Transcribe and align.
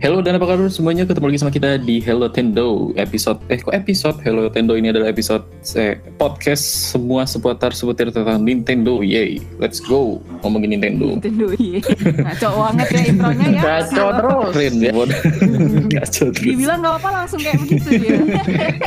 Halo 0.00 0.24
dan 0.24 0.40
apa 0.40 0.48
kabar 0.48 0.72
semuanya? 0.72 1.04
Ketemu 1.04 1.28
lagi 1.28 1.38
sama 1.44 1.52
kita 1.52 1.76
di 1.76 2.00
Hello 2.00 2.24
Tendo 2.32 2.88
episode 2.96 3.36
eh 3.52 3.60
kok 3.60 3.76
episode? 3.76 4.16
Hello 4.24 4.48
Tendo 4.48 4.72
ini 4.72 4.88
adalah 4.88 5.12
episode 5.12 5.44
eh, 5.76 6.00
podcast 6.16 6.64
semua 6.96 7.28
seputar 7.28 7.76
seputar 7.76 8.08
tentang 8.08 8.40
Nintendo. 8.40 9.04
Yay 9.04 9.44
let's 9.60 9.76
go. 9.76 10.24
Ngomongin 10.40 10.80
Nintendo. 10.80 11.20
Nintendo 11.20 11.52
iya 11.60 11.84
ngaco 12.16 12.48
banget 12.48 12.86
ya 12.88 13.02
intronya 13.12 13.46
ya. 13.52 13.60
Ngaco 13.60 14.04
terus. 14.16 14.50
keren 14.56 14.74
ya. 14.80 14.92
Kacau 16.00 16.28
terus. 16.32 16.48
Dibilang 16.48 16.78
gak 16.80 16.94
apa 16.96 17.08
langsung 17.20 17.40
kayak 17.44 17.58
begitu 17.60 17.88
ya 18.00 18.18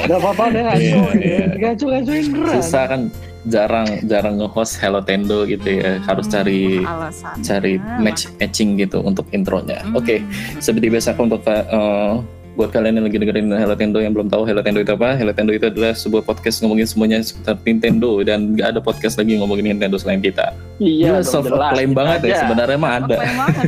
Gak 0.09 0.17
apa-apa 0.17 0.43
deh 0.49 0.61
ngaco. 0.65 0.81
Iya, 0.81 1.13
iya. 1.21 1.45
Ngaco-ngacoin 1.61 2.25
beneran. 2.33 2.55
susah 2.57 2.83
kan 2.89 3.01
jarang 3.47 3.87
jarang 4.07 4.39
nge-host 4.39 4.79
Hello 4.79 5.03
Tendo 5.03 5.43
gitu 5.47 5.67
ya. 5.67 5.99
Harus 6.03 6.27
cari 6.31 6.83
alasan 6.83 7.39
cari 7.43 7.73
match 7.99 8.29
matching 8.39 8.79
gitu 8.79 9.03
untuk 9.03 9.27
intronya. 9.35 9.83
Hmm. 9.83 9.99
oke 9.99 10.15
seperti 10.59 10.87
biasa 10.91 11.15
untuk 11.17 11.43
uh, 11.47 12.19
buat 12.53 12.69
kalian 12.69 13.01
yang 13.01 13.05
lagi 13.09 13.17
dengerin 13.17 13.49
Hello 13.49 13.73
Tendo 13.73 13.97
yang 13.97 14.13
belum 14.13 14.29
tahu 14.29 14.45
Hello 14.45 14.61
Tendo 14.61 14.77
itu 14.77 14.93
apa 14.93 15.17
Hello 15.17 15.33
Tendo 15.33 15.49
itu 15.57 15.65
adalah 15.65 15.97
sebuah 15.97 16.21
podcast 16.21 16.61
ngomongin 16.61 16.85
semuanya 16.85 17.17
seputar 17.25 17.57
Nintendo 17.65 18.21
dan 18.21 18.53
gak 18.53 18.77
ada 18.77 18.79
podcast 18.79 19.17
lagi 19.17 19.41
ngomongin 19.41 19.73
Nintendo 19.73 19.97
selain 19.97 20.21
kita 20.21 20.53
Iya, 20.77 21.17
Gila, 21.17 21.25
self 21.25 21.49
claim 21.49 21.97
banget 21.97 22.29
ya 22.29 22.45
sebenarnya 22.45 22.77
mah 22.77 22.93
ada 23.01 23.17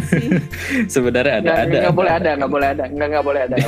sih 0.05 0.25
sebenarnya 0.95 1.33
ada 1.41 1.45
Nggak, 1.45 1.57
ada 1.57 1.77
nggak 1.77 1.95
boleh 1.95 2.11
ada, 2.13 2.29
nggak 2.37 2.51
boleh 2.51 2.67
ada, 2.67 2.83
nggak 2.89 3.07
nggak 3.09 3.25
boleh 3.25 3.41
ada. 3.45 3.55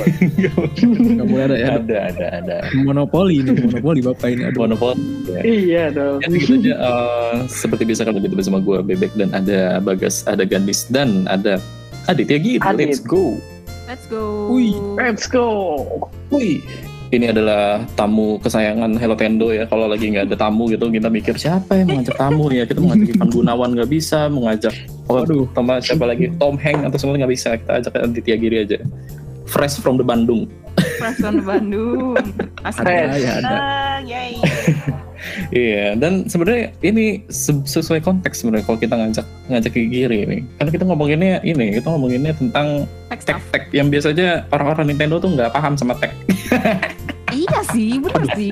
Nggak 1.17 1.27
boleh 1.29 1.43
ada 1.45 1.57
ya. 1.57 1.69
ada 1.77 1.97
ada 2.09 2.25
ada 2.41 2.57
Monopoli 2.81 3.41
ini, 3.41 3.51
monopoli 3.65 3.99
bapak 4.01 4.27
ini. 4.33 4.43
Aduh. 4.49 4.59
monopoli 4.65 5.01
ya. 5.29 5.41
iya 5.41 5.83
dong. 5.89 6.21
Ya, 6.21 6.27
gitu 6.33 6.53
aja. 6.61 6.73
Eh, 6.77 7.35
seperti 7.49 7.83
biasa 7.85 8.01
kalau 8.05 8.19
gitu 8.21 8.35
bersama 8.37 8.59
gue 8.61 8.77
Bebek 8.85 9.13
dan 9.17 9.29
ada 9.33 9.81
Bagas, 9.81 10.25
ada 10.25 10.45
Gandis 10.45 10.85
dan 10.89 11.25
ada 11.29 11.61
Aditya 12.05 12.37
gitu. 12.37 12.63
Adit. 12.63 12.93
Let's 12.93 13.01
go. 13.01 13.37
Let's 13.87 14.05
go 14.11 14.51
Wih, 14.51 14.75
Let's 14.99 15.25
go. 15.25 15.47
Wih, 16.29 16.59
ini 17.15 17.31
adalah 17.31 17.87
tamu 17.95 18.35
kesayangan 18.43 18.99
Hello 18.99 19.15
Tendo 19.15 19.55
ya. 19.55 19.63
Kalau 19.65 19.87
lagi 19.87 20.11
nggak 20.11 20.27
ada 20.27 20.37
tamu 20.37 20.67
gitu, 20.67 20.91
kita 20.91 21.07
mikir 21.07 21.39
siapa 21.39 21.79
yang 21.79 21.87
mau 21.87 21.97
ngajak 22.03 22.17
tamu 22.19 22.43
ya? 22.51 22.63
Kita 22.67 22.79
mau 22.83 22.91
ngajak 22.91 23.07
Ivan 23.15 23.29
Gunawan 23.31 23.69
nggak 23.79 23.89
bisa, 23.89 24.27
mau 24.27 24.51
ngajak 24.51 24.75
oh, 25.07 25.23
Waduh. 25.23 25.45
sama 25.55 25.73
siapa 25.79 26.03
lagi 26.03 26.27
Tom 26.35 26.59
Hanks 26.59 26.83
atau 26.91 26.97
semua 26.99 27.15
nggak 27.15 27.31
bisa. 27.31 27.49
Kita 27.55 27.71
ajak 27.79 27.91
Aditya 27.95 28.35
Giri 28.35 28.57
aja. 28.67 28.77
Fresh 29.47 29.79
from 29.79 29.95
the 29.95 30.03
Bandung. 30.03 30.51
Fresh 30.99 31.23
from 31.23 31.41
Bandung 31.47 32.19
asik 32.67 32.83
ada 32.91 33.15
ya 33.15 33.31
ada. 33.39 33.55
Yay 34.03 34.37
Iya, 35.47 35.95
dan 35.95 36.27
sebenarnya 36.27 36.75
ini 36.83 37.23
se- 37.31 37.63
sesuai 37.63 38.03
konteks 38.03 38.43
sebenarnya 38.43 38.67
kalau 38.67 38.79
kita 38.79 38.95
ngajak 38.99 39.25
ngajak 39.47 39.71
ke 39.71 39.87
Giri 39.87 40.27
ini. 40.27 40.37
Karena 40.59 40.71
kita 40.75 40.83
ngomonginnya 40.83 41.39
ini, 41.41 41.71
kita 41.79 41.87
ngomonginnya 41.87 42.33
tentang 42.35 42.83
tech-tech 43.07 43.71
yang 43.71 43.87
biasanya 43.87 44.43
orang-orang 44.51 44.91
Nintendo 44.91 45.23
tuh 45.23 45.31
nggak 45.31 45.55
paham 45.55 45.79
sama 45.79 45.95
tech. 46.03 46.11
iya 47.37 47.59
sih 47.75 47.99
bener 47.99 48.23
sih 48.39 48.49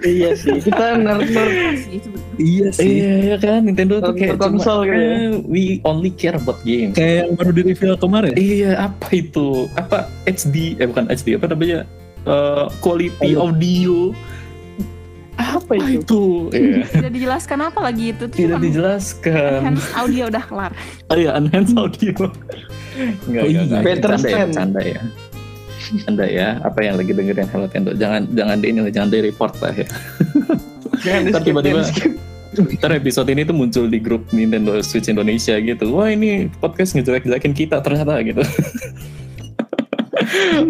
Iya 0.00 0.30
sih, 0.36 0.56
kita 0.60 1.00
nerd 1.00 1.28
nerd. 1.28 1.52
Iya 2.36 2.68
sih. 2.72 2.92
Iya, 3.00 3.12
iya 3.24 3.36
kan 3.40 3.64
Nintendo 3.64 4.02
tuh 4.02 4.12
kayak 4.12 4.36
konsol 4.36 4.84
cuma, 4.84 4.90
gitu 4.90 5.00
ya. 5.00 5.16
eh, 5.16 5.32
we 5.48 5.62
only 5.86 6.10
care 6.12 6.36
about 6.36 6.60
games. 6.66 6.92
Kayak 6.92 7.24
yang 7.24 7.36
baru 7.40 7.50
di 7.56 7.62
reveal 7.72 7.96
kemarin. 7.96 8.34
Iya, 8.36 8.90
apa 8.90 9.06
itu? 9.12 9.70
Apa 9.78 10.10
HD? 10.28 10.76
Eh 10.76 10.86
bukan 10.88 11.08
HD, 11.08 11.40
apa 11.40 11.46
namanya? 11.52 11.88
Eh, 12.24 12.66
quality 12.80 13.36
Audio. 13.36 14.12
Apa 15.34 15.58
Apa 15.58 15.72
itu? 15.74 15.98
itu? 16.00 16.22
Iya. 16.54 16.84
tidak 16.94 17.12
dijelaskan 17.12 17.58
apa 17.62 17.78
lagi 17.82 18.04
itu 18.12 18.24
tuh 18.30 18.36
Tidak 18.38 18.56
cuman 18.56 18.62
dijelaskan. 18.62 19.58
enhance 19.66 19.88
audio 19.94 20.22
udah 20.30 20.44
kelar 20.46 20.72
Oh 21.10 21.16
iya, 21.16 21.30
enhance 21.34 21.72
audio. 21.74 22.12
Enggak, 23.26 23.42
Oh 23.42 23.48
iya, 23.50 23.60
enggak, 23.66 23.80
better 23.82 24.10
Canda 24.14 24.28
ya, 24.30 24.44
canda 24.48 24.80
ya. 24.80 25.00
Canda 25.84 26.24
ya, 26.24 26.48
apa 26.62 26.78
yang 26.80 26.94
lagi 26.96 27.12
dengerin 27.12 27.48
Hello 27.50 27.66
Tendo. 27.68 27.92
Jangan 27.92 28.24
jangan 28.32 28.56
di 28.56 28.66
ini, 28.72 28.80
lah, 28.80 28.92
jangan 28.94 29.08
di 29.12 29.18
report 29.20 29.54
lah 29.60 29.74
ya. 29.74 29.88
Jangan 31.04 31.20
di 31.26 31.30
skip, 31.34 31.44
tiba-tiba-. 31.44 31.84
Ntar 32.54 32.92
episode 32.94 33.28
ini 33.28 33.42
tuh 33.42 33.52
muncul 33.52 33.90
di 33.90 33.98
grup 33.98 34.30
Nintendo 34.30 34.78
Switch 34.80 35.10
Indonesia 35.10 35.58
gitu. 35.58 35.90
Wah 35.90 36.06
ini 36.08 36.46
podcast 36.62 36.94
ngejelek-jelekin 36.94 37.52
kita 37.52 37.82
ternyata 37.82 38.22
gitu. 38.22 38.40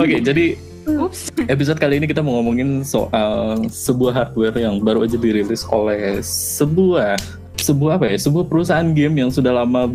Oke, 0.00 0.18
jadi 0.24 0.56
ups 0.86 1.32
episode 1.46 1.76
kali 1.76 1.96
ini 1.96 2.06
kita 2.06 2.20
mau 2.20 2.38
ngomongin 2.38 2.80
soal 2.80 3.60
sebuah 3.66 4.12
hardware 4.14 4.56
yang 4.56 4.78
baru 4.78 5.04
aja 5.04 5.16
dirilis 5.16 5.64
oleh 5.66 6.20
sebuah 6.20 7.16
sebuah 7.56 7.96
apa 7.96 8.10
ya? 8.10 8.16
Sebuah 8.20 8.44
perusahaan 8.44 8.88
game 8.90 9.16
yang 9.16 9.30
sudah 9.30 9.54
lama 9.54 9.88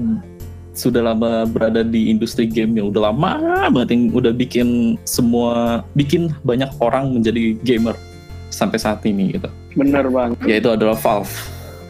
sudah 0.72 1.03
lama 1.03 1.44
berada 1.44 1.83
di 1.83 2.07
industri 2.07 2.47
game 2.47 2.72
yang 2.73 2.88
udah 2.88 3.11
lama 3.11 3.35
banget 3.67 3.89
yang 3.91 4.03
udah 4.09 4.31
bikin 4.31 4.95
semua 5.03 5.83
bikin 5.91 6.31
banyak 6.41 6.72
orang 6.79 7.11
menjadi 7.11 7.59
gamer 7.61 7.99
sampai 8.47 8.79
saat 8.79 9.03
ini 9.03 9.35
gitu 9.35 9.49
Bener 9.75 10.07
bang. 10.07 10.33
yaitu 10.47 10.72
adalah 10.72 10.95
Valve. 10.95 11.29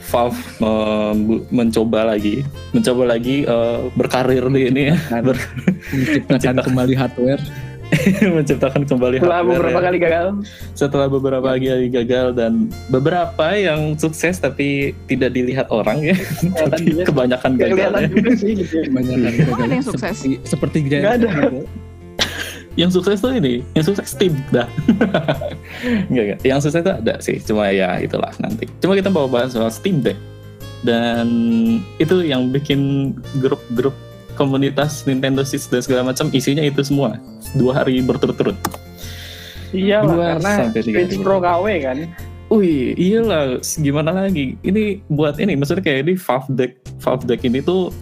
Valve 0.09 0.41
mem- 0.57 1.45
mencoba 1.53 2.01
lagi, 2.01 2.41
mencoba 2.73 3.13
lagi 3.13 3.45
eh, 3.45 3.79
berkarir 3.93 4.41
di 4.49 4.61
ini 4.73 4.81
ya, 4.89 4.97
ber- 5.21 5.37
Menciptakan. 5.93 6.55
kembali 6.65 6.93
hardware. 6.97 7.41
menciptakan 8.37 8.85
kembali 8.85 9.17
Setelah 9.17 9.41
hardware 9.41 9.57
beberapa 9.57 9.79
ya. 9.79 9.85
kali 9.89 9.97
gagal. 9.97 10.27
Setelah 10.77 11.07
beberapa 11.09 11.45
kali 11.57 11.89
gagal 11.89 12.27
dan 12.37 12.69
beberapa 12.93 13.45
yang 13.57 13.97
sukses 13.97 14.37
tapi 14.37 14.93
tidak 15.09 15.33
dilihat 15.33 15.67
orang 15.73 16.13
ya, 16.13 16.15
tapi 16.53 16.93
dilihat. 16.93 17.07
kebanyakan 17.09 17.51
Gak 17.57 17.69
gagal 17.73 17.91
ya. 17.91 18.07
juga 18.09 18.31
sih 18.37 18.51
gitu. 18.55 18.73
ya. 18.77 18.83
Kebanyakan 18.93 19.19
Emang 19.41 19.61
ada 19.65 19.73
yang 19.73 19.85
sukses? 19.85 20.15
Seperti, 20.21 20.37
seperti 20.45 20.77
Nggak 20.85 21.15
ada. 21.23 21.29
Yang 22.77 22.91
sukses 23.01 23.17
tuh 23.19 23.33
ini, 23.35 23.65
yang 23.75 23.83
sukses 23.83 24.07
Steam 24.07 24.33
dah. 24.55 24.69
Enggak 26.07 26.23
enggak, 26.31 26.39
yang 26.47 26.59
sukses 26.63 26.79
tuh 26.79 26.95
ada 26.95 27.19
sih, 27.19 27.41
cuma 27.43 27.67
ya 27.73 27.99
itulah 27.99 28.31
nanti. 28.39 28.69
Cuma 28.79 28.95
kita 28.95 29.11
mau 29.11 29.27
bahas 29.27 29.51
soal 29.51 29.67
Steam 29.73 29.99
Deck 29.99 30.15
dan 30.87 31.27
itu 31.99 32.23
yang 32.23 32.55
bikin 32.55 33.11
grup-grup 33.43 33.91
komunitas 34.39 35.03
Nintendo 35.03 35.43
Switch 35.43 35.67
dan 35.67 35.83
segala 35.83 36.01
macam 36.07 36.31
isinya 36.31 36.63
itu 36.63 36.79
semua 36.79 37.19
dua 37.55 37.83
hari 37.83 38.01
berturut-turut. 38.03 38.57
Iya 39.69 40.01
karena 40.01 40.67
sampai 40.67 40.81
tiga 40.81 41.05
Switch. 41.05 41.21
Pro 41.21 41.37
KW 41.41 41.65
kan. 41.85 41.97
Wih, 42.49 42.97
iyalah, 42.97 43.61
gimana 43.77 44.09
lagi? 44.25 44.57
Ini 44.65 45.05
buat 45.13 45.37
ini, 45.37 45.53
maksudnya 45.53 45.85
kayak 45.85 46.09
di 46.09 46.17
Valve 46.17 46.49
Deck, 46.57 46.73
Valve 46.97 47.29
Deck 47.29 47.45
ini 47.45 47.61
tuh, 47.61 47.93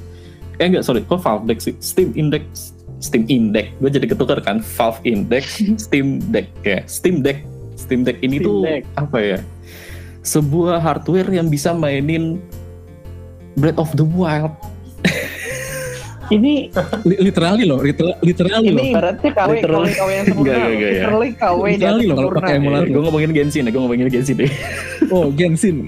eh 0.63 0.71
enggak, 0.71 0.87
sorry, 0.87 1.03
kok 1.03 1.19
Valve 1.19 1.51
Deck 1.51 1.59
sih? 1.59 1.75
Steam 1.83 2.15
Index, 2.15 2.71
Steam 3.03 3.27
Index, 3.27 3.75
gue 3.83 3.91
jadi 3.91 4.07
ketukar 4.07 4.39
kan, 4.39 4.63
Valve 4.63 5.03
Index, 5.03 5.59
Steam 5.83 6.23
Deck, 6.31 6.47
ya, 6.63 6.79
Steam 6.87 7.19
Deck, 7.19 7.43
Steam 7.75 8.07
Deck 8.07 8.23
ini 8.23 8.39
Steam 8.39 8.47
tuh 8.47 8.59
Deck. 8.63 8.87
apa 8.95 9.17
ya? 9.19 9.39
Sebuah 10.23 10.79
hardware 10.79 11.27
yang 11.27 11.51
bisa 11.51 11.75
mainin 11.75 12.39
Breath 13.59 13.83
of 13.83 13.91
the 13.99 14.07
Wild. 14.07 14.55
Ini 16.27 16.53
Li- 17.03 17.19
Literally 17.23 17.63
loh, 17.63 17.79
liter- 17.79 18.19
literally 18.19 18.69
loh. 18.69 18.83
ini 18.83 18.91
ibaratnya 18.91 19.29
KW 19.31 19.39
KW 19.39 19.51
Literally. 19.55 19.91
KW 19.93 20.09
yang 20.11 20.25
sempurna. 20.27 20.51
Ya. 20.51 20.67
Literally 20.67 21.29
KW 21.33 21.61
Literally 21.71 22.05
loh 22.05 22.15
kalau 22.15 22.31
pakai 22.35 22.53
emulator. 22.57 22.87
Gue 22.89 23.01
ngomongin 23.01 23.31
Genshin 23.31 23.63
ya, 23.63 23.71
gue 23.71 23.81
ngomongin 23.81 24.07
Genshin 24.07 24.35
deh. 24.37 24.51
Oh, 25.07 25.31
Genshin. 25.31 25.87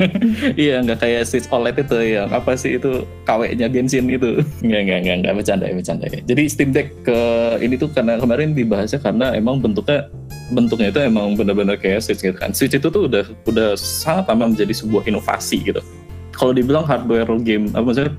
iya, 0.56 0.80
nggak 0.80 0.96
kayak 0.96 1.28
Switch 1.28 1.44
OLED 1.48 1.84
itu 1.84 2.16
yang 2.16 2.32
apa 2.32 2.56
sih 2.56 2.80
itu 2.80 3.04
KW-nya 3.28 3.68
Genshin 3.68 4.08
itu. 4.08 4.40
Nggak, 4.64 4.80
nggak, 4.88 4.98
nggak, 5.04 5.16
nggak 5.20 5.34
bercanda 5.36 5.64
ya, 5.68 5.74
bercanda 5.76 6.04
ya. 6.08 6.20
Jadi 6.24 6.42
Steam 6.48 6.70
Deck 6.72 6.88
ke 7.04 7.18
ini 7.60 7.76
tuh 7.76 7.92
karena 7.92 8.16
kemarin 8.16 8.56
dibahasnya 8.56 9.04
karena 9.04 9.36
emang 9.36 9.60
bentuknya 9.60 10.08
bentuknya 10.48 10.88
itu 10.88 11.00
emang 11.02 11.36
benar-benar 11.36 11.76
kayak 11.76 12.00
Switch 12.00 12.24
gitu 12.24 12.32
kan. 12.32 12.56
Switch 12.56 12.72
itu 12.72 12.88
tuh 12.88 13.04
udah 13.04 13.28
udah 13.44 13.76
sangat 13.76 14.32
lama 14.32 14.48
menjadi 14.48 14.72
sebuah 14.72 15.04
inovasi 15.04 15.60
gitu. 15.60 15.84
Kalau 16.32 16.56
dibilang 16.56 16.82
hardware 16.82 17.28
game, 17.44 17.68
apa 17.76 17.84
maksudnya 17.84 18.12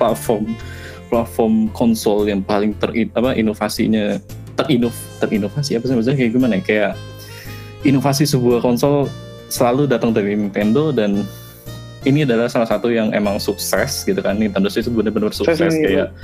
platform 0.00 0.56
platform 1.10 1.68
konsol 1.74 2.30
yang 2.30 2.40
paling 2.40 2.72
ter 2.78 2.94
apa 3.12 3.34
inovasinya 3.34 4.22
terinov 4.54 4.94
terinovasi 5.18 5.76
apa 5.76 5.84
sih 5.90 5.94
maksudnya? 5.98 6.18
Kayak 6.18 6.32
gimana 6.38 6.54
ya? 6.56 6.62
Kayak 6.62 6.92
inovasi 7.82 8.24
sebuah 8.24 8.62
konsol 8.62 9.10
selalu 9.50 9.90
datang 9.90 10.14
dari 10.14 10.38
Nintendo 10.38 10.94
dan 10.94 11.26
ini 12.08 12.24
adalah 12.24 12.48
salah 12.48 12.64
satu 12.64 12.88
yang 12.88 13.12
emang 13.12 13.36
sukses 13.36 14.06
gitu 14.06 14.22
kan. 14.22 14.38
Nintendo 14.38 14.72
Switch 14.72 14.88
benar-benar 14.88 15.34
sukses 15.34 15.74
kayak 15.74 16.14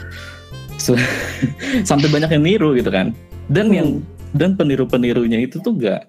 sampai 1.90 2.08
banyak 2.08 2.30
yang 2.32 2.44
niru 2.46 2.72
gitu 2.78 2.88
kan. 2.88 3.12
Dan 3.50 3.74
yang 3.74 3.88
dan 4.32 4.54
peniru-penirunya 4.54 5.44
itu 5.44 5.58
tuh 5.60 5.72
nggak 5.76 6.02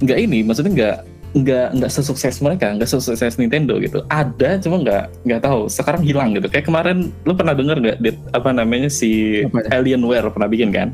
nggak 0.00 0.18
ini 0.18 0.40
maksudnya 0.40 0.72
nggak 0.72 0.98
nggak 1.30 1.78
nggak 1.78 1.92
sesukses 1.92 2.42
mereka 2.42 2.74
nggak 2.74 2.90
sesukses 2.90 3.38
Nintendo 3.38 3.78
gitu 3.78 4.02
ada 4.08 4.58
cuma 4.58 4.82
nggak 4.82 5.04
nggak 5.22 5.40
tahu 5.40 5.70
sekarang 5.70 6.02
hilang 6.02 6.34
gitu 6.34 6.46
kayak 6.46 6.66
kemarin 6.66 7.14
lu 7.22 7.32
pernah 7.32 7.54
denger 7.54 7.78
nggak 7.78 7.96
Dit, 8.00 8.16
apa 8.30 8.50
namanya 8.50 8.90
si 8.90 9.42
Apa 9.44 9.62
ya? 9.62 9.78
Alienware 9.78 10.26
pernah 10.28 10.46
bikin 10.46 10.70
kan 10.70 10.90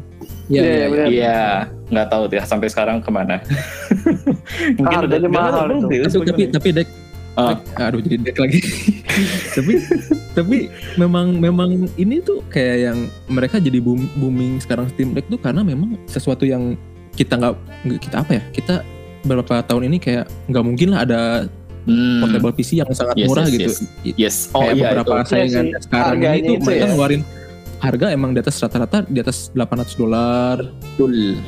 Iya, 0.47 0.61
Iya, 0.61 0.63
iya, 0.63 0.71
iya, 0.71 0.87
benar. 0.87 1.07
Iya, 1.09 1.39
nggak 1.91 2.07
tahu 2.07 2.23
ya 2.31 2.43
sampai 2.45 2.69
sekarang 2.69 3.03
ke 3.03 3.11
mana. 3.11 3.43
Mungkin 4.79 4.97
Ah, 4.97 5.03
udah 5.03 5.19
mahal 5.27 5.51
tahu 5.67 5.91
itu. 5.91 6.07
Tapi, 6.07 6.23
tapi, 6.23 6.43
tapi 6.51 6.69
deck, 6.73 6.89
Ah. 7.35 7.59
aduh 7.77 7.99
jadi 7.99 8.17
deck 8.23 8.39
lagi. 8.39 8.61
tapi 9.57 9.73
Tapi 10.33 10.59
memang 10.95 11.35
memang 11.35 11.71
ini 11.95 12.21
tuh 12.21 12.47
kayak 12.47 12.77
yang 12.85 12.99
mereka 13.27 13.59
jadi 13.59 13.77
boom- 13.77 14.07
booming 14.15 14.57
sekarang 14.57 14.87
Steam 14.89 15.13
Deck 15.13 15.27
tuh 15.27 15.37
karena 15.37 15.61
memang 15.61 15.99
sesuatu 16.07 16.45
yang 16.45 16.79
kita 17.13 17.35
nggak 17.35 17.55
nggak- 17.83 18.01
kita 18.01 18.17
apa 18.17 18.33
ya? 18.33 18.43
Kita 18.53 18.75
beberapa 19.27 19.61
tahun 19.61 19.83
ini 19.85 19.99
kayak 19.99 20.25
nggak 20.47 20.65
mungkin 20.65 20.89
lah 20.91 21.01
ada 21.03 21.21
Hmm. 21.83 22.19
portable 22.19 22.51
PC 22.51 22.71
yang 22.77 22.91
sangat 22.91 23.15
Yes, 23.15 23.29
murah 23.31 23.45
yes, 23.45 23.53
gitu. 23.53 23.63
yes. 23.63 23.77
Yes. 24.19 24.37
Oh 24.51 24.59
kayak 24.61 24.75
iya 24.75 24.85
beberapa 24.91 25.15
itu. 25.17 25.29
saingan 25.29 25.65
Iya 25.65 25.71
sih, 25.73 25.85
sekarang 25.87 26.19
ini 26.19 26.27
tuh 26.27 26.35
itu 26.53 26.65
mereka 26.65 26.75
ya. 26.77 26.89
ngeluarin 26.91 27.23
harga 27.77 28.07
emang 28.09 28.31
di 28.33 28.41
atas 28.41 28.57
rata-rata 28.59 28.99
di 29.05 29.19
atas 29.21 29.37
800 29.53 29.95
dolar. 29.95 30.57
Betul. 30.97 31.39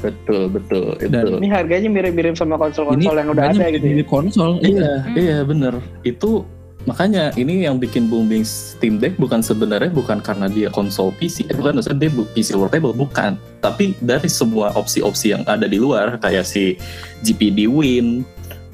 Betul, 0.00 0.42
betul. 0.50 0.84
Dan. 1.00 1.38
Ini 1.38 1.48
harganya 1.48 1.88
mirip-mirip 1.88 2.34
sama 2.34 2.54
Ini 2.54 2.60
konsol-konsol 2.60 3.14
yang 3.14 3.28
udah 3.30 3.44
ada 3.48 3.64
gitu 3.70 3.80
ya. 3.80 3.92
mirip 3.94 4.08
konsol. 4.10 4.50
Iya, 4.60 4.92
Hmm. 5.00 5.14
iya 5.16 5.38
bener. 5.40 5.74
Itu 6.02 6.42
makanya 6.84 7.32
ini 7.40 7.64
yang 7.64 7.80
bikin 7.80 8.12
booming 8.12 8.44
Steam 8.44 9.00
Deck 9.00 9.16
bukan 9.16 9.40
sebenarnya 9.40 9.88
bukan 9.92 10.20
karena 10.20 10.46
dia 10.52 10.68
konsol 10.68 11.10
PC, 11.16 11.48
eh, 11.48 11.56
bukan 11.56 11.80
maksudnya 11.80 12.08
dia 12.08 12.12
PC 12.12 12.56
portable 12.56 12.92
bukan, 12.92 13.40
tapi 13.64 13.96
dari 14.04 14.28
semua 14.28 14.72
opsi-opsi 14.76 15.32
yang 15.32 15.42
ada 15.48 15.64
di 15.64 15.80
luar 15.80 16.20
kayak 16.20 16.44
si 16.44 16.76
GPD 17.24 17.66
Win, 17.66 18.22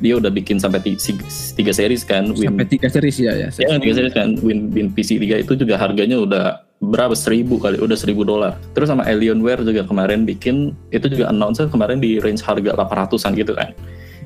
dia 0.02 0.18
udah 0.18 0.32
bikin 0.32 0.58
sampai 0.58 0.82
tiga 0.82 1.72
series 1.72 2.02
kan, 2.02 2.32
Win 2.34 2.56
Sampai 2.56 2.66
tiga 2.66 2.88
series 2.90 3.16
ya 3.20 3.32
ya. 3.36 3.48
Ya, 3.52 3.76
tiga 3.78 3.94
series 3.94 4.14
kan 4.16 4.40
Win, 4.40 4.72
Win 4.72 4.90
PC 4.90 5.20
3 5.20 5.44
itu 5.44 5.52
juga 5.54 5.76
harganya 5.76 6.16
udah 6.18 6.44
berapa? 6.80 7.12
Seribu 7.12 7.60
kali 7.60 7.76
udah 7.76 7.94
seribu 7.94 8.24
dolar. 8.24 8.56
Terus 8.72 8.88
sama 8.88 9.04
Alienware 9.04 9.60
juga 9.60 9.84
kemarin 9.84 10.24
bikin 10.24 10.72
itu 10.90 11.06
juga 11.12 11.28
announce 11.28 11.60
kemarin 11.68 12.00
di 12.00 12.16
range 12.16 12.40
harga 12.40 12.72
800an 12.74 13.36
gitu 13.36 13.52
kan 13.52 13.76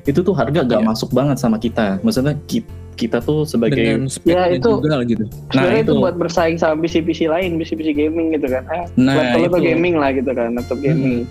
itu 0.05 0.19
tuh 0.21 0.31
harga 0.31 0.61
gak 0.61 0.81
Iya. 0.81 0.85
masuk 0.85 1.09
banget 1.11 1.37
sama 1.37 1.57
kita 1.57 1.97
maksudnya 1.99 2.37
ki- 2.45 2.65
kita 2.95 3.19
tuh 3.19 3.43
sebagai 3.43 3.75
dengan 3.75 4.07
Ya, 4.23 4.47
itu- 4.47 4.79
juga 4.79 5.03
gitu. 5.03 5.27
Sebenarnya 5.51 5.81
itu 5.81 5.91
itu. 5.91 5.99
buat 5.99 6.15
bersaing 6.15 6.55
sama 6.55 6.79
PC-PC 6.79 7.27
lain, 7.27 7.59
PC-PC 7.59 7.91
gaming 7.91 8.31
gitu 8.31 8.47
kan. 8.47 8.63
Ah, 8.65 8.87
nah 8.95 9.19
laptop 9.35 9.51
itu 9.51 9.67
gaming 9.67 9.99
lah 9.99 10.15
gitu 10.15 10.31
kan, 10.31 10.55
laptop 10.55 10.79
gaming. 10.79 11.27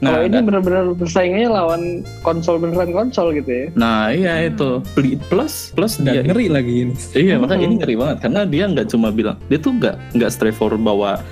nah, 0.00 0.10
Kalau 0.10 0.24
ini 0.24 0.34
nah, 0.34 0.42
benar-benar 0.42 0.84
bersaingnya 0.96 1.46
lawan 1.46 1.82
konsol 2.20 2.56
beneran 2.56 2.90
konsol 2.90 3.30
gitu 3.30 3.46
ya. 3.46 3.66
nah, 3.72 4.10
iya 4.10 4.50
itu 4.50 4.82
Beli- 4.90 5.20
plus 5.22 5.70
plus 5.70 5.94
Dan 5.94 6.10
dia 6.10 6.22
ngeri 6.24 6.48
lagi 6.48 6.74
ini. 6.82 6.94
Iya 7.14 7.36
makanya 7.36 7.60
Mhm. 7.60 7.68
ini 7.68 7.74
ngeri 7.78 7.94
banget 7.94 8.16
karena 8.18 8.40
dia 8.44 8.64
nggak 8.66 8.86
cuma 8.88 9.08
bilang 9.10 9.36
dia 9.46 9.58
tuh 9.58 9.70
nggak 9.72 9.94
nggak 10.16 10.30
straightforward 10.32 10.80
bawa 10.80 11.22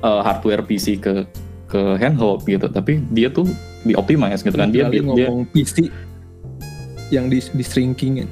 uh, 0.00 0.20
hardware 0.20 0.64
PC 0.64 0.96
ke 0.96 1.22
ke 1.68 1.80
handheld 1.94 2.42
gitu 2.42 2.66
tapi 2.66 2.98
dia 3.10 3.28
tuh 3.28 3.44
dioptimize 3.88 4.44
gitu 4.44 4.56
kan 4.56 4.68
dia 4.68 4.86
dia 4.92 5.02
ngomong 5.02 5.48
PC 5.50 5.88
yang 7.08 7.32
di, 7.32 7.40
di 7.40 7.64
shrinking 7.64 8.28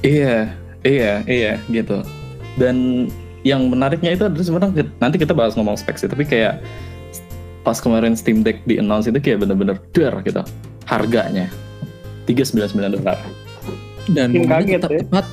Iya, 0.00 0.56
iya, 0.80 1.20
iya 1.28 1.52
gitu. 1.68 2.00
Dan 2.56 3.08
yang 3.44 3.68
menariknya 3.68 4.16
itu 4.16 4.24
adalah 4.24 4.44
sebenarnya 4.44 4.88
nanti 4.96 5.16
kita 5.20 5.36
bahas 5.36 5.52
ngomong 5.56 5.76
spek 5.76 6.00
sih, 6.00 6.08
tapi 6.08 6.24
kayak 6.24 6.60
pas 7.64 7.76
kemarin 7.76 8.16
Steam 8.16 8.40
Deck 8.40 8.64
di 8.64 8.80
announce 8.80 9.08
itu 9.08 9.20
kayak 9.20 9.44
bener-bener 9.44 9.76
dar 9.92 10.24
gitu 10.24 10.40
harganya 10.88 11.52
399 12.24 12.96
dolar. 13.00 13.20
dan 14.10 14.32
kaget 14.32 14.80
tepat, 14.80 14.90
ya. 14.90 15.00
tepat 15.04 15.26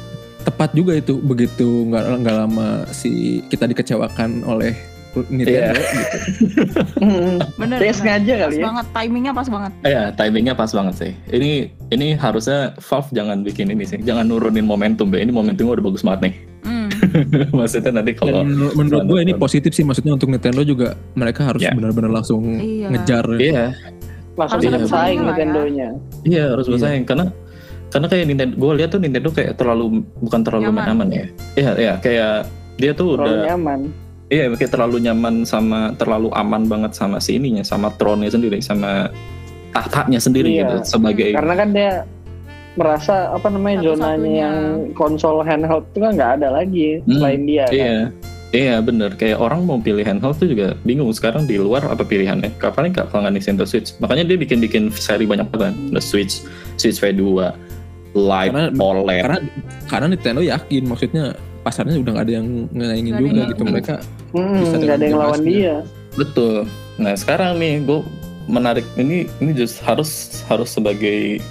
tepat 0.44 0.70
juga 0.76 0.94
itu 1.00 1.18
begitu 1.24 1.88
nggak 1.88 2.04
nggak 2.24 2.36
lama 2.36 2.68
si 2.92 3.42
kita 3.48 3.66
dikecewakan 3.72 4.44
oleh 4.44 4.76
Nintendo 5.28 5.74
gitu. 5.76 6.18
Bener. 7.58 7.78
Bener. 7.78 7.78
sengaja 7.90 8.34
Pas 8.34 8.42
kali 8.44 8.56
ya. 8.56 8.64
banget, 8.64 8.86
timingnya 8.92 9.32
pas 9.32 9.48
banget. 9.48 9.72
Iya, 9.82 10.04
timingnya 10.12 10.54
pas 10.54 10.70
banget 10.70 10.96
sih. 10.96 11.12
Ini 11.28 11.52
ini 11.90 12.08
harusnya 12.14 12.60
Valve 12.78 13.10
jangan 13.12 13.38
bikin 13.42 13.68
ini 13.68 13.84
sih, 13.84 14.00
jangan 14.00 14.26
nurunin 14.26 14.64
momentum 14.64 15.08
be. 15.08 15.18
Ini 15.18 15.30
momentumnya 15.30 15.74
udah 15.74 15.86
bagus 15.86 16.02
banget 16.02 16.22
nih. 16.24 16.34
Hmm. 16.64 16.88
Maksudnya 17.58 17.92
nanti 17.94 18.12
kalau 18.12 18.44
menur- 18.44 18.76
menurut 18.76 19.04
gue 19.06 19.20
ini 19.22 19.34
positif 19.34 19.72
sih 19.72 19.82
maksudnya 19.82 20.12
untuk 20.12 20.28
Nintendo 20.28 20.62
juga 20.62 20.88
mereka 21.14 21.46
harus 21.46 21.62
Ya. 21.62 21.72
benar-benar 21.72 22.12
langsung 22.12 22.44
Iya. 22.56 22.88
ngejar. 22.90 23.26
iya, 23.36 23.66
Langsung 24.34 24.60
Harus 24.60 24.64
bisa 24.64 24.70
ada 24.70 24.82
bersaing 24.84 25.18
ya. 25.18 25.26
Nintendo-nya. 25.26 25.90
iya 26.24 26.44
harus 26.48 26.66
Iya. 26.66 26.74
bersaing 26.74 27.04
karena 27.04 27.26
karena 27.88 28.06
kayak 28.06 28.26
Nintendo, 28.26 28.54
gue 28.54 28.72
lihat 28.76 28.90
tuh 28.92 29.00
Nintendo 29.00 29.30
kayak 29.32 29.56
terlalu 29.56 29.86
bukan 30.18 30.42
terlalu 30.44 30.68
Nyaman. 30.68 30.86
nyaman 30.86 31.08
ya. 31.10 31.26
Iya, 31.56 31.72
iya 31.76 31.94
kayak 31.98 32.34
dia 32.76 32.92
tuh 32.92 33.16
Terlalu 33.16 33.32
udah 33.32 33.48
nyaman. 33.48 33.80
Iya, 34.28 34.52
kayak 34.52 34.70
terlalu 34.70 34.98
nyaman 35.02 35.44
sama 35.44 35.96
terlalu 35.96 36.28
aman 36.32 36.68
banget 36.68 36.92
sama 36.92 37.18
si 37.18 37.36
ininya, 37.36 37.64
sama 37.64 37.88
tronnya 37.92 38.28
sendiri, 38.28 38.60
sama 38.60 39.08
tahtanya 39.72 40.20
sendiri 40.20 40.52
Iya. 40.52 40.62
gitu 40.62 41.00
sebagai 41.00 41.32
Karena 41.32 41.54
kan 41.56 41.70
dia 41.72 41.92
merasa 42.74 43.32
apa 43.32 43.48
namanya 43.48 43.82
zonanya 43.82 44.04
Satu-satunya. 44.14 44.38
yang 44.38 44.56
konsol 44.94 45.36
handheld 45.42 45.84
itu 45.88 46.00
kan 46.00 46.12
nggak 46.14 46.32
ada 46.38 46.48
lagi 46.54 47.00
Hmm, 47.02 47.14
selain 47.16 47.42
dia. 47.44 47.66
kan. 47.66 47.74
iya. 47.74 47.98
Iya 48.48 48.80
bener, 48.80 49.12
kayak 49.14 49.38
orang 49.38 49.64
mau 49.64 49.76
pilih 49.76 50.02
handheld 50.02 50.36
tuh 50.36 50.48
juga 50.48 50.72
bingung 50.82 51.12
sekarang 51.12 51.44
di 51.44 51.56
luar 51.56 51.84
apa 51.84 52.00
pilihannya. 52.02 52.56
Kapan 52.58 52.92
nggak 52.92 53.12
kalau 53.12 53.24
nggak 53.24 53.36
Nintendo 53.36 53.64
Switch? 53.64 53.92
Makanya 53.98 54.24
dia 54.26 54.38
bikin-bikin 54.38 54.88
seri 54.90 55.24
banyak 55.24 55.48
banget 55.48 55.68
kan. 55.68 55.76
The 55.92 56.00
Switch, 56.00 56.44
Switch 56.76 56.96
V2, 56.98 57.52
Lite, 58.14 58.50
Karena- 58.50 58.72
OLED. 58.74 59.20
Karena 59.22 59.40
karena 59.86 60.08
Nintendo 60.10 60.42
yakin 60.42 60.84
maksudnya 60.84 61.26
pasarnya 61.60 62.00
udah 62.00 62.12
nggak 62.14 62.24
ada 62.24 62.34
yang 62.34 62.48
ngenaingin 62.72 63.14
juga 63.18 63.42
gitu 63.52 63.64
mereka. 63.64 63.96
Hmm, 64.36 64.60
Bisa 64.60 64.76
nggak 64.80 64.96
ada 65.00 65.06
yang 65.06 65.20
lawan 65.20 65.42
dia. 65.44 65.76
Betul. 66.18 66.66
Nah 66.98 67.14
sekarang 67.14 67.62
nih 67.62 67.84
gue 67.86 68.00
menarik 68.48 68.88
ini 68.96 69.28
ini 69.44 69.52
just 69.54 69.80
harus 69.84 70.42
harus 70.48 70.72
sebagai 70.72 71.44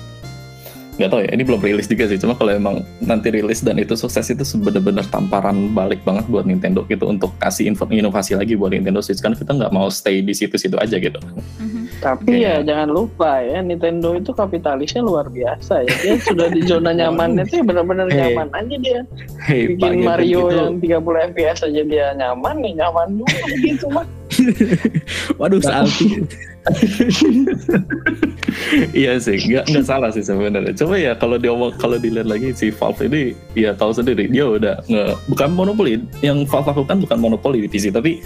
nggak 0.96 1.08
tahu 1.08 1.20
ya 1.20 1.30
ini 1.30 1.42
belum 1.42 1.60
rilis 1.60 1.86
juga 1.86 2.04
sih 2.04 2.16
cuma 2.16 2.32
kalau 2.32 2.50
emang 2.50 2.76
nanti 2.98 3.28
rilis 3.28 3.60
dan 3.60 3.76
itu 3.76 3.92
sukses 3.92 4.24
itu 4.26 4.40
bener-bener 4.56 5.04
tamparan 5.04 5.70
balik 5.70 6.00
banget 6.02 6.24
buat 6.26 6.42
Nintendo 6.42 6.82
gitu 6.84 7.04
untuk 7.04 7.36
kasih 7.36 7.66
info 7.66 7.84
inovasi 7.86 8.32
lagi 8.32 8.52
buat 8.52 8.70
Nintendo 8.70 8.98
Switch 8.98 9.18
kan 9.18 9.32
kita 9.32 9.52
nggak 9.52 9.70
mau 9.70 9.88
stay 9.88 10.20
di 10.20 10.32
situ-situ 10.32 10.74
aja 10.74 10.96
gitu 10.96 11.20
Mhm. 11.56 11.84
Tapi 11.96 12.28
Iya. 12.38 12.60
ya 12.60 12.66
jangan 12.66 12.88
lupa 12.90 13.40
ya 13.40 13.60
Nintendo 13.60 14.12
itu 14.12 14.28
kapitalisnya 14.30 15.00
luar 15.00 15.26
biasa 15.26 15.80
ya. 15.80 15.92
Dia 15.98 16.14
sudah 16.18 16.48
di 16.48 16.60
zona 16.62 16.92
nyamannya 16.98 17.44
tuh 17.46 17.56
ya 17.56 17.64
benar-benar 17.64 18.06
Hey. 18.06 18.16
nyaman 18.30 18.48
aja 18.52 18.76
dia. 18.76 19.00
Hey, 19.40 19.62
Bikin 19.72 19.80
Pak 19.80 19.92
Mario 20.04 20.40
itu- 20.42 20.52
yang 20.52 20.72
30 20.76 21.00
FPS 21.26 21.58
aja 21.62 21.82
dia 21.82 22.06
nyaman 22.14 22.56
ya 22.60 22.72
nyaman 22.78 23.08
juga 23.16 23.38
begitu 23.48 23.86
mah. 23.88 24.06
Waduh 25.40 25.60
salty. 25.60 26.20
iya 28.96 29.18
sih 29.22 29.38
nggak 29.38 29.64
nggak 29.70 29.86
salah 29.86 30.10
sih 30.10 30.22
sebenarnya. 30.22 30.74
Coba 30.74 30.94
ya 30.98 31.12
kalau 31.14 31.38
diomong 31.38 31.72
kalau 31.78 31.96
dilihat 31.96 32.26
lagi 32.26 32.50
si 32.52 32.74
Valve 32.74 33.06
ini 33.06 33.22
ya 33.54 33.72
tahu 33.72 33.94
sendiri 33.94 34.26
dia 34.26 34.44
udah 34.46 34.82
nge, 34.86 35.04
bukan 35.30 35.48
monopoli. 35.54 36.02
Yang 36.20 36.50
Valve 36.50 36.74
lakukan 36.74 36.96
bukan 37.06 37.18
monopoli 37.18 37.64
di 37.64 37.68
PC 37.70 37.94
tapi 37.94 38.20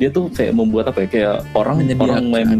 dia 0.00 0.08
tuh 0.08 0.32
kayak 0.32 0.56
membuat 0.56 0.90
apa 0.90 1.04
ya 1.04 1.08
kayak 1.08 1.36
orang 1.54 1.84
orang 2.00 2.26
main 2.28 2.50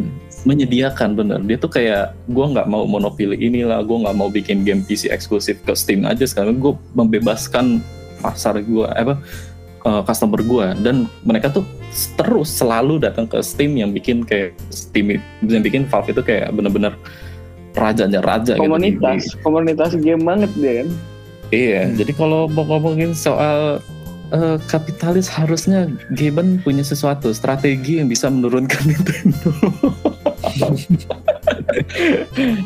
Menyediakan. 0.43 1.15
bener. 1.15 1.39
Dia 1.47 1.55
tuh 1.55 1.71
kayak 1.71 2.19
gua 2.27 2.51
nggak 2.51 2.67
mau 2.67 2.83
monopoli 2.83 3.39
inilah 3.39 3.79
gua 3.87 4.09
nggak 4.09 4.17
mau 4.19 4.29
bikin 4.33 4.67
game 4.67 4.83
PC 4.83 5.13
eksklusif 5.13 5.63
ke 5.63 5.73
Steam 5.79 6.03
aja 6.03 6.27
sekarang 6.27 6.59
gue 6.59 6.75
membebaskan 6.99 7.79
pasar 8.23 8.59
gua 8.67 8.91
apa 8.95 9.19
eh, 9.83 10.03
customer 10.03 10.41
gua 10.43 10.75
dan 10.79 11.05
mereka 11.23 11.51
tuh 11.51 11.65
terus 12.17 12.49
selalu 12.49 12.97
datang 12.99 13.29
ke 13.29 13.39
Steam 13.45 13.77
yang 13.77 13.93
bikin 13.93 14.25
kayak 14.25 14.57
Steam 14.73 15.13
yang 15.45 15.63
bikin 15.63 15.85
Valve 15.85 16.11
itu 16.11 16.23
kayak 16.25 16.49
bener-bener 16.51 16.97
rajanya 17.73 18.21
raja 18.21 18.53
gitu 18.57 18.65
Komunitas, 18.65 19.33
komunitas 19.41 19.97
game 19.97 20.21
banget 20.23 20.53
dia 20.57 20.85
kan. 20.85 20.89
Iya, 21.53 21.81
Hmm. 21.85 21.95
jadi 22.01 22.13
kalau 22.13 22.49
mau 22.49 22.65
ngomongin 22.65 23.13
soal 23.13 23.81
eh, 24.33 24.57
kapitalis 24.65 25.29
harusnya 25.29 25.85
Gaben 26.17 26.61
punya 26.61 26.81
sesuatu 26.81 27.29
strategi 27.33 28.01
yang 28.01 28.09
bisa 28.09 28.33
menurunkan 28.33 28.81
Nintendo. 28.89 29.53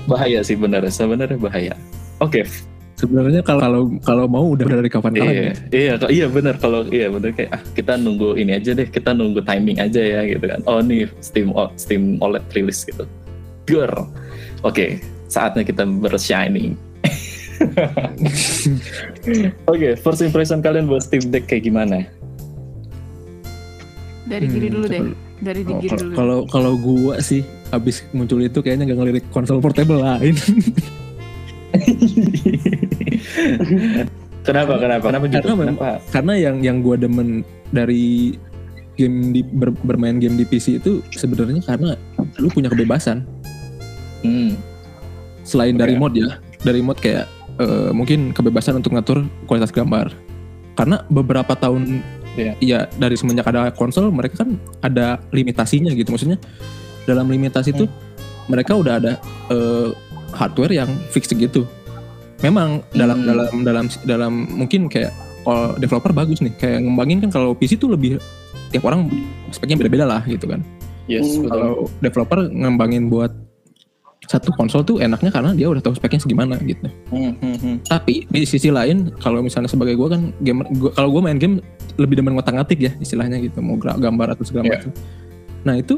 bahaya 0.07 0.43
sih 0.43 0.55
benar, 0.55 0.87
sebenarnya 0.87 1.39
bahaya. 1.39 1.75
Oke, 2.19 2.47
Sebenarnya 2.97 3.45
kalau 3.45 3.61
kalau 3.61 3.81
kalau 4.01 4.25
mau 4.25 4.57
udah 4.57 4.65
dari 4.65 4.89
kapan-kapan 4.89 5.29
iya, 5.29 5.43
ya. 5.45 5.53
iya, 5.69 5.95
iya 6.09 6.27
benar 6.33 6.57
kalau 6.57 6.89
iya 6.89 7.13
benar 7.13 7.37
kayak 7.37 7.53
ah, 7.53 7.61
kita 7.77 8.01
nunggu 8.01 8.41
ini 8.41 8.57
aja 8.57 8.73
deh, 8.73 8.89
kita 8.89 9.13
nunggu 9.13 9.45
timing 9.45 9.85
aja 9.85 10.01
ya 10.01 10.25
gitu 10.25 10.49
kan. 10.49 10.65
Oh 10.65 10.81
nih 10.81 11.05
Steam 11.21 11.53
Steam 11.77 12.17
OLED 12.25 12.41
rilis 12.57 12.89
gitu. 12.89 13.05
Girl. 13.69 14.09
Oke, 14.65 14.97
saatnya 15.29 15.61
kita 15.61 15.85
bershining. 15.85 16.73
Oke, 19.73 19.89
first 20.01 20.25
impression 20.25 20.65
kalian 20.65 20.89
buat 20.89 21.05
Steam 21.05 21.29
Deck 21.29 21.45
kayak 21.49 21.69
gimana? 21.69 22.09
Dari 24.25 24.47
Giri 24.49 24.69
Hmm, 24.73 24.77
dulu 24.81 24.87
deh. 24.89 25.01
Dari 25.37 25.61
di 25.63 25.73
Oh, 25.73 25.81
kal- 25.85 26.01
dulu. 26.01 26.13
Kalau 26.17 26.39
kalau 26.49 26.73
gua 26.81 27.15
sih 27.21 27.45
abis 27.69 28.09
muncul 28.11 28.41
itu 28.41 28.59
kayaknya 28.65 28.89
gak 28.89 28.99
ngelirik 29.05 29.25
konsol 29.29 29.61
portable 29.61 30.01
lain. 30.01 30.33
kenapa, 34.47 34.75
kenapa, 34.77 35.05
kenapa 35.05 35.25
gitu? 35.27 35.47
Karena 35.47 35.65
Kenapa? 35.67 35.89
Karena 36.09 36.33
yang 36.35 36.57
yang 36.61 36.77
gua 36.81 36.97
demen 36.97 37.43
dari 37.69 38.35
game 38.95 39.31
di 39.31 39.43
ber- 39.43 39.77
bermain 39.83 40.17
game 40.17 40.35
di 40.35 40.45
PC 40.45 40.79
itu 40.79 41.05
sebenarnya 41.11 41.61
karena 41.63 41.95
lu 42.37 42.49
punya 42.49 42.67
kebebasan 42.67 43.25
Hmm, 44.19 44.57
selain 45.43 45.77
dari 45.77 45.95
Oke. 45.95 46.01
mod 46.01 46.15
ya. 46.15 46.41
Dari 46.59 46.81
mod 46.81 46.97
kayak 46.97 47.29
eh, 47.57 47.91
mungkin 47.91 48.33
kebebasan 48.33 48.77
untuk 48.77 48.93
ngatur 48.93 49.19
kualitas 49.45 49.71
gambar. 49.71 50.13
karena 50.75 51.01
beberapa 51.09 51.57
tahun 51.57 52.05
Iya. 52.37 52.53
ya 52.61 52.81
dari 52.93 53.17
semenjak 53.17 53.49
ada 53.49 53.73
konsol 53.73 54.13
mereka 54.13 54.45
kan 54.45 54.61
ada 54.79 55.17
limitasinya 55.33 55.89
gitu 55.91 56.13
maksudnya 56.13 56.37
dalam 57.03 57.25
limitasi 57.27 57.73
itu 57.73 57.89
mereka 58.45 58.77
udah 58.77 59.01
ada 59.01 59.13
eh, 59.49 59.89
hardware 60.33 60.77
yang 60.77 60.91
fix 61.09 61.33
gitu 61.33 61.65
memang 62.39 62.85
dalam 62.93 63.17
Hmm. 63.17 63.27
dalam 63.27 63.47
dalam 63.63 63.85
dalam 64.05 64.33
mungkin 64.51 64.87
kayak 64.87 65.13
kalau 65.41 65.73
developer 65.77 66.11
bagus 66.11 66.39
nih 66.39 66.53
kayak 66.53 66.83
ngembangin 66.83 67.19
kan 67.21 67.31
kalau 67.31 67.53
PC 67.53 67.77
tuh 67.77 67.89
lebih 67.89 68.19
tiap 68.69 68.85
orang 68.85 69.07
speknya 69.51 69.79
beda-beda 69.79 70.05
lah 70.05 70.21
gitu 70.23 70.47
kan 70.47 70.61
Yes, 71.07 71.23
Hmm, 71.33 71.47
betul. 71.47 71.51
kalau 71.53 71.73
developer 72.01 72.39
ngembangin 72.49 73.07
buat 73.07 73.31
satu 74.27 74.51
konsol 74.51 74.83
tuh 74.83 74.99
enaknya 74.99 75.31
karena 75.31 75.55
dia 75.55 75.71
udah 75.71 75.79
tahu 75.79 75.95
speknya 75.95 76.19
segimana 76.19 76.59
gitu 76.59 76.91
Hmm, 77.09 77.39
hmm, 77.39 77.57
hmm. 77.57 77.77
tapi 77.87 78.27
di 78.27 78.43
sisi 78.43 78.69
lain 78.69 79.15
kalau 79.17 79.39
misalnya 79.39 79.71
sebagai 79.71 79.95
gue 79.95 80.09
kan 80.09 80.35
gamer 80.41 80.67
gua, 80.75 80.91
kalau 80.91 81.09
gue 81.09 81.23
main 81.23 81.39
game 81.39 81.63
lebih 81.95 82.19
demen 82.19 82.35
ngotak-ngatik 82.35 82.79
ya 82.81 82.93
istilahnya 82.99 83.39
gitu 83.39 83.63
mau 83.63 83.79
gambar 83.79 84.35
atau 84.35 84.43
segala 84.43 84.67
Iya. 84.67 84.73
macam 84.77 84.91
nah 85.63 85.75
itu 85.79 85.95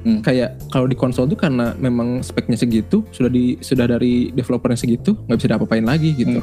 Hmm. 0.00 0.24
kayak 0.24 0.56
kalau 0.68 0.84
di 0.84 0.96
konsol 0.96 1.28
tuh 1.28 1.36
karena 1.36 1.76
memang 1.76 2.20
speknya 2.20 2.56
segitu 2.56 3.04
sudah 3.10 3.28
di 3.28 3.60
sudah 3.60 3.84
dari 3.84 4.32
developernya 4.32 4.80
segitu 4.80 5.12
nggak 5.28 5.36
bisa 5.36 5.48
diapa-apain 5.50 5.84
lagi 5.84 6.16
gitu 6.16 6.40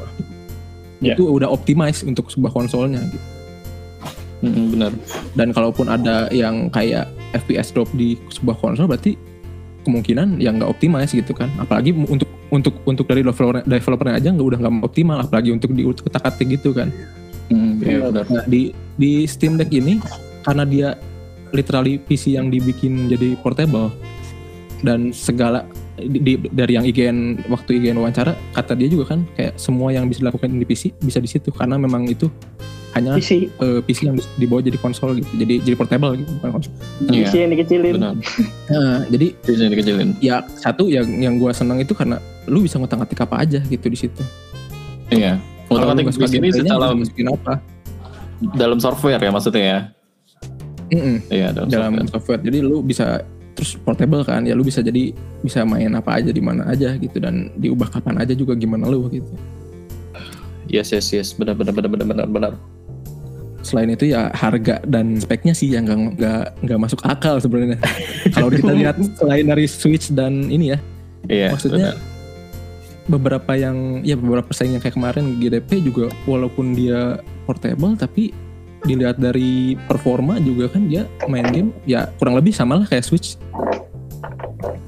Iya. 0.97 1.13
itu 1.13 1.25
udah 1.25 1.45
optimize 1.47 2.01
untuk 2.01 2.29
sebuah 2.29 2.49
konsolnya 2.51 3.01
gitu 3.03 3.27
Hmm, 4.37 4.53
hmm, 4.53 4.67
benar. 4.69 4.91
dan 5.33 5.49
kalaupun 5.49 5.89
ada 5.89 6.29
yang 6.29 6.69
kayak 6.69 7.09
FPS 7.33 7.73
drop 7.73 7.89
di 7.91 8.13
sebuah 8.29 8.53
konsol 8.55 8.85
berarti 8.85 9.17
kemungkinan 9.81 10.37
yang 10.37 10.61
nggak 10.61 10.69
optimize 10.69 11.09
gitu 11.09 11.33
kan 11.33 11.49
apalagi 11.57 11.89
untuk 11.89 12.29
untuk 12.49 12.77
untuk 12.85 13.05
dari 13.05 13.21
developer 13.21 13.65
developernya 13.65 14.15
aja 14.15 14.29
nggak 14.29 14.47
udah 14.47 14.59
nggak 14.59 14.73
optimal 14.83 15.17
apalagi 15.17 15.49
untuk 15.49 15.73
di 15.73 15.81
otak 15.81 16.21
atik 16.23 16.53
gitu 16.53 16.69
kan 16.71 16.93
Hmm, 17.47 17.79
iya, 17.79 18.05
benar. 18.05 18.27
nah 18.27 18.43
di 18.43 18.69
di 18.93 19.23
Steam 19.23 19.55
Deck 19.55 19.71
ini 19.71 20.03
karena 20.43 20.63
dia 20.63 20.87
literally 21.51 21.97
PC 21.97 22.33
yang 22.33 22.47
dibikin 22.47 23.07
jadi 23.07 23.35
portable 23.37 23.91
dan 24.79 25.09
segala 25.09 25.65
di, 25.95 26.19
di- 26.19 26.49
dari 26.49 26.73
yang 26.73 26.85
IGN 26.85 27.17
waktu 27.47 27.77
IGN 27.77 27.97
wawancara 27.97 28.37
kata 28.51 28.73
dia 28.73 28.85
juga 28.85 29.09
kan 29.09 29.25
kayak 29.33 29.57
semua 29.57 29.89
yang 29.89 30.05
bisa 30.05 30.21
dilakukan 30.21 30.51
di 30.51 30.63
PC 30.63 30.93
bisa 30.99 31.17
di 31.17 31.25
situ 31.25 31.49
karena 31.49 31.75
memang 31.75 32.05
itu 32.05 32.29
hanya 32.93 33.13
PC, 33.13 33.49
eh, 33.51 33.79
PC 33.79 33.99
yang 34.05 34.17
dibawa 34.37 34.57
jadi 34.59 34.77
konsol 34.77 35.17
gitu 35.17 35.29
jadi 35.35 35.61
jadi 35.61 35.75
portable 35.75 36.13
gitu 36.15 36.29
bukan 36.37 36.49
konsol 36.51 36.71
Iya, 37.03 37.25
PC 37.25 37.35
yang 37.35 37.51
dikecilin. 37.53 37.93
benar. 37.93 38.13
Nah, 38.69 38.99
jadi 39.13 39.27
Bisa 39.39 39.65
dikecilin. 39.65 40.09
ya 40.17 40.41
satu 40.55 40.85
yang 40.87 41.05
yang 41.17 41.37
gue 41.37 41.49
senang 41.51 41.77
itu 41.77 41.93
karena 41.93 42.17
lu 42.45 42.61
bisa 42.61 42.77
ngotak-ngatik 42.77 43.17
apa 43.19 43.35
aja 43.37 43.59
gitu 43.61 43.85
di 43.85 43.97
situ. 43.97 44.21
Iya. 45.09 45.37
Otomatis 45.67 46.15
nggak 46.15 46.31
di 46.31 46.37
sini 46.37 46.49
secara 46.53 46.93
apa? 47.33 47.53
dalam 48.53 48.77
software 48.77 49.17
ya 49.17 49.29
maksudnya 49.29 49.61
ya. 49.61 49.79
Mm-mm, 50.87 51.17
Iya, 51.27 51.51
dalam, 51.51 51.67
dalam 51.67 51.91
software. 51.99 52.11
software. 52.13 52.41
Jadi 52.43 52.57
lu 52.61 52.79
bisa 52.81 53.21
terus 53.51 53.73
portable 53.75 54.21
kan 54.21 54.45
ya 54.45 54.53
lu 54.53 54.61
bisa 54.61 54.79
jadi 54.79 55.09
bisa 55.41 55.65
main 55.65 55.89
apa 55.91 56.21
aja 56.21 56.29
di 56.29 56.37
mana 56.37 56.69
aja 56.69 56.93
gitu 56.93 57.17
dan 57.17 57.49
diubah 57.57 57.89
kapan 57.89 58.21
aja 58.21 58.31
juga 58.31 58.53
gimana 58.53 58.85
lu 58.85 59.09
gitu. 59.09 59.25
Yes, 60.67 60.91
yes, 60.91 61.09
yes. 61.09 61.31
Benar, 61.31 61.55
benar, 61.55 61.73
benar, 61.73 61.89
benar, 61.89 62.05
benar, 62.07 62.27
benar. 62.27 62.53
Selain 63.63 63.89
itu 63.89 64.07
ya 64.07 64.31
harga 64.31 64.79
dan 64.85 65.17
speknya 65.17 65.51
sih 65.51 65.73
yang 65.73 65.89
nggak 65.89 65.99
nggak 66.15 66.43
nggak 66.63 66.79
masuk 66.79 66.99
akal 67.03 67.35
sebenarnya. 67.41 67.79
Kalau 68.35 68.47
kita 68.47 68.71
lihat 68.71 68.95
selain 69.17 69.43
dari 69.43 69.65
Switch 69.65 70.11
dan 70.11 70.47
ini 70.47 70.71
ya 70.71 70.79
Iya. 71.27 71.51
Maksudnya, 71.51 71.91
benar. 71.91 73.09
beberapa 73.09 73.51
yang 73.55 73.99
ya 74.03 74.15
beberapa 74.15 74.47
pesaing 74.47 74.77
yang 74.77 74.83
kayak 74.83 74.95
kemarin 74.95 75.35
GDP 75.35 75.81
juga 75.81 76.07
walaupun 76.23 76.71
dia 76.71 77.19
portable 77.43 77.95
tapi 77.95 78.31
dilihat 78.83 79.17
dari 79.17 79.49
performa 79.83 80.37
juga 80.37 80.69
kan 80.69 80.85
dia 80.85 81.05
main 81.25 81.47
game 81.47 81.69
ya 81.83 82.11
kurang 82.13 82.35
lebih 82.35 82.51
sama 82.51 82.77
lah 82.77 82.85
kayak 82.85 83.03
Switch 83.03 83.35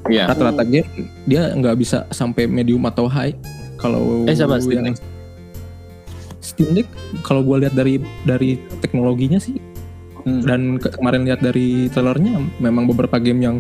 Iya. 0.05 0.25
rata-rata 0.25 0.63
game 0.63 0.89
dia 1.23 1.49
nggak 1.51 1.75
bisa 1.75 2.05
sampai 2.09 2.45
medium 2.45 2.81
atau 2.83 3.05
high 3.05 3.33
kalau 3.75 4.25
Eh, 4.25 4.33
siapa 4.33 4.57
Steam 4.57 4.81
yang 4.83 4.97
Steam 6.39 6.69
Deck 6.73 6.89
kalau 7.21 7.43
gue 7.43 7.61
lihat 7.61 7.73
dari 7.73 7.97
dari 8.23 8.49
teknologinya 8.79 9.37
sih 9.37 9.57
Hmm. 10.19 10.43
dan 10.43 10.61
ke- 10.75 10.91
kemarin 10.91 11.23
lihat 11.23 11.39
dari 11.39 11.87
trailernya 11.87 12.41
memang 12.57 12.83
beberapa 12.85 13.15
game 13.17 13.39
yang 13.39 13.55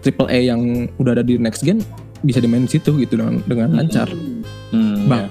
triple 0.00 0.24
A 0.26 0.40
yang 0.40 0.60
udah 0.96 1.12
ada 1.12 1.20
di 1.20 1.36
next 1.36 1.60
gen 1.60 1.84
bisa 2.20 2.38
dimain 2.38 2.62
di 2.62 2.70
situ 2.70 2.96
gitu 2.96 3.14
dengan 3.14 3.42
dengan 3.44 3.68
Hmm. 3.68 3.78
lancar 3.78 4.08
Hmm, 4.70 5.04
Bang. 5.04 5.28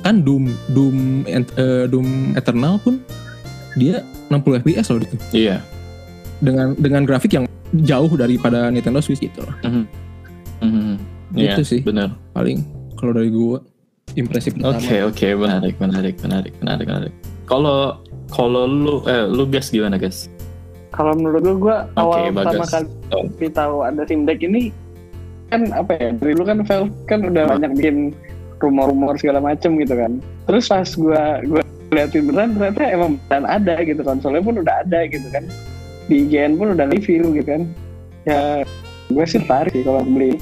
kan 0.00 0.20
Doom 0.20 0.44
Doom 0.68 0.96
eh, 1.26 1.44
Doom 1.84 2.32
Eternal 2.32 2.78
pun 2.78 3.02
dia 3.74 4.00
60 4.28 4.60
fps 4.60 4.86
loh 4.88 5.00
itu 5.00 5.16
Iya. 5.30 5.56
dengan 6.38 6.74
dengan 6.74 7.02
grafik 7.02 7.32
yang 7.32 7.44
jauh 7.74 8.10
daripada 8.14 8.68
Nintendo 8.68 8.98
Switch 8.98 9.20
gitu 9.20 9.42
loh. 9.42 9.54
Mhm. 9.62 9.84
Mhm. 10.60 10.94
Iya, 11.34 11.58
Gitu 11.58 11.62
sih. 11.66 11.80
benar. 11.82 12.14
paling 12.30 12.62
kalau 12.94 13.10
dari 13.10 13.28
gua 13.28 13.58
impresi 14.14 14.54
pertama 14.54 14.76
Oke, 14.76 14.96
oke, 15.02 15.26
menarik, 15.34 15.74
menarik, 15.76 16.14
menarik, 16.20 16.52
menarik, 16.58 16.86
menarik. 16.86 17.12
Kalau 17.44 17.98
kalau 18.28 18.64
lu 18.64 19.02
eh 19.04 19.26
lu 19.26 19.44
guys 19.44 19.68
gimana, 19.68 19.98
guys? 19.98 20.30
Kalau 20.90 21.10
menurut 21.12 21.42
gue, 21.42 21.54
gue 21.58 21.76
awal 21.98 22.30
pertama 22.30 22.62
bagus. 22.62 22.70
kali 22.70 23.48
tahu 23.50 23.82
ada 23.82 24.06
Steam 24.06 24.22
Deck 24.24 24.38
ini 24.38 24.70
kan 25.50 25.66
apa 25.70 25.90
ya 25.94 26.08
dari 26.14 26.32
dulu 26.32 26.44
kan 26.46 26.58
Valve 26.62 26.90
kan 27.04 27.20
udah 27.26 27.44
banyak 27.50 27.70
bikin 27.74 27.96
rumor-rumor 28.58 29.18
segala 29.18 29.42
macem 29.42 29.74
gitu 29.76 29.98
kan. 29.98 30.22
Terus 30.46 30.70
pas 30.70 30.86
gue 30.86 31.22
gue 31.50 31.62
liatin 31.94 32.26
beneran 32.26 32.58
ternyata 32.58 32.82
emang 32.90 33.10
beneran 33.30 33.44
ada 33.46 33.74
gitu 33.86 34.02
konsolnya 34.02 34.42
pun 34.42 34.58
udah 34.58 34.82
ada 34.82 35.06
gitu 35.06 35.24
kan. 35.30 35.46
Di 36.10 36.26
IGN 36.26 36.58
pun 36.58 36.74
udah 36.74 36.90
review 36.90 37.32
gitu 37.32 37.48
kan. 37.48 37.62
Ya 38.26 38.66
gue 39.08 39.24
sih 39.24 39.38
tertarik 39.40 39.72
sih 39.72 39.86
kalau 39.86 40.02
beli. 40.02 40.36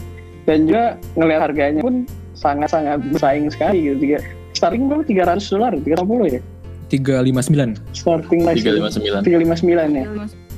Dan 0.49 0.67
juga 0.67 0.99
ngelihat 1.15 1.53
harganya 1.53 1.81
pun 1.87 2.09
sangat-sangat 2.35 2.99
bersaing 3.15 3.47
sekali 3.53 3.79
gitu. 3.87 3.97
Tiga, 4.03 4.19
starting 4.59 4.91
berapa? 4.91 5.07
300 5.07 5.53
dolar, 5.55 5.73
350 5.79 6.35
ya? 6.35 6.43
359 6.91 7.79
Starting 7.95 8.41
price 8.45 8.63
359. 8.67 9.23
359 9.23 10.01
ya. 10.03 10.07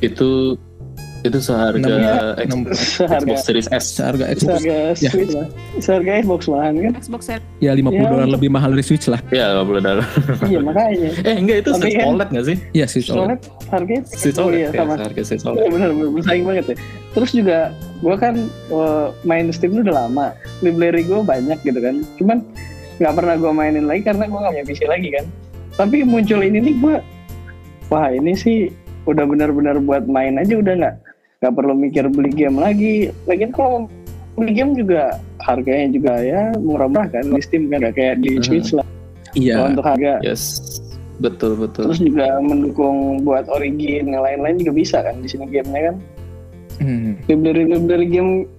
Itu 0.00 0.56
itu 1.25 1.38
seharga 1.40 1.81
Enam- 1.81 2.37
X- 2.37 2.45
enam- 2.45 2.66
Seharga 2.71 3.16
Xbox 3.25 3.38
Series 3.43 3.66
S. 3.73 3.85
seharga 3.90 4.25
Xbox 4.28 4.61
seharga 4.61 4.76
Ya. 4.95 5.09
Switch 5.09 5.33
lah. 5.33 5.47
Seharga 5.78 6.11
Xbox 6.21 6.40
malahan 6.47 6.73
kan? 6.78 6.93
Xbox 6.95 7.21
Series 7.25 7.45
ya 7.59 7.73
50 7.73 7.97
Ya, 7.97 8.02
dolar 8.04 8.12
untuk- 8.21 8.35
lebih 8.37 8.50
mahal 8.50 8.71
dari 8.71 8.85
Switch 8.85 9.07
lah 9.07 9.21
Ya, 9.31 9.47
50 9.54 9.81
dolar. 9.81 10.04
iya 10.45 10.61
makanya. 10.61 11.11
Eh, 11.25 11.35
enggak 11.35 11.57
itu 11.59 11.71
Switch 11.75 11.97
kan- 11.97 12.07
OLED 12.07 12.28
nggak 12.28 12.47
sih? 12.47 12.57
iya 12.71 12.85
Switch 12.85 13.09
OLED 13.09 13.40
harganya 13.66 14.02
Switch 14.07 14.37
oh 14.37 14.45
OLED 14.45 14.54
iya 14.54 14.69
ya, 14.69 14.76
sama. 14.76 14.95
harga 14.95 15.23
Switch 15.25 15.43
Iya 15.43 15.50
OLED. 15.50 15.73
benar 15.73 15.88
benar 15.90 16.11
bersaing 16.12 16.45
banget 16.45 16.64
ya. 16.66 16.76
Terus 17.11 17.31
juga 17.33 17.59
gue 17.99 18.16
kan 18.16 18.35
eh, 18.71 19.07
main 19.23 19.45
Steam 19.49 19.71
itu 19.73 19.81
udah 19.83 19.97
lama. 19.99 20.26
Library 20.61 21.02
gue 21.02 21.21
banyak 21.21 21.59
gitu 21.59 21.78
kan. 21.78 21.95
Cuman 22.16 22.38
nggak 22.95 23.12
pernah 23.12 23.35
gue 23.35 23.50
mainin 23.50 23.85
lagi 23.85 24.02
karena 24.02 24.25
gue 24.25 24.38
nggak 24.38 24.52
punya 24.52 24.66
PC 24.66 24.81
lagi 24.85 25.09
kan. 25.11 25.25
Tapi 25.75 26.04
muncul 26.04 26.38
ini 26.38 26.61
nih 26.61 26.75
gue, 26.76 26.97
wah 27.88 28.07
ini 28.07 28.33
sih 28.33 28.69
udah 29.04 29.25
benar-benar 29.25 29.81
buat 29.81 30.07
main 30.07 30.38
aja 30.38 30.54
udah 30.54 30.75
nggak 30.76 30.95
nggak 31.44 31.54
perlu 31.54 31.76
mikir 31.76 32.08
beli 32.08 32.32
game 32.32 32.56
lagi. 32.56 33.12
Lagian 33.28 33.52
kalau 33.52 33.84
beli 34.34 34.50
game 34.50 34.72
juga 34.72 35.20
harganya 35.38 35.92
juga 35.92 36.12
ya 36.18 36.56
murah-murah 36.56 37.06
kan 37.06 37.28
di 37.28 37.38
Steam 37.38 37.68
kan 37.68 37.84
kayak 37.92 38.18
di. 38.18 38.40
Switch 38.40 38.72
lah. 38.72 38.82
iya 39.34 39.60
Kalau 39.60 39.68
untuk 39.72 39.84
harga 39.84 40.12
Yes. 40.20 40.58
Betul, 41.14 41.54
betul. 41.54 41.86
terus 41.86 42.02
juga 42.02 42.26
mendukung 42.40 43.22
buat 43.22 43.46
origin 43.46 44.10
yang 44.10 44.22
lain-lain 44.22 44.58
juga 44.58 44.72
bisa 44.72 44.98
kan 44.98 45.14
di 45.20 45.28
sini 45.28 45.46
gamenya 45.46 45.92
kan 45.92 45.96
Hmm. 46.74 47.14
library 47.30 47.70
library 47.70 48.10
game 48.10 48.50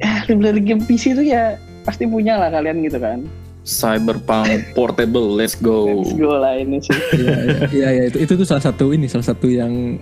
ya 0.00 0.24
library 0.24 0.64
game 0.64 0.80
PC 0.80 1.12
itu 1.12 1.28
ya 1.28 1.60
pasti 1.84 2.08
punya 2.08 2.36
lah 2.36 2.48
kalian 2.48 2.80
gitu 2.80 2.96
kan 2.96 3.28
Cyberpunk 3.62 4.48
Portable, 4.76 5.28
let's 5.28 5.52
go. 5.52 6.00
let's 6.00 6.16
go 6.16 6.32
lah 6.34 6.56
ini 6.56 6.80
sih 6.80 6.96
Iya, 7.12 7.36
iya, 7.36 7.60
iya, 7.68 7.88
iya, 7.92 8.02
itu 8.08 8.24
itu 8.24 8.32
tuh 8.34 8.46
salah 8.48 8.64
satu 8.64 8.90
ini 8.90 9.04
salah 9.04 9.28
satu 9.28 9.44
yang 9.46 10.00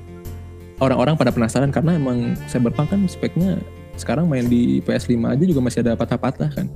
orang-orang 0.78 1.14
pada 1.14 1.30
penasaran 1.30 1.68
karena 1.68 1.94
emang 1.94 2.36
Cyberpunk 2.46 2.90
kan 2.90 3.00
speknya 3.06 3.56
sekarang 3.94 4.26
main 4.26 4.44
di 4.44 4.80
PS5 4.80 5.08
aja 5.26 5.44
juga 5.46 5.60
masih 5.60 5.80
ada 5.80 5.94
patah-patah 5.94 6.50
kan. 6.50 6.66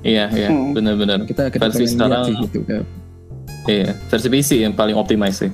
Iya, 0.00 0.30
iya, 0.30 0.48
Hmm. 0.48 0.70
benar-benar. 0.70 1.22
Kita 1.24 1.48
kita 1.48 1.66
Versi 1.66 1.86
sekarang- 1.88 2.26
sih 2.26 2.34
gitu. 2.40 2.58
Ya. 2.64 2.82
Iya, 3.66 3.90
versi 4.06 4.28
PC 4.28 4.50
yang 4.60 4.72
paling 4.72 4.94
optimize 4.94 5.40
sih. 5.40 5.50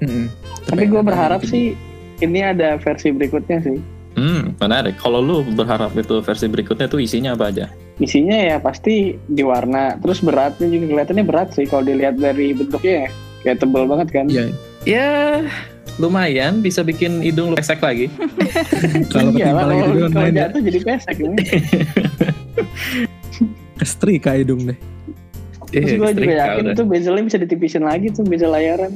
Mm-mm. 0.00 0.32
tapi 0.62 0.86
gue 0.86 1.02
berharap 1.02 1.40
pengen- 1.40 1.52
sih 1.52 1.64
ini 2.20 2.40
ada 2.40 2.76
versi 2.76 3.10
berikutnya 3.10 3.60
sih 3.60 3.76
Hmm, 4.12 4.56
menarik. 4.56 4.96
Kalau 4.96 5.18
lu 5.18 5.44
berharap 5.46 5.92
itu 5.92 6.18
versi 6.20 6.46
berikutnya 6.46 6.86
tuh 6.86 6.98
isinya 6.98 7.32
apa 7.32 7.48
aja? 7.48 7.66
isinya 7.96 8.32
ya 8.34 8.56
pasti 8.56 9.12
di 9.20 9.42
warna 9.42 9.92
terus 9.96 10.18
beratnya 10.18 10.66
juga 10.66 10.88
kelihatannya 10.88 11.20
berat 11.22 11.48
sih 11.52 11.64
kalau 11.64 11.84
dilihat 11.84 12.16
dari 12.16 12.50
bentuknya 12.50 12.94
ya. 12.96 13.08
kayak 13.42 13.56
tebel 13.58 13.84
banget 13.84 14.08
kan 14.10 14.24
Iya, 14.26 14.48
Ya, 14.88 15.44
lumayan 16.00 16.64
bisa 16.64 16.80
bikin 16.80 17.20
hidung 17.20 17.52
lu 17.52 17.56
pesek 17.60 17.84
lagi. 17.84 18.08
kalau 19.12 19.36
iya 19.36 19.52
ketimpa 19.52 19.60
lah 19.60 19.64
lagi 19.68 19.82
kalau 19.84 20.08
main 20.16 20.32
jatuh 20.32 20.60
jadi 20.64 20.78
pesek 20.80 21.16
ini 21.20 21.36
kestrika 23.80 24.36
hidung 24.36 24.72
deh. 24.72 24.78
Terus 25.70 25.94
Iya, 25.94 25.98
gue 26.02 26.10
juga 26.18 26.34
yakin 26.34 26.64
udah. 26.66 26.74
tuh 26.74 26.86
bezelnya 26.88 27.22
bisa 27.30 27.38
ditipisin 27.38 27.84
lagi 27.86 28.10
tuh 28.10 28.26
bezel 28.26 28.50
layaran. 28.50 28.90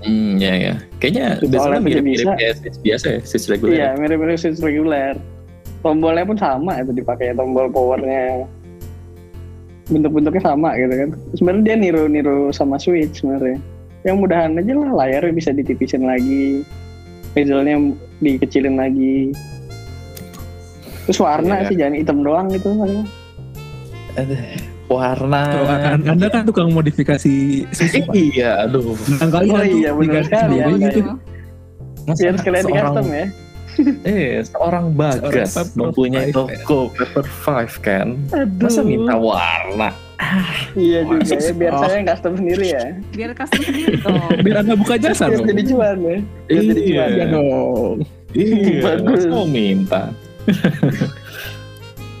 Hmm, 0.00 0.38
ya 0.38 0.54
ya. 0.54 0.74
Kayaknya 1.02 1.42
aja 1.42 1.78
mirip-mirip 1.82 2.24
bisa. 2.24 2.32
kayak 2.38 2.54
Switch 2.62 2.78
biasa 2.80 3.06
ya, 3.10 3.20
Switch 3.26 3.46
reguler. 3.50 3.74
Iya, 3.74 3.88
mirip-mirip 3.98 4.38
switch 4.38 4.62
reguler. 4.62 5.14
Tombolnya 5.82 6.24
pun 6.24 6.38
sama 6.38 6.80
itu 6.80 6.94
dipakai 6.94 7.34
tombol 7.34 7.66
powernya. 7.68 8.46
Bentuk-bentuknya 9.90 10.42
sama 10.42 10.78
gitu 10.78 10.94
kan. 10.94 11.08
Sebenarnya 11.34 11.62
dia 11.66 11.76
niru-niru 11.76 12.38
sama 12.54 12.78
switch 12.78 13.20
sebenarnya. 13.20 13.58
Yang 14.08 14.16
mudahan 14.18 14.56
aja 14.56 14.72
lah 14.72 14.90
layarnya 14.96 15.32
bisa 15.36 15.50
ditipisin 15.52 16.08
lagi. 16.08 16.64
Bezelnya 17.36 17.76
dikecilin 18.18 18.80
lagi. 18.80 19.36
Terus 21.04 21.18
warna 21.20 21.60
Iya. 21.60 21.68
sih 21.68 21.76
jangan 21.76 21.94
hitam 21.94 22.18
doang 22.20 22.46
gitu 22.48 22.68
makanya. 22.72 23.04
Aduh, 24.16 24.40
warna. 24.88 25.40
Kan- 25.78 26.04
anda 26.08 26.26
kan 26.28 26.42
tukang 26.42 26.72
modifikasi 26.72 27.64
Pak. 27.68 28.12
Iya, 28.12 28.64
aduh. 28.64 28.96
Barangkali 28.96 29.46
Oh 29.46 29.56
anda 29.56 29.68
iya, 29.68 29.90
benar 29.92 30.22
sekali, 30.24 30.54
ya, 30.56 30.66
gitu. 30.72 31.00
ya. 31.00 31.12
Masa 32.02 32.20
Biar 32.24 32.34
sekalian 32.34 32.64
di 32.64 32.72
seorang- 32.72 32.88
custom 32.88 33.06
ya. 33.12 33.26
Eh, 34.02 34.42
seorang 34.42 34.86
bagas 34.90 35.48
Seorang 35.54 35.68
mempunyai 35.78 36.28
Five, 36.28 36.34
toko 36.34 36.78
Pepper 36.90 37.26
Five 37.28 37.72
kan. 37.78 38.06
Aduh. 38.34 38.64
Masa 38.66 38.80
minta 38.82 39.14
warna? 39.14 39.88
Iya 40.74 40.98
juga 41.02 41.30
ya, 41.30 41.52
biar 41.52 41.72
Oh. 41.72 41.80
saya 41.80 41.94
yang 41.96 42.08
custom 42.08 42.32
sendiri 42.34 42.66
ya. 42.68 42.84
Biar 43.12 43.30
custom 43.32 43.60
sendiri 43.62 43.94
dong. 43.98 44.28
Biar 44.40 44.56
anda 44.60 44.74
buka 44.74 44.94
jasa 44.96 45.24
Biar 45.26 45.38
dong. 45.38 45.48
jadi 45.48 45.62
cuan 45.64 45.96
ya. 45.98 46.16
Biar 46.44 46.62
jadi 46.64 46.80
cuan. 46.82 47.08
Iya 47.08 47.24
dong. 47.28 47.96
Iya, 48.28 48.80
Bagus. 48.84 49.22
mau 49.26 49.44
minta. 49.44 50.02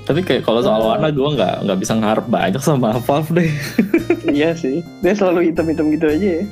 Tapi 0.04 0.20
kayak 0.22 0.40
kalau 0.42 0.62
soal 0.62 0.80
Oh. 0.80 0.88
warna 0.88 1.10
gue 1.10 1.28
nggak 1.28 1.54
nggak 1.62 1.78
bisa 1.78 1.92
ngarep 1.92 2.26
banyak 2.26 2.62
sama 2.62 2.96
Valve 2.98 3.30
deh. 3.34 3.50
Iya 4.28 4.52
sih, 4.52 4.80
dia 5.00 5.12
selalu 5.12 5.48
hitam-hitam 5.48 5.88
gitu 5.90 6.06
aja 6.06 6.28
ya. 6.38 6.44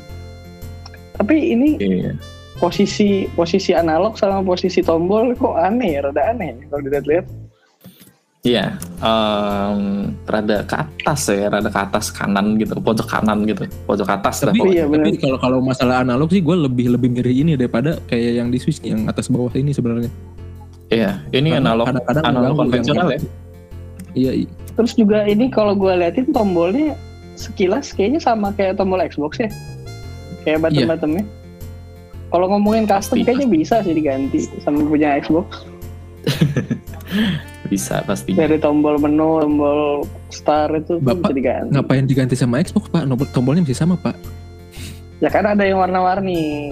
Tapi 1.14 1.36
ini 1.50 1.68
Iya. 1.78 2.12
posisi 2.56 3.24
posisi 3.30 3.70
analog 3.70 4.16
sama 4.16 4.40
posisi 4.42 4.80
tombol 4.80 5.32
kok 5.32 5.54
aneh 5.54 5.94
ya, 5.94 6.00
rada 6.02 6.22
aneh 6.26 6.56
kalau 6.66 6.82
dilihat-lihat. 6.82 7.24
Iya, 8.40 8.78
em, 9.02 10.12
rada 10.22 10.62
ke 10.62 10.74
atas 10.76 11.26
ya, 11.26 11.50
rada 11.50 11.66
ke 11.66 11.80
atas 11.80 12.14
kanan 12.14 12.54
gitu, 12.56 12.78
pojok 12.78 13.08
kanan 13.08 13.42
gitu, 13.42 13.66
pojok 13.84 14.06
atas. 14.06 14.44
Tapi. 14.44 14.60
Iya, 14.70 14.86
tapi 14.86 15.18
kalau 15.18 15.38
kalau 15.40 15.58
masalah 15.58 16.06
analog 16.06 16.30
sih 16.30 16.38
gue 16.38 16.54
lebih 16.54 16.94
lebih 16.94 17.10
mirip 17.10 17.32
ini 17.32 17.58
daripada 17.58 17.98
kayak 18.06 18.32
yang 18.38 18.48
di 18.48 18.62
Switch 18.62 18.78
yang 18.86 19.10
atas 19.10 19.26
bawah 19.26 19.50
ini 19.50 19.74
sebenarnya. 19.74 20.10
Iya, 20.86 21.18
ini 21.34 21.50
Karena 21.50 21.74
analog 21.74 21.86
kadang-kadang 21.90 22.22
analog 22.22 22.38
mengganggu 22.38 22.60
konvensional 22.62 23.06
ya. 23.06 23.18
yang- 23.18 23.26
Iya, 24.16 24.32
iya. 24.32 24.48
Terus 24.76 24.92
juga 24.94 25.18
ini 25.24 25.44
kalau 25.50 25.74
gue 25.74 25.92
liatin 25.92 26.30
tombolnya 26.30 26.94
sekilas 27.34 27.90
kayaknya 27.92 28.20
sama 28.22 28.54
kayak 28.54 28.78
tombol 28.78 29.02
Xbox 29.02 29.42
ya. 29.42 29.50
Kayak 30.40 30.62
button-buttonnya. 30.62 31.24
Kalau 32.26 32.46
ngomongin 32.48 32.86
custom 32.86 33.18
Pasti, 33.18 33.26
kayaknya 33.26 33.48
bisa 33.50 33.82
sih 33.82 33.92
diganti 33.92 34.38
sama 34.62 34.86
punya 34.86 35.18
Xbox. 35.18 35.66
Bisa 37.66 38.00
pasti. 38.02 38.32
Dari 38.32 38.56
tombol 38.56 38.96
menu, 38.96 39.40
tombol 39.40 39.80
star 40.28 40.70
itu 40.72 40.98
Bapak 40.98 41.30
bisa 41.30 41.34
diganti. 41.34 41.70
Ngapain 41.70 42.04
diganti 42.04 42.34
sama 42.34 42.58
Xbox 42.58 42.86
Pak? 42.88 43.02
Nomor 43.04 43.26
tombolnya 43.30 43.62
masih 43.62 43.74
sama 43.74 43.94
Pak. 43.96 44.16
Ya 45.18 45.28
kan 45.28 45.44
ada 45.44 45.62
yang 45.62 45.78
warna-warni. 45.78 46.70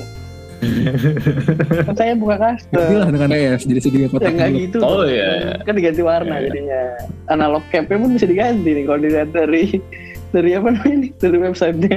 kan 1.84 1.94
saya 1.94 2.14
buka 2.14 2.36
custom. 2.38 2.78
Gantilah 2.78 3.08
dengan 3.10 3.28
PS 3.30 3.62
jadi 3.66 3.80
segini 3.80 4.04
Ya 4.04 4.08
kotak 4.08 4.32
nggak 4.32 4.48
dulu. 4.48 4.60
gitu. 4.62 4.78
Oh, 4.80 5.02
dong. 5.02 5.10
iya. 5.10 5.30
Kan 5.60 5.74
diganti 5.74 6.00
warna 6.00 6.24
Iya, 6.30 6.38
iya. 6.38 6.46
jadinya. 6.48 6.82
Analog 7.28 7.62
capnya 7.68 7.96
pun 7.98 8.10
bisa 8.12 8.26
diganti 8.26 8.70
nih 8.72 8.84
kalau 8.84 8.98
dilihat 8.98 9.30
dari 9.30 9.64
dari 10.30 10.50
apa 10.52 10.68
namanya 10.70 10.96
nih 11.00 11.10
dari 11.16 11.36
websitenya. 11.38 11.96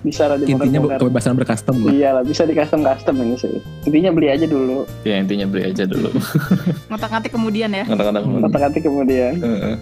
Bisa 0.00 0.26
lah 0.26 0.36
Intinya 0.36 0.64
dibongkar-bongkar. 0.64 0.98
kebebasan 0.98 1.32
bercustom 1.36 1.74
lah. 1.84 1.92
Iya 1.92 2.08
lah 2.16 2.22
bisa 2.24 2.42
di 2.44 2.56
custom 2.56 2.80
custom 2.80 3.14
ini 3.20 3.36
sih. 3.36 3.52
Intinya 3.84 4.10
beli 4.10 4.28
aja 4.28 4.46
dulu. 4.46 4.88
Ya 5.04 5.20
intinya 5.20 5.44
beli 5.44 5.62
aja 5.68 5.84
dulu. 5.84 6.08
Ngotak-ngatik 6.88 7.30
kemudian 7.30 7.70
ya. 7.70 7.84
Kadang-kadang. 7.84 8.24
Hmm. 8.24 8.46
Otak-atik 8.48 8.82
kemudian. 8.82 9.32
Heeh. 9.36 9.74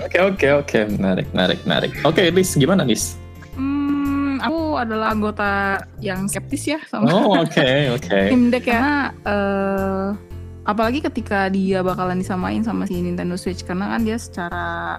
Oke 0.00 0.18
oke 0.18 0.46
oke, 0.58 0.78
menarik 0.98 1.26
menarik 1.30 1.58
menarik. 1.62 1.90
Oke, 2.02 2.26
Lis 2.30 2.50
gimana 2.54 2.82
Lis? 2.82 3.14
Hmm, 3.54 4.42
aku 4.42 4.74
adalah 4.74 5.14
anggota 5.14 5.50
yang 5.98 6.26
skeptis 6.26 6.66
ya 6.66 6.78
sama 6.90 7.06
Oh 7.06 7.38
oke 7.38 7.68
oke. 7.94 8.18
Steam 8.30 8.50
Deck 8.50 8.66
ya. 8.66 9.14
eh, 9.14 10.08
apalagi 10.60 10.98
ketika 11.00 11.46
dia 11.46 11.80
bakalan 11.80 12.18
disamain 12.18 12.62
sama 12.62 12.84
si 12.84 12.98
Nintendo 12.98 13.34
Switch 13.34 13.62
karena 13.62 13.90
kan 13.90 14.02
dia 14.02 14.18
secara 14.18 14.98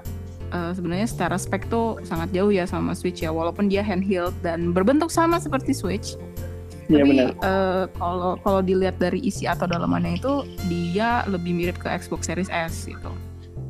eh, 0.52 0.72
sebenarnya 0.76 1.08
secara 1.08 1.36
spek 1.36 1.68
tuh 1.68 1.98
sangat 2.04 2.30
jauh 2.32 2.52
ya 2.52 2.68
sama 2.68 2.92
Switch 2.94 3.24
ya 3.24 3.32
walaupun 3.32 3.68
dia 3.68 3.82
handheld 3.82 4.36
dan 4.46 4.72
berbentuk 4.72 5.10
sama 5.10 5.40
seperti 5.40 5.72
Switch. 5.74 6.16
Iya 6.92 7.08
Tapi 7.08 7.10
benar. 7.16 7.30
eh, 7.40 7.86
kalau 7.96 8.36
kalau 8.44 8.60
dilihat 8.60 9.00
dari 9.00 9.24
isi 9.24 9.48
atau 9.48 9.64
dalamannya 9.64 10.20
itu 10.20 10.44
dia 10.68 11.24
lebih 11.26 11.56
mirip 11.56 11.80
ke 11.80 11.88
Xbox 11.88 12.28
Series 12.28 12.52
S 12.52 12.86
gitu. 12.86 13.12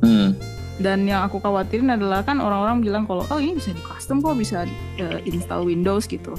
Hmm. 0.02 0.34
Dan 0.82 1.06
yang 1.06 1.22
aku 1.22 1.38
khawatirin 1.38 1.94
adalah 1.94 2.26
kan 2.26 2.42
orang-orang 2.42 2.82
bilang 2.82 3.04
kalau 3.06 3.22
oh 3.30 3.38
ini 3.38 3.54
bisa 3.54 3.70
di 3.70 3.82
custom 3.86 4.18
kok 4.18 4.34
bisa 4.34 4.66
eh, 4.98 5.22
install 5.22 5.70
Windows 5.70 6.10
gitu. 6.10 6.34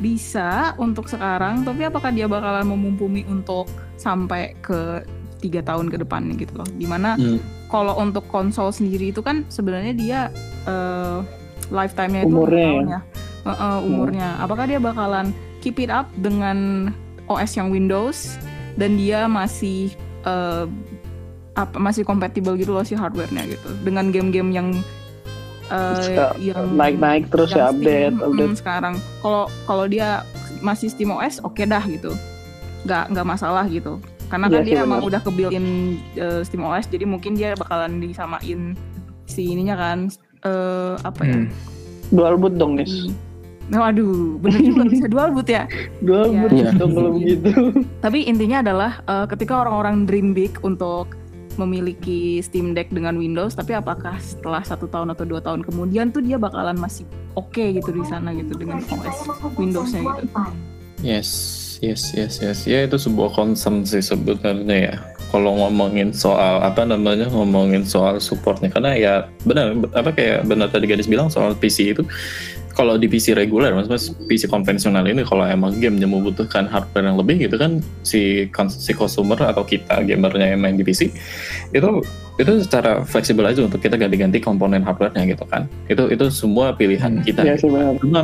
Bisa 0.00 0.72
untuk 0.80 1.06
sekarang, 1.06 1.62
tapi 1.62 1.86
apakah 1.86 2.10
dia 2.10 2.26
bakalan 2.26 2.66
memumpuni 2.66 3.22
untuk 3.28 3.68
sampai 3.94 4.56
ke 4.58 5.04
tiga 5.38 5.62
tahun 5.62 5.90
ke 5.92 6.00
depannya 6.00 6.34
gitu 6.38 6.58
loh. 6.58 6.66
Di 6.74 6.86
mana 6.88 7.14
Hmm. 7.14 7.38
Kalau 7.72 7.96
untuk 7.96 8.28
konsol 8.28 8.68
sendiri 8.68 9.16
itu 9.16 9.24
kan 9.24 9.48
sebenarnya 9.48 9.92
dia 9.96 10.20
eh, 10.68 11.18
lifetime-nya 11.72 12.28
itu 12.28 12.36
Umurnya 12.36 12.68
tahun 12.68 12.84
ya? 12.84 12.92
ya. 12.92 13.00
Eh, 13.42 13.50
eh, 13.56 13.78
umurnya. 13.88 14.28
Apakah 14.44 14.64
dia 14.68 14.78
bakalan 14.78 15.32
keep 15.64 15.80
it 15.80 15.88
up 15.88 16.06
dengan 16.20 16.92
OS 17.32 17.56
yang 17.56 17.72
Windows 17.72 18.36
dan 18.76 19.00
dia 19.00 19.24
masih 19.24 19.96
eh, 20.28 20.68
apa 21.56 21.76
masih 21.80 22.04
kompatibel 22.04 22.56
gitu 22.60 22.76
loh 22.76 22.84
si 22.84 22.92
hardware-nya 22.92 23.44
gitu 23.48 23.68
dengan 23.80 24.12
game-game 24.12 24.52
yang 24.52 24.68
Suka 25.72 26.36
yang 26.36 26.76
Naik-naik 26.76 27.32
terus 27.32 27.56
ya 27.56 27.72
yang 27.72 27.80
update, 27.80 28.12
Steam, 28.12 28.28
update. 28.28 28.52
mm, 28.52 28.58
sekarang 28.60 28.94
kalau 29.24 29.48
kalau 29.64 29.84
dia 29.88 30.20
masih 30.60 30.92
Steam 30.92 31.16
OS 31.16 31.40
oke 31.40 31.64
dah 31.64 31.80
gitu 31.88 32.12
nggak 32.84 33.08
nggak 33.16 33.26
masalah 33.26 33.64
gitu 33.72 33.96
karena 34.32 34.48
Iya 34.48 34.56
kan 34.56 34.64
dia 34.64 34.78
emang 34.80 35.04
udah 35.04 35.20
ke 35.20 35.30
built 35.30 35.52
in 35.52 35.66
uh, 36.16 36.40
Steam 36.40 36.64
OS 36.64 36.88
jadi 36.88 37.04
mungkin 37.04 37.36
dia 37.36 37.52
bakalan 37.52 38.00
disamain 38.00 38.72
si 39.24 39.44
ininya 39.46 39.76
kan 39.76 40.08
eh 40.42 40.94
apa 40.98 41.20
ya 41.22 41.36
Hmm. 41.38 41.48
Dual 42.10 42.36
boot 42.36 42.56
dong, 42.56 42.76
Nis. 42.76 42.92
Hmm. 43.08 43.12
Nah, 43.68 43.88
waduh, 43.88 44.36
bener 44.36 44.60
juga 44.60 44.84
bisa 44.92 45.06
dual 45.06 45.32
boot 45.32 45.48
ya. 45.48 45.64
Dual 46.00 46.28
Iya. 46.28 46.40
boot 46.40 46.52
Iya. 46.52 46.68
dong 46.74 46.92
kalau 46.92 47.10
begitu. 47.16 47.48
Tapi 48.00 48.18
intinya 48.26 48.60
adalah 48.60 49.00
eh, 49.02 49.26
ketika 49.28 49.54
orang-orang 49.58 50.04
dream 50.04 50.32
big 50.32 50.52
untuk 50.60 51.16
memiliki 51.56 52.40
Steam 52.40 52.72
Deck 52.72 52.88
dengan 52.88 53.16
Windows, 53.16 53.52
tapi 53.52 53.72
apakah 53.72 54.16
setelah 54.18 54.60
satu 54.60 54.84
tahun 54.86 55.12
atau 55.12 55.24
dua 55.24 55.40
tahun 55.40 55.60
kemudian 55.62 56.08
tuh 56.08 56.20
dia 56.20 56.36
bakalan 56.36 56.76
masih 56.76 57.04
oke 57.32 57.60
gitu 57.60 57.88
di 57.88 58.04
sana 58.04 58.32
gitu 58.32 58.56
dengan 58.56 58.80
OS 58.82 59.16
Windowsnya 59.54 60.00
gitu. 60.00 60.26
Yes, 61.00 61.28
yes, 61.82 62.14
yes, 62.14 62.38
yes. 62.40 62.64
Ya 62.64 62.86
itu 62.86 62.96
sebuah 62.96 63.34
concern 63.34 63.82
sih 63.82 64.00
sebenarnya 64.00 64.76
ya. 64.78 64.94
Kalau 65.28 65.52
ngomongin 65.58 66.12
soal 66.14 66.60
apa 66.60 66.84
namanya 66.84 67.26
ngomongin 67.32 67.82
soal 67.88 68.20
supportnya 68.20 68.68
karena 68.68 68.92
ya 68.96 69.14
benar 69.48 69.72
apa 69.96 70.12
kayak 70.12 70.44
benar 70.44 70.68
tadi 70.68 70.84
gadis 70.86 71.08
bilang 71.08 71.32
soal 71.32 71.56
PC 71.56 71.96
itu 71.96 72.04
kalau 72.72 72.96
di 72.96 73.08
PC 73.08 73.36
reguler 73.36 73.72
maksudnya 73.72 74.00
PC 74.28 74.48
konvensional 74.48 75.04
ini 75.04 75.24
kalau 75.24 75.44
emang 75.44 75.76
gamenya 75.80 76.08
membutuhkan 76.08 76.68
hardware 76.68 77.08
yang 77.08 77.16
lebih 77.16 77.48
gitu 77.48 77.56
kan 77.56 77.80
si 78.04 78.48
si 78.68 78.92
consumer 78.92 79.40
atau 79.40 79.64
kita 79.64 80.04
gamernya 80.04 80.52
yang 80.52 80.60
main 80.60 80.76
di 80.76 80.84
PC 80.84 81.08
itu 81.72 81.88
itu 82.40 82.52
secara 82.64 83.00
fleksibel 83.04 83.44
aja 83.44 83.64
untuk 83.64 83.80
kita 83.80 83.96
ganti-ganti 83.96 84.36
komponen 84.40 84.84
hardwarenya 84.84 85.32
gitu 85.36 85.44
kan 85.48 85.64
itu 85.88 86.12
itu 86.12 86.28
semua 86.28 86.76
pilihan 86.76 87.20
Hmm. 87.20 87.24
kita 87.24 87.40
Iya 87.44 87.56
sih 87.56 87.68
benar. 87.72 87.96
Cuma 88.00 88.20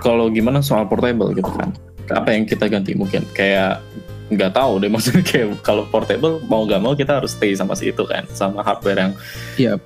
kalau 0.00 0.32
gimana 0.32 0.64
soal 0.64 0.88
portable 0.88 1.32
gitu 1.32 1.48
kan 1.60 1.72
apa 2.12 2.28
yang 2.30 2.44
kita 2.44 2.66
ganti 2.66 2.92
mungkin 2.92 3.24
kayak 3.32 3.80
nggak 4.28 4.52
tahu 4.52 4.80
deh 4.80 4.88
maksudnya 4.94 5.20
kayak 5.20 5.60
kalau 5.60 5.84
portable 5.86 6.40
mau 6.46 6.64
nggak 6.64 6.80
mau 6.80 6.92
kita 6.92 7.20
harus 7.20 7.32
stay 7.32 7.52
sama 7.52 7.72
si 7.72 7.90
itu 7.90 8.04
kan 8.04 8.24
sama 8.32 8.60
hardware 8.60 8.98
yang 8.98 9.12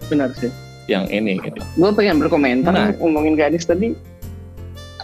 Benar 0.06 0.30
sih. 0.34 0.50
yang 0.86 1.06
ini 1.10 1.34
gitu 1.42 1.58
Gue 1.74 1.90
pengen 1.90 2.22
berkomentar 2.22 2.70
Nah. 2.70 2.90
ngomongin 2.96 3.34
gadis 3.34 3.66
tadi. 3.66 3.90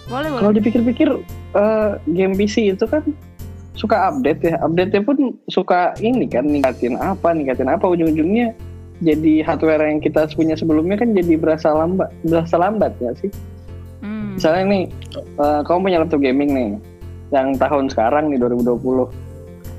Boleh, 0.07 0.29
boleh. 0.29 0.41
Kalau 0.43 0.53
dipikir-pikir 0.53 1.09
eh, 1.55 1.91
game 2.07 2.35
PC 2.35 2.71
itu 2.71 2.85
kan 2.87 3.03
suka 3.75 4.13
update 4.13 4.45
ya. 4.45 4.61
Update-nya 4.61 5.03
pun 5.03 5.17
suka 5.49 5.97
ini 5.99 6.29
kan 6.29 6.47
ningkatin 6.47 6.95
apa, 6.95 7.33
ningkatin 7.33 7.67
apa 7.67 7.83
ujung-ujungnya 7.83 8.55
jadi 9.03 9.43
hardware 9.43 9.83
yang 9.83 9.99
kita 9.99 10.31
punya 10.31 10.55
sebelumnya 10.55 10.95
kan 10.95 11.11
jadi 11.11 11.35
berasa 11.35 11.75
lambat, 11.75 12.15
berasa 12.23 12.55
lambat 12.55 12.95
ya 13.03 13.11
sih. 13.19 13.31
Hmm. 13.99 14.39
Misalnya 14.39 14.65
nih, 14.71 14.85
eh, 15.17 15.61
kamu 15.67 15.79
punya 15.83 15.99
laptop 15.99 16.21
gaming 16.23 16.51
nih, 16.55 16.69
yang 17.33 17.57
tahun 17.57 17.89
sekarang 17.89 18.31
nih 18.31 18.39
2020. 18.39 19.09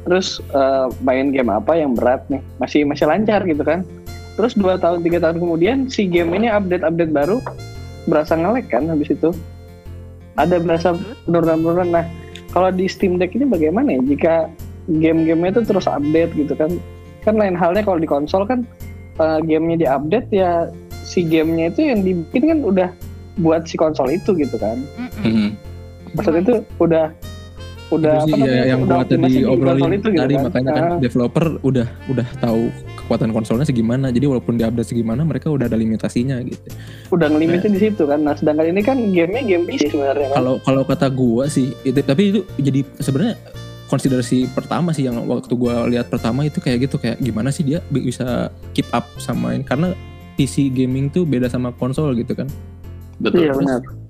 Terus 0.03 0.43
eh, 0.51 0.87
main 1.05 1.31
game 1.31 1.53
apa 1.53 1.79
yang 1.79 1.95
berat 1.95 2.27
nih, 2.27 2.43
masih 2.59 2.83
masih 2.83 3.07
lancar 3.07 3.45
gitu 3.47 3.63
kan. 3.63 3.87
Terus 4.33 4.57
dua 4.57 4.81
tahun 4.81 5.05
tiga 5.05 5.21
tahun 5.21 5.37
kemudian 5.37 5.77
si 5.87 6.09
game 6.09 6.33
ini 6.33 6.49
update 6.49 6.83
update 6.83 7.13
baru 7.13 7.37
berasa 8.09 8.35
ngelek 8.35 8.67
kan 8.67 8.89
habis 8.91 9.13
itu 9.13 9.31
ada 10.35 10.57
berasa 10.59 10.97
penurunan-penurunan 11.23 11.89
nah 11.93 12.05
kalau 12.51 12.69
di 12.69 12.85
Steam 12.85 13.17
Deck 13.17 13.33
ini 13.33 13.47
bagaimana 13.47 13.97
ya 13.97 14.01
jika 14.03 14.35
game-gamenya 14.91 15.59
itu 15.59 15.61
terus 15.63 15.87
update 15.87 16.35
gitu 16.35 16.53
kan 16.57 16.75
kan 17.23 17.39
lain 17.39 17.55
halnya 17.55 17.85
kalau 17.85 17.99
di 18.01 18.09
konsol 18.09 18.43
kan 18.43 18.67
uh, 19.21 19.39
gamenya 19.39 19.87
diupdate 19.87 20.27
ya 20.33 20.67
si 21.07 21.23
gamenya 21.23 21.71
itu 21.71 21.81
yang 21.87 21.99
dibikin 22.03 22.43
kan 22.51 22.59
udah 22.65 22.89
buat 23.39 23.65
si 23.65 23.79
konsol 23.79 24.11
itu 24.11 24.35
gitu 24.35 24.59
kan 24.59 24.83
Mm-mm. 24.99 25.23
Mhm. 25.23 25.49
maksudnya 26.13 26.41
itu 26.43 26.55
udah 26.83 27.05
udah 27.93 28.13
itu 28.15 28.25
sih 28.25 28.33
apa 28.33 28.37
namanya, 28.41 28.57
ya, 28.57 28.63
yang 28.65 28.81
udah 28.81 28.95
gua 28.95 29.05
tadi 29.05 29.23
di 29.23 29.35
obrolin 29.43 29.91
itu 29.93 30.07
gitu 30.09 30.21
tadi 30.21 30.33
kan. 30.33 30.43
makanya 30.43 30.71
kan 30.71 30.83
Ah, 30.83 30.97
developer 30.99 31.45
udah 31.61 31.87
udah 32.09 32.27
tahu 32.37 32.61
kekuatan 32.97 33.29
konsolnya 33.31 33.65
segimana. 33.65 34.05
Jadi 34.09 34.25
walaupun 34.25 34.53
diupdate 34.55 34.89
segimana 34.89 35.21
mereka 35.21 35.47
udah 35.47 35.65
ada 35.65 35.77
limitasinya 35.77 36.41
gitu. 36.41 36.67
Udah 37.09 37.27
ngelimitin 37.29 37.71
di 37.71 37.79
situ 37.79 38.03
kan. 38.03 38.19
Nah 38.19 38.33
sedangkan 38.33 38.65
ini 38.67 38.81
kan 38.81 38.97
gamenya 38.99 39.43
game 39.43 39.63
PC 39.63 39.89
sebenarnya 39.89 40.33
kan. 40.33 40.35
Kalau 40.37 40.53
kalau 40.61 40.81
kata 40.83 41.07
gua 41.07 41.45
sih 41.47 41.71
itu, 41.81 41.99
tapi 41.99 42.33
itu 42.33 42.39
jadi 42.57 42.81
sebenarnya 42.97 43.35
konsiderasi 43.87 44.49
pertama 44.51 44.89
sih 44.91 45.05
yang 45.05 45.21
waktu 45.23 45.53
gua 45.53 45.85
lihat 45.85 46.09
pertama 46.09 46.43
itu 46.43 46.57
kayak 46.59 46.89
gitu. 46.89 46.97
Kayak 46.97 47.21
gimana 47.21 47.49
sih 47.49 47.63
dia 47.63 47.79
bi- 47.87 48.03
bisa 48.03 48.49
keep 48.73 48.89
up 48.89 49.07
sama 49.17 49.53
ini? 49.53 49.63
Karena 49.63 49.93
PC 50.33 50.67
gaming 50.67 51.07
tuh 51.07 51.23
beda 51.23 51.45
sama 51.45 51.69
konsol 51.71 52.11
gitu 52.17 52.33
kan? 52.33 52.49
Betul. 53.21 53.47
Iya 53.47 53.53
benar 53.53 54.02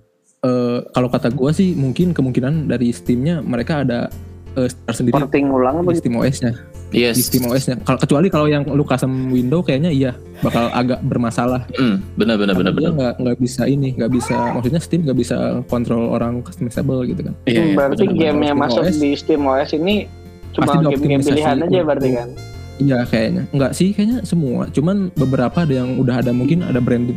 Eh, 0.43 0.79
kalau 0.91 1.07
kata 1.07 1.31
gua 1.31 1.55
sih 1.55 1.71
mungkin 1.71 2.11
kemungkinan 2.11 2.67
dari 2.67 2.91
Steamnya 2.91 3.39
mereka 3.39 3.87
ada 3.87 4.11
eh, 4.59 4.67
start 4.67 4.95
sendiri 4.99 5.15
porting 5.15 5.47
ulang 5.47 5.79
apa 5.79 5.95
di 5.95 6.03
gitu? 6.03 6.11
Steam 6.11 6.15
OS-nya 6.19 6.51
yes 6.91 7.15
di 7.15 7.23
Steam 7.23 7.47
OS-nya 7.47 7.79
kalau 7.87 7.95
kecuali 7.95 8.27
kalau 8.27 8.51
yang 8.51 8.67
lu 8.67 8.83
custom 8.83 9.31
window 9.31 9.63
kayaknya 9.63 9.95
iya. 9.95 10.11
Bakal 10.43 10.75
agak 10.75 10.99
bermasalah. 11.07 11.63
Hmm, 11.79 12.03
benar 12.19 12.35
benar 12.35 12.59
benar 12.59 12.75
benar. 12.75 12.91
nggak 12.91 13.13
nggak 13.23 13.37
bisa 13.39 13.63
ini 13.63 13.95
nggak 13.95 14.11
bisa 14.11 14.35
maksudnya 14.51 14.83
Steam 14.83 15.07
nggak 15.07 15.15
bisa 15.15 15.63
kontrol 15.71 16.11
orang 16.11 16.43
customizable 16.43 17.07
gitu 17.07 17.23
kan. 17.23 17.33
Iya, 17.47 17.63
iya, 17.63 17.75
berarti 17.79 18.03
benar, 18.03 18.19
game 18.19 18.39
yang 18.43 18.57
masuk 18.59 18.83
OS. 18.83 18.99
di 18.99 19.09
Steam 19.15 19.47
OS 19.47 19.71
ini 19.79 20.11
cuma 20.51 20.75
game-game 20.83 21.23
pilihan 21.23 21.55
aja 21.63 21.79
berarti 21.87 22.09
kan? 22.11 22.29
Iya 22.83 22.99
kayaknya. 23.07 23.43
Nggak 23.55 23.71
sih 23.79 23.95
kayaknya 23.95 24.27
semua. 24.27 24.67
Cuman 24.75 25.07
beberapa 25.15 25.63
ada 25.63 25.71
yang 25.71 25.95
udah 25.95 26.19
ada 26.19 26.35
mungkin 26.35 26.67
ada 26.67 26.83
branded 26.83 27.15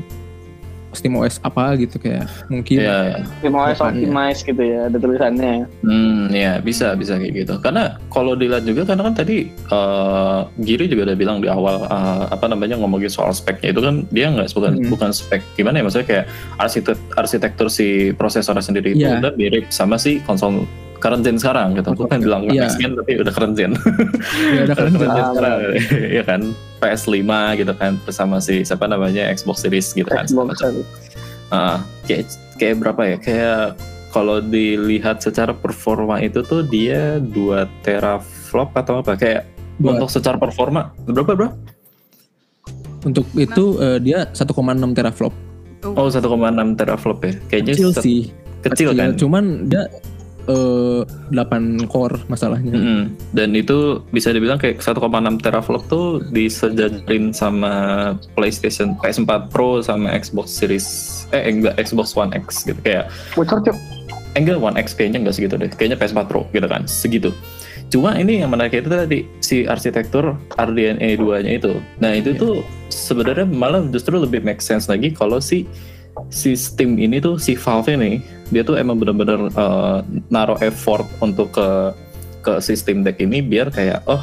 Steam 0.97 1.15
OS 1.15 1.37
apa 1.41 1.77
gitu 1.77 1.97
kayak 1.97 2.25
mungkin 2.49 2.81
Iya, 2.81 2.97
iya. 3.07 3.19
Steam 3.39 3.53
OS 3.53 3.77
Depannya. 3.77 3.87
optimize 3.93 4.41
gitu 4.41 4.63
ya 4.63 4.81
ada 4.89 4.97
tulisannya 4.97 5.55
Hmm, 5.81 6.27
ya 6.29 6.59
bisa 6.59 6.93
bisa 6.93 7.15
kayak 7.15 7.35
gitu. 7.37 7.55
Karena 7.61 8.01
kalau 8.09 8.33
dilihat 8.33 8.65
juga 8.65 8.83
karena 8.85 9.05
kan 9.05 9.15
tadi 9.15 9.47
eh, 9.53 10.41
Giri 10.59 10.87
juga 10.87 11.07
udah 11.07 11.17
bilang 11.17 11.39
di 11.39 11.47
awal 11.47 11.85
eh, 11.85 12.25
apa 12.29 12.47
namanya 12.47 12.75
ngomongin 12.77 13.09
soal 13.09 13.31
speknya 13.31 13.71
itu 13.71 13.81
kan 13.81 14.09
dia 14.09 14.27
nggak 14.29 14.49
bukan 14.49 14.73
Hmm. 14.73 14.89
bukan 14.89 15.11
spek 15.13 15.45
gimana 15.53 15.79
ya 15.79 15.85
maksudnya 15.85 16.07
kayak 16.07 16.25
arsitek 16.57 16.97
arsitektur 17.13 17.69
si 17.69 17.87
prosesornya 18.11 18.63
sendiri 18.63 18.93
itu 18.93 19.05
Iya. 19.05 19.21
udah 19.21 19.33
mirip 19.35 19.69
sama 19.69 19.97
si 19.97 20.23
konsol 20.23 20.65
current 20.97 21.21
gen 21.21 21.37
sekarang 21.37 21.75
gitu. 21.75 21.91
Gue 21.93 22.07
kan 22.07 22.19
bilang 22.19 22.45
Iya. 22.45 22.65
next 22.65 22.77
gen 22.77 22.93
tapi 22.93 23.13
udah 23.17 23.33
current 23.33 23.55
gen. 23.55 23.73
ya 24.51 24.61
udah 24.65 24.75
current 24.75 24.97
gen 24.97 25.09
Ah, 25.09 25.31
sekarang 25.31 25.59
ya 26.11 26.23
kan 26.23 26.41
PS5 26.77 27.23
gitu 27.57 27.73
kan 27.73 27.93
bersama 28.01 28.37
si 28.39 28.61
siapa 28.63 28.85
namanya 28.85 29.29
Xbox 29.29 29.63
Series 29.63 29.91
gitu 29.91 30.07
kan. 30.07 30.25
Xbox 30.25 30.47
macam. 30.53 30.73
Ah, 31.49 31.79
kayak 32.05 32.27
kayak 32.55 32.75
berapa 32.79 33.03
ya? 33.07 33.17
Kayak 33.17 33.61
kalau 34.09 34.41
dilihat 34.41 35.21
secara 35.21 35.53
performa 35.53 36.19
itu 36.19 36.41
tuh 36.41 36.63
dia 36.63 37.17
2 37.19 37.37
teraflop 37.81 38.73
atau 38.73 39.01
apa? 39.01 39.15
Kayak 39.15 39.45
Buat- 39.77 40.01
untuk 40.01 40.09
secara 40.11 40.37
performa 40.37 40.89
berapa 41.03 41.33
bro? 41.33 41.51
untuk 43.05 43.23
itu 43.35 43.65
eh, 43.79 43.99
dia 44.01 44.27
1,6 44.29 44.51
teraflop 44.93 45.31
Oh 45.87 46.11
1,6 46.11 46.27
teraflop 46.75 47.23
ya? 47.23 47.33
Kayaknya 47.47 47.75
kecil 47.77 47.91
sih 47.95 48.21
kecil, 48.65 48.91
kan? 48.91 49.15
cuman 49.15 49.45
dia 49.65 49.87
eh 50.47 51.03
8 51.35 51.91
core 51.91 52.23
masalahnya. 52.27 52.71
Mm-mm. 52.73 53.03
Dan 53.35 53.53
itu 53.53 54.03
bisa 54.11 54.31
dibilang 54.31 54.57
kayak 54.57 54.79
1,6 54.79 55.03
teraflop 55.43 55.83
tuh 55.87 56.23
disejajarin 56.31 57.35
sama 57.35 57.73
PlayStation 58.35 58.95
PS4 59.03 59.51
Pro 59.51 59.83
sama 59.83 60.15
Xbox 60.15 60.55
Series 60.55 60.87
eh 61.35 61.51
enggak 61.51 61.75
Xbox 61.83 62.15
One 62.15 62.31
X 62.33 62.63
gitu 62.63 62.79
kayak 62.83 63.11
bocor 63.35 63.59
Eh, 63.67 63.75
enggak 64.39 64.61
One 64.61 64.77
X 64.77 64.95
kayaknya 64.95 65.27
enggak 65.27 65.35
segitu 65.35 65.57
deh. 65.57 65.71
Kayaknya 65.73 65.99
PS4 65.99 66.21
Pro 66.29 66.47
gitu 66.53 66.67
kan 66.69 66.87
segitu. 66.87 67.31
Cuma 67.87 68.19
ini 68.19 68.43
yang 68.43 68.51
menarik 68.51 68.75
itu 68.83 68.91
tadi 68.91 69.23
si 69.39 69.63
arsitektur 69.63 70.35
RDNA 70.55 71.17
2 71.19 71.43
nya 71.47 71.53
itu. 71.55 71.79
Nah 72.03 72.13
itu 72.15 72.35
Iya. 72.35 72.41
tuh 72.43 72.55
sebenarnya 72.91 73.47
malah 73.47 73.83
justru 73.91 74.19
lebih 74.19 74.43
make 74.43 74.59
sense 74.63 74.87
lagi 74.87 75.11
kalau 75.11 75.39
si 75.39 75.67
si 76.33 76.57
Steam 76.57 76.96
ini 76.96 77.20
tuh 77.20 77.37
si 77.37 77.55
Valve 77.55 77.94
ini 77.94 78.20
dia 78.50 78.62
tuh 78.62 78.79
emang 78.79 78.98
bener-bener 78.98 79.50
uh, 79.59 80.00
naruh 80.31 80.59
effort 80.62 81.05
untuk 81.18 81.52
ke 81.55 81.68
ke 82.46 82.52
si 82.62 82.79
Steam 82.79 83.02
Deck 83.02 83.18
ini 83.18 83.42
biar 83.42 83.74
kayak 83.74 84.07
oh 84.07 84.22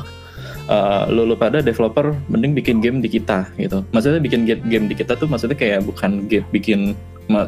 uh, 0.72 1.04
lu, 1.12 1.36
pada 1.36 1.60
developer 1.60 2.16
mending 2.32 2.56
bikin 2.56 2.80
game 2.80 3.04
di 3.04 3.12
kita 3.12 3.48
gitu. 3.60 3.84
Maksudnya 3.92 4.24
bikin 4.24 4.48
game 4.48 4.86
di 4.88 4.96
kita 4.96 5.20
tuh 5.20 5.28
maksudnya 5.28 5.60
kayak 5.60 5.84
bukan 5.84 6.28
game 6.32 6.48
bikin 6.56 6.96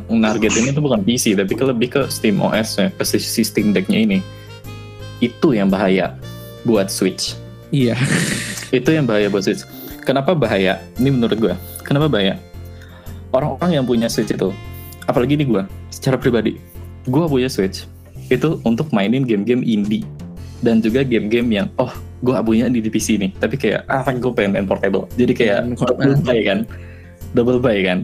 nargetin 0.08 0.72
itu 0.72 0.80
bukan 0.80 1.04
PC 1.04 1.36
tapi 1.36 1.52
ke 1.52 1.64
lebih 1.68 1.88
ke 1.92 2.02
Steam 2.08 2.40
OS 2.40 2.80
ya 2.80 2.88
ke 2.96 3.04
si 3.04 3.20
si 3.20 3.42
Steam 3.44 3.72
Deck-nya 3.72 4.04
ini. 4.04 4.20
Itu 5.24 5.56
yang 5.56 5.72
bahaya 5.72 6.16
buat 6.68 6.92
Switch. 6.92 7.40
Iya. 7.72 7.96
Itu 8.76 8.92
yang 8.92 9.08
bahaya 9.08 9.32
buat 9.32 9.48
Switch. 9.48 9.64
Kenapa 10.04 10.36
bahaya? 10.36 10.84
Ini 11.00 11.10
menurut 11.10 11.40
gue 11.40 11.56
kenapa 11.82 12.12
bahaya 12.12 12.36
orang-orang 13.36 13.72
yang 13.76 13.86
punya 13.86 14.08
Switch 14.08 14.32
itu 14.32 14.50
apalagi 15.06 15.36
ini 15.36 15.46
gue 15.46 15.62
secara 15.92 16.16
pribadi 16.16 16.58
gue 17.06 17.26
punya 17.28 17.52
Switch 17.52 17.86
itu 18.34 18.58
untuk 18.66 18.90
mainin 18.90 19.22
game-game 19.28 19.62
indie 19.62 20.02
dan 20.66 20.82
juga 20.82 21.06
game-game 21.06 21.46
yang 21.62 21.68
oh 21.78 21.94
gue 22.26 22.34
punya 22.42 22.66
di 22.72 22.82
PC 22.82 23.22
nih 23.22 23.32
tapi 23.38 23.54
kayak 23.60 23.86
ah 23.86 24.02
gue 24.02 24.32
pengen 24.34 24.58
main 24.58 24.66
portable. 24.66 25.06
Jadi 25.14 25.34
kayak 25.38 25.60
Hmm, 25.62 25.78
double 25.78 26.18
buy 26.26 26.40
kan 26.42 26.60
double 27.38 27.60
buy 27.62 27.78
kan. 27.86 28.02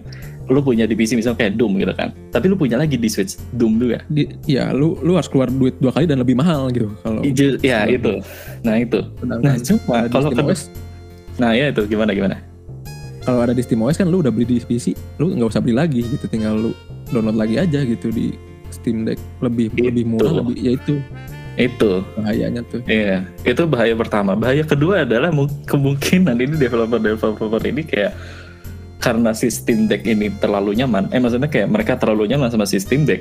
Lu 0.51 0.59
punya 0.59 0.83
di 0.83 0.93
PC 0.93 1.15
misalnya 1.15 1.47
kayak 1.47 1.55
Doom 1.55 1.79
gitu 1.79 1.93
kan 1.95 2.11
tapi 2.29 2.51
lu 2.51 2.59
punya 2.59 2.77
lagi 2.77 2.99
di 3.01 3.09
Switch 3.09 3.39
Doom 3.55 3.81
juga. 3.81 4.05
Di, 4.11 4.29
ya 4.45 4.69
lu 4.75 4.93
lu 5.01 5.17
harus 5.17 5.31
keluar 5.31 5.49
duit 5.49 5.73
dua 5.81 5.89
kali 5.89 6.05
dan 6.05 6.21
lebih 6.21 6.37
mahal 6.37 6.69
gitu 6.69 6.91
kalau 7.01 7.25
ya 7.65 7.87
itu. 7.89 8.21
Nah 8.61 8.75
itu. 8.77 8.99
Sedangkan 9.17 9.41
nah 9.41 9.55
cuma 9.57 9.95
di 10.05 10.13
kalau 10.13 10.29
ke- 10.29 10.69
nah 11.39 11.51
ya 11.57 11.73
itu 11.73 11.81
gimana 11.89 12.11
gimana 12.13 12.35
kalau 13.21 13.39
ada 13.39 13.53
di 13.53 13.61
Steam 13.61 13.79
OS 13.79 13.95
kan 13.95 14.07
lu 14.07 14.19
udah 14.19 14.29
beli 14.29 14.45
di 14.47 14.57
PC 14.59 14.91
lu 15.17 15.31
nggak 15.31 15.49
usah 15.49 15.61
beli 15.61 15.73
lagi 15.73 16.01
gitu 16.03 16.25
tinggal 16.25 16.57
lu 16.59 16.71
download 17.07 17.35
lagi 17.35 17.55
aja 17.55 17.81
gitu 17.81 18.09
di 18.09 18.33
Steam 18.69 19.03
Deck 19.03 19.19
lebih 19.39 19.69
Itu. 19.69 19.83
lebih 19.83 20.05
murah 20.05 20.31
lebih 20.37 20.55
ya 20.57 20.71
itu 20.73 20.93
itu 21.53 21.91
bahayanya 22.15 22.63
tuh 22.65 22.79
Iya, 22.87 23.27
itu 23.43 23.67
bahaya 23.67 23.91
pertama. 23.93 24.33
Bahaya 24.33 24.63
kedua 24.63 25.03
adalah 25.03 25.29
mu- 25.29 25.51
kemungkinan 25.67 26.39
ini 26.39 26.55
developer-developer 26.55 27.61
ini 27.67 27.83
kayak 27.83 28.15
karena 28.97 29.35
si 29.35 29.51
Steam 29.51 29.85
Deck 29.85 30.07
ini 30.07 30.31
terlalu 30.39 30.79
nyaman. 30.79 31.11
Eh 31.11 31.19
maksudnya 31.19 31.51
kayak 31.51 31.67
mereka 31.67 31.99
terlalu 31.99 32.31
nyaman 32.31 32.47
sama 32.47 32.63
si 32.63 32.79
Steam 32.79 33.03
Deck. 33.03 33.19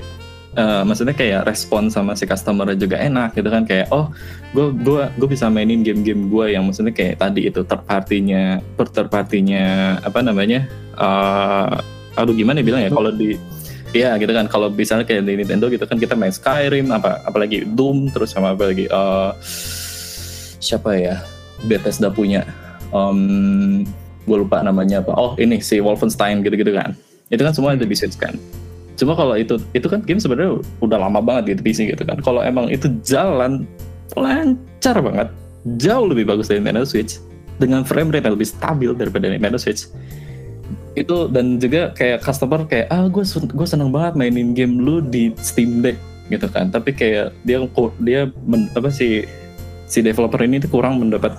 Eh, 0.50 0.82
maksudnya 0.82 1.14
kayak 1.14 1.46
respon 1.46 1.94
sama 1.94 2.18
si 2.18 2.26
customer 2.26 2.74
juga 2.74 2.98
enak 2.98 3.38
gitu 3.38 3.46
kan. 3.46 3.62
Kayak 3.62 3.86
oh 3.94 4.10
gue 4.50 4.74
gua 4.82 5.06
gue 5.14 5.28
bisa 5.30 5.46
mainin 5.46 5.86
game-game 5.86 6.26
gue 6.26 6.58
yang 6.58 6.66
maksudnya 6.66 6.90
kayak 6.90 7.22
tadi 7.22 7.46
itu 7.46 7.62
third 7.62 7.86
party-nya 7.86 8.58
per 8.74 8.90
third 8.90 9.06
party-nya 9.14 9.98
apa 10.02 10.18
namanya 10.26 10.66
eh 10.98 11.74
aduh 12.18 12.34
gimana 12.34 12.58
ya 12.58 12.64
bilang 12.66 12.82
ya 12.82 12.90
kalau 12.90 13.14
di 13.14 13.38
Iya 13.90 14.14
gitu 14.22 14.30
kan. 14.30 14.46
Kalau 14.46 14.70
misalnya 14.70 15.02
kayak 15.02 15.26
di 15.26 15.34
Nintendo 15.38 15.66
gitu 15.66 15.82
kan 15.82 15.98
kita 15.98 16.14
main 16.14 16.30
Skyrim 16.30 16.94
apa 16.94 17.26
apalagi 17.26 17.66
Doom 17.66 18.10
terus 18.10 18.30
sama 18.34 18.54
apa 18.54 18.70
lagi 18.70 18.86
eh, 18.90 19.30
siapa 20.62 20.94
ya 20.98 21.22
Bethesda 21.66 22.10
punya 22.10 22.46
um, 22.90 23.82
gue 24.26 24.36
lupa 24.38 24.62
namanya 24.66 25.02
apa. 25.02 25.14
Oh 25.14 25.34
ini 25.38 25.62
si 25.62 25.78
Wolfenstein 25.78 26.42
gitu-gitu 26.42 26.74
kan. 26.74 26.94
Itu 27.30 27.42
kan 27.46 27.54
semua 27.54 27.78
ada 27.78 27.86
di 27.86 27.94
Switch 27.94 28.18
kan 28.18 28.34
cuma 29.00 29.16
kalau 29.16 29.34
itu 29.34 29.56
itu 29.72 29.88
kan 29.88 30.04
game 30.04 30.20
sebenarnya 30.20 30.60
udah 30.84 30.98
lama 31.00 31.24
banget 31.24 31.56
gitu 31.56 31.60
PC 31.64 31.78
gitu 31.96 32.04
kan. 32.04 32.20
Kalau 32.20 32.44
emang 32.44 32.68
itu 32.68 32.92
jalan 33.00 33.64
lancar 34.12 35.00
banget. 35.00 35.28
Jauh 35.80 36.04
lebih 36.04 36.28
bagus 36.28 36.52
dari 36.52 36.60
Nintendo 36.60 36.84
Switch. 36.84 37.16
Dengan 37.56 37.84
frame 37.84 38.12
rate 38.12 38.28
yang 38.28 38.36
lebih 38.36 38.48
stabil 38.48 38.92
daripada 38.92 39.32
Nintendo 39.32 39.56
Switch. 39.56 39.88
Itu 40.92 41.32
dan 41.32 41.56
juga 41.56 41.96
kayak 41.96 42.20
customer 42.20 42.68
kayak 42.68 42.92
ah 42.92 43.08
gue 43.08 43.24
gue 43.24 43.66
seneng 43.68 43.88
banget 43.88 44.20
mainin 44.20 44.52
game 44.52 44.76
lu 44.80 45.00
di 45.00 45.32
Steam 45.40 45.80
Deck 45.80 45.96
gitu 46.28 46.44
kan. 46.52 46.68
Tapi 46.68 46.92
kayak 46.92 47.32
dia 47.48 47.64
dia 48.04 48.28
men, 48.44 48.68
apa 48.76 48.92
sih 48.92 49.24
si 49.88 50.04
developer 50.04 50.38
ini 50.44 50.60
tuh 50.62 50.70
kurang 50.70 51.00
mendapat 51.00 51.32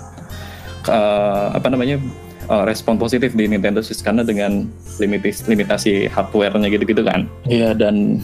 eh, 0.89 1.47
apa 1.53 1.67
namanya 1.69 2.01
eh, 2.51 2.63
respon 2.63 2.95
positif 2.95 3.31
di 3.31 3.47
Nintendo 3.47 3.79
Switch 3.79 4.03
karena 4.03 4.21
dengan 4.21 4.67
limitasi 4.97 5.47
limitasi 5.47 5.91
hardware-nya 6.05 6.67
gitu-gitu 6.67 7.01
kan 7.01 7.23
iya 7.47 7.71
dan 7.71 8.19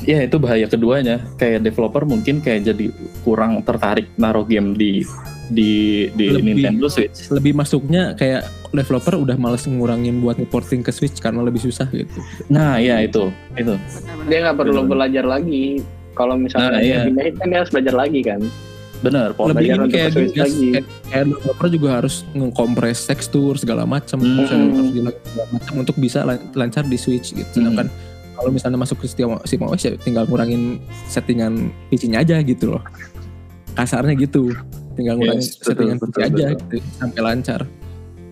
ya 0.00 0.22
itu 0.22 0.36
bahaya 0.36 0.66
keduanya 0.66 1.22
kayak 1.34 1.62
developer 1.62 2.02
mungkin 2.02 2.38
kayak 2.38 2.66
jadi 2.66 2.90
kurang 3.22 3.62
tertarik 3.62 4.10
naruh 4.14 4.42
game 4.42 4.74
di 4.74 5.02
di 5.48 5.70
di 6.12 6.26
Lebih- 6.28 6.44
Nintendo 6.44 6.86
Switch. 6.86 7.30
lebih 7.30 7.56
masuknya 7.56 8.12
kayak 8.12 8.44
developer 8.68 9.16
udah 9.16 9.34
males 9.34 9.64
ngurangin 9.64 10.20
buat 10.20 10.36
porting 10.46 10.84
ke 10.84 10.92
Switch 10.92 11.16
karena 11.18 11.40
lebih 11.40 11.56
susah 11.58 11.88
gitu. 11.88 12.20
Nah, 12.46 12.76
ya 12.76 13.00
itu, 13.00 13.32
itu. 13.56 13.72
Dia 14.28 14.38
nggak 14.44 14.60
perlu 14.60 14.84
Bener. 14.84 14.92
belajar 14.92 15.24
lagi. 15.24 15.80
Kalau 16.12 16.36
misalnya 16.36 16.76
Nah, 16.76 16.82
iya. 16.84 17.08
kan 17.32 17.48
dia 17.48 17.58
harus 17.58 17.72
belajar 17.72 17.94
lagi 17.96 18.20
kan. 18.20 18.44
Benar, 18.98 19.30
Pol. 19.30 19.54
lebih 19.54 19.70
ini 19.70 19.86
kayak, 19.88 20.10
kayak, 20.10 21.24
developer 21.24 21.68
juga 21.70 21.88
harus 21.96 22.26
ngekompres 22.32 23.06
tekstur 23.06 23.54
segala 23.54 23.86
macam 23.86 24.18
Hmm. 24.18 24.42
harus 24.42 24.50
segala 24.90 25.12
macam 25.48 25.72
untuk 25.78 25.96
bisa 25.96 26.26
lan- 26.26 26.42
lancar 26.52 26.82
di 26.82 26.98
Switch 26.98 27.30
gitu. 27.30 27.46
Sedangkan 27.52 27.86
kalau 28.34 28.50
misalnya 28.50 28.74
masuk 28.74 28.98
ke 28.98 29.06
Steam 29.06 29.38
SteamOS 29.40 29.82
ya 29.82 29.92
tinggal 29.96 30.26
ngurangin 30.26 30.82
settingan 31.06 31.70
PC-nya 31.88 32.22
aja 32.22 32.36
gitu 32.40 32.74
loh. 32.74 32.82
Kasarnya 33.72 34.14
gitu. 34.14 34.50
Tinggal 34.94 35.14
ngurangin 35.14 35.42
Yes, 35.42 35.54
betul, 35.54 35.66
settingan 35.68 35.96
betul, 35.96 36.10
PC 36.10 36.22
aja 36.24 36.44
betul. 36.48 36.58
gitu 36.58 36.76
sampai 36.96 37.20
lancar. 37.22 37.60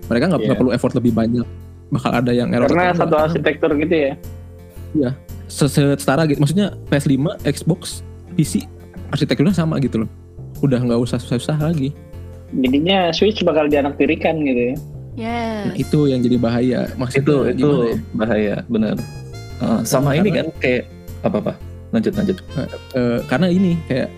Mereka 0.07 0.25
nggak 0.25 0.39
Iya. 0.39 0.47
nggak 0.47 0.59
perlu 0.59 0.73
effort 0.75 0.95
lebih 0.95 1.13
banyak. 1.13 1.47
Bakal 1.87 2.11
ada 2.13 2.33
yang 2.35 2.51
error 2.51 2.67
Karena 2.67 2.91
satu 2.91 3.15
arsitektur 3.15 3.71
gitu 3.79 3.95
ya. 3.95 4.15
Se- 5.47 5.71
setara 5.71 6.27
gitu. 6.27 6.43
Maksudnya 6.43 6.75
PS5, 6.91 7.39
Xbox, 7.45 8.03
PC 8.35 8.67
arsitekturnya 9.09 9.55
sama 9.55 9.79
gitu 9.79 10.03
loh. 10.03 10.11
Udah 10.63 10.79
nggak 10.81 11.01
usah 11.01 11.19
susah-susah 11.21 11.59
lagi. 11.61 11.93
Jadinya 12.55 13.11
Switch 13.11 13.43
bakal 13.43 13.67
dianaktirikan 13.67 14.41
gitu 14.47 14.63
ya. 14.73 14.77
Yes. 15.17 15.65
Nah, 15.73 15.75
itu 15.81 15.99
yang 16.13 16.21
jadi 16.21 16.37
bahaya. 16.37 16.81
Maksudnya 17.01 17.25
itu 17.25 17.37
itu 17.57 17.71
ya? 17.73 17.97
bahaya, 18.13 18.55
benar. 18.69 18.97
Uh, 19.57 19.81
sama 19.83 20.13
Karena- 20.13 20.21
ini 20.21 20.31
kan 20.31 20.47
kayak 20.61 20.83
apa 21.25 21.37
apa? 21.41 21.53
Lanjut 21.97 22.13
lanjut. 22.13 22.37
Eh, 22.93 23.19
karena 23.25 23.49
ini 23.49 23.81
kayak 23.89 24.13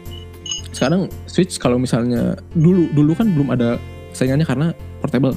sekarang 0.75 1.07
Switch 1.31 1.57
kalau 1.63 1.79
misalnya 1.79 2.35
dulu 2.55 2.91
dulu 2.91 3.15
kan 3.15 3.31
belum 3.31 3.55
ada 3.55 3.79
saingannya 4.13 4.47
karena 4.47 4.67
portable. 4.99 5.35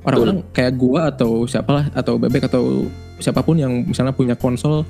Orang-orang 0.00 0.40
kayak 0.56 0.80
gua 0.80 1.12
atau 1.12 1.44
siapalah 1.44 1.92
atau 1.92 2.16
bebek 2.16 2.48
atau 2.48 2.88
siapa 3.20 3.44
pun 3.44 3.60
yang 3.60 3.84
misalnya 3.84 4.16
punya 4.16 4.32
konsol 4.32 4.88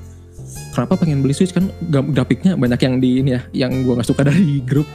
kenapa 0.70 0.94
pengen 0.94 1.18
beli 1.18 1.34
Switch 1.34 1.50
kan 1.50 1.66
gra- 1.90 2.06
grafiknya 2.06 2.54
banyak 2.54 2.78
yang 2.78 2.94
di 3.02 3.10
ini 3.18 3.30
ya 3.34 3.42
yang 3.66 3.82
gua 3.82 3.98
nggak 3.98 4.06
suka 4.06 4.22
dari 4.30 4.62
grup 4.62 4.86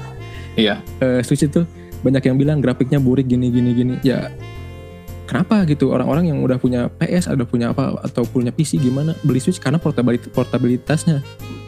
Iya. 0.56 0.80
eh, 1.00 1.20
Switch 1.22 1.44
itu 1.44 1.64
banyak 2.00 2.24
yang 2.24 2.36
bilang 2.36 2.58
grafiknya 2.60 2.98
burik 2.98 3.26
gini 3.26 3.50
gini 3.50 3.72
gini 3.72 3.94
ya 4.02 4.30
kenapa 5.26 5.66
gitu 5.66 5.90
orang-orang 5.90 6.30
yang 6.30 6.40
udah 6.40 6.56
punya 6.56 6.86
PS 6.92 7.28
ada 7.28 7.44
punya 7.44 7.70
apa 7.70 7.98
atau 8.00 8.24
punya 8.24 8.50
PC 8.50 8.78
gimana 8.78 9.18
beli 9.22 9.40
Switch 9.40 9.58
karena 9.58 9.78
portabilitas 9.78 10.30
portabilitasnya 10.30 11.20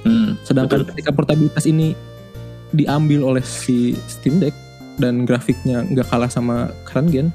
Hmm, 0.01 0.39
sedangkan 0.39 0.85
betul. 0.85 0.89
ketika 0.93 1.09
portabilitas 1.11 1.65
ini 1.65 1.91
diambil 2.69 3.25
oleh 3.25 3.43
si 3.43 3.91
Steam 4.07 4.39
Deck 4.39 4.55
dan 4.95 5.23
grafiknya 5.23 5.83
nggak 5.83 6.07
kalah 6.07 6.27
sama 6.27 6.71
current 6.83 7.09
gen 7.09 7.27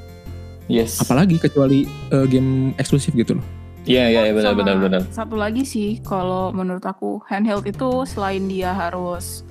Yes. 0.67 0.97
apalagi 0.97 1.37
kecuali 1.37 1.85
eh, 2.09 2.27
game 2.27 2.73
eksklusif 2.77 3.13
gitu 3.13 3.37
loh 3.37 3.45
Iya 3.83 4.09
iya 4.09 4.21
iya, 4.23 4.33
benar 4.33 4.55
benar 4.55 4.79
benar. 4.79 5.01
Satu 5.11 5.35
lagi 5.35 5.67
sih, 5.67 5.99
kalau 6.01 6.55
menurut 6.55 6.87
aku 6.87 7.19
handheld 7.27 7.67
itu 7.67 8.07
selain 8.07 8.47
dia 8.47 8.71
harus 8.71 9.43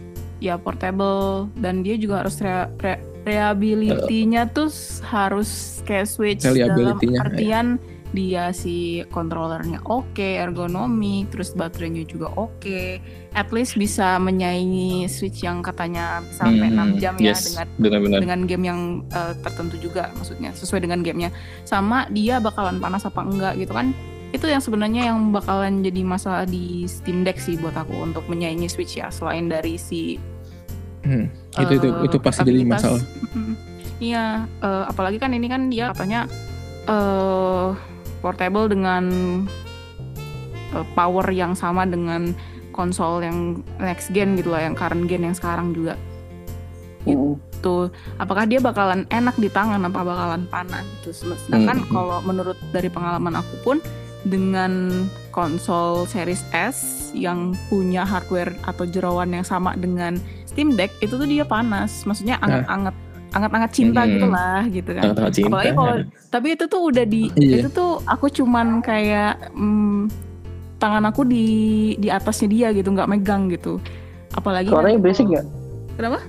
ya 0.42 0.58
portable 0.58 1.48
dan 1.56 1.80
dia 1.80 1.96
juga 1.96 2.26
harus 2.26 2.36
rea, 2.38 2.66
re- 2.78 3.00
reliability-nya 3.22 4.50
tuh 4.50 4.68
s- 4.68 5.00
harus 5.04 5.50
kayak 5.84 6.10
Switch 6.10 6.42
dalam 6.42 6.98
ya. 6.98 7.22
artian 7.22 7.68
dia 8.12 8.52
si 8.52 9.00
kontrolernya 9.08 9.80
oke, 9.86 10.20
ergonomi, 10.36 11.24
terus 11.32 11.56
baterainya 11.56 12.04
juga 12.04 12.28
oke. 12.36 13.00
At 13.32 13.56
least 13.56 13.80
bisa 13.80 14.20
menyaingi 14.20 15.08
Switch 15.08 15.40
yang 15.40 15.64
katanya 15.64 16.20
sampai 16.30 16.68
Hmm, 16.68 16.92
6 16.92 17.00
jam 17.00 17.16
ya 17.16 17.32
yes, 17.32 17.48
dengan 17.48 17.68
benar-benar. 17.80 18.20
dengan 18.20 18.40
game 18.44 18.64
yang 18.66 18.80
eh, 19.08 19.34
tertentu 19.40 19.80
juga 19.80 20.12
maksudnya 20.12 20.52
sesuai 20.52 20.84
dengan 20.84 21.00
gamenya 21.00 21.32
sama 21.64 22.04
dia 22.10 22.38
bakalan 22.38 22.84
panas 22.84 23.08
apa 23.08 23.22
enggak 23.22 23.56
gitu 23.56 23.72
kan 23.72 23.96
itu 24.32 24.44
yang 24.44 24.60
sebenarnya 24.60 25.08
yang 25.08 25.32
bakalan 25.32 25.80
jadi 25.80 26.04
masalah 26.04 26.44
di 26.44 26.84
Steam 26.86 27.24
Deck 27.24 27.36
sih 27.36 27.56
buat 27.56 27.76
aku 27.76 27.96
untuk 28.02 28.28
menyaingi 28.28 28.68
Switch 28.68 28.96
ya 28.96 29.08
selain 29.08 29.48
dari 29.48 29.76
si 29.76 30.20
Hmm, 31.02 31.26
itu 31.58 31.74
itu 31.82 31.88
eh, 31.90 32.06
itu 32.06 32.18
pasti 32.22 32.46
jadi 32.46 32.62
masalah 32.62 33.02
iya 34.04 34.46
eh, 34.62 34.84
apalagi 34.86 35.18
kan 35.18 35.34
ini 35.34 35.50
kan 35.50 35.68
dia 35.74 35.90
katanya 35.94 36.30
eh 36.86 37.68
portable 38.22 38.70
dengan 38.70 39.04
eh, 40.78 40.86
power 40.94 41.26
yang 41.34 41.58
sama 41.58 41.90
dengan 41.90 42.38
konsol 42.72 43.20
yang 43.22 43.60
next 43.82 44.14
gen 44.16 44.40
gitu 44.40 44.54
lah 44.54 44.64
yang 44.64 44.78
current 44.78 45.10
gen 45.10 45.28
yang 45.28 45.36
sekarang 45.36 45.76
juga. 45.76 45.98
Mm. 47.02 47.34
tuh 47.66 47.90
apakah 48.22 48.46
dia 48.46 48.62
bakalan 48.62 49.10
enak 49.10 49.34
di 49.42 49.50
tangan 49.50 49.82
apa 49.86 50.06
bakalan 50.06 50.46
panas 50.50 50.86
gitu? 51.02 51.14
Sedangkan 51.34 51.82
Hmm. 51.82 51.90
kalau 51.90 52.18
menurut 52.22 52.58
dari 52.70 52.94
pengalaman 52.94 53.42
aku 53.42 53.58
pun 53.66 53.78
dengan 54.22 55.06
konsol 55.34 56.06
series 56.06 56.46
S 56.54 57.10
yang 57.18 57.58
punya 57.74 58.06
hardware 58.06 58.54
atau 58.70 58.86
jeroan 58.86 59.34
yang 59.34 59.46
sama 59.46 59.74
dengan 59.74 60.22
Steam 60.52 60.76
Deck 60.76 60.92
itu 61.00 61.14
tuh 61.14 61.24
dia 61.24 61.44
panas 61.44 62.04
maksudnya 62.04 62.36
anget-anget 62.38 62.96
anget-anget 63.32 63.72
cinta 63.72 64.02
Hmm. 64.02 64.12
gitu 64.12 64.28
lah 64.28 64.60
gitu 64.68 64.92
kan 64.92 65.04
cinta. 65.32 65.48
apalagi 65.48 65.72
kalau 65.72 65.96
tapi 66.28 66.48
itu 66.52 66.66
tuh 66.68 66.82
udah 66.86 67.06
di 67.06 67.24
Iya. 67.34 67.56
itu 67.58 67.70
tuh 67.72 67.92
aku 68.04 68.28
cuman 68.30 68.68
kayak 68.80 69.50
mm, 69.50 70.12
tangan 70.76 71.04
aku 71.06 71.24
di 71.24 71.46
di 71.96 72.08
atasnya 72.08 72.48
dia 72.48 72.68
gitu 72.72 72.92
nggak 72.92 73.08
megang 73.08 73.48
gitu 73.48 73.80
apalagi 74.32 74.68
Suaranya 74.68 74.92
nanti 74.92 75.04
berisik 75.06 75.26
nggak? 75.28 75.46
Kenapa? 75.94 76.20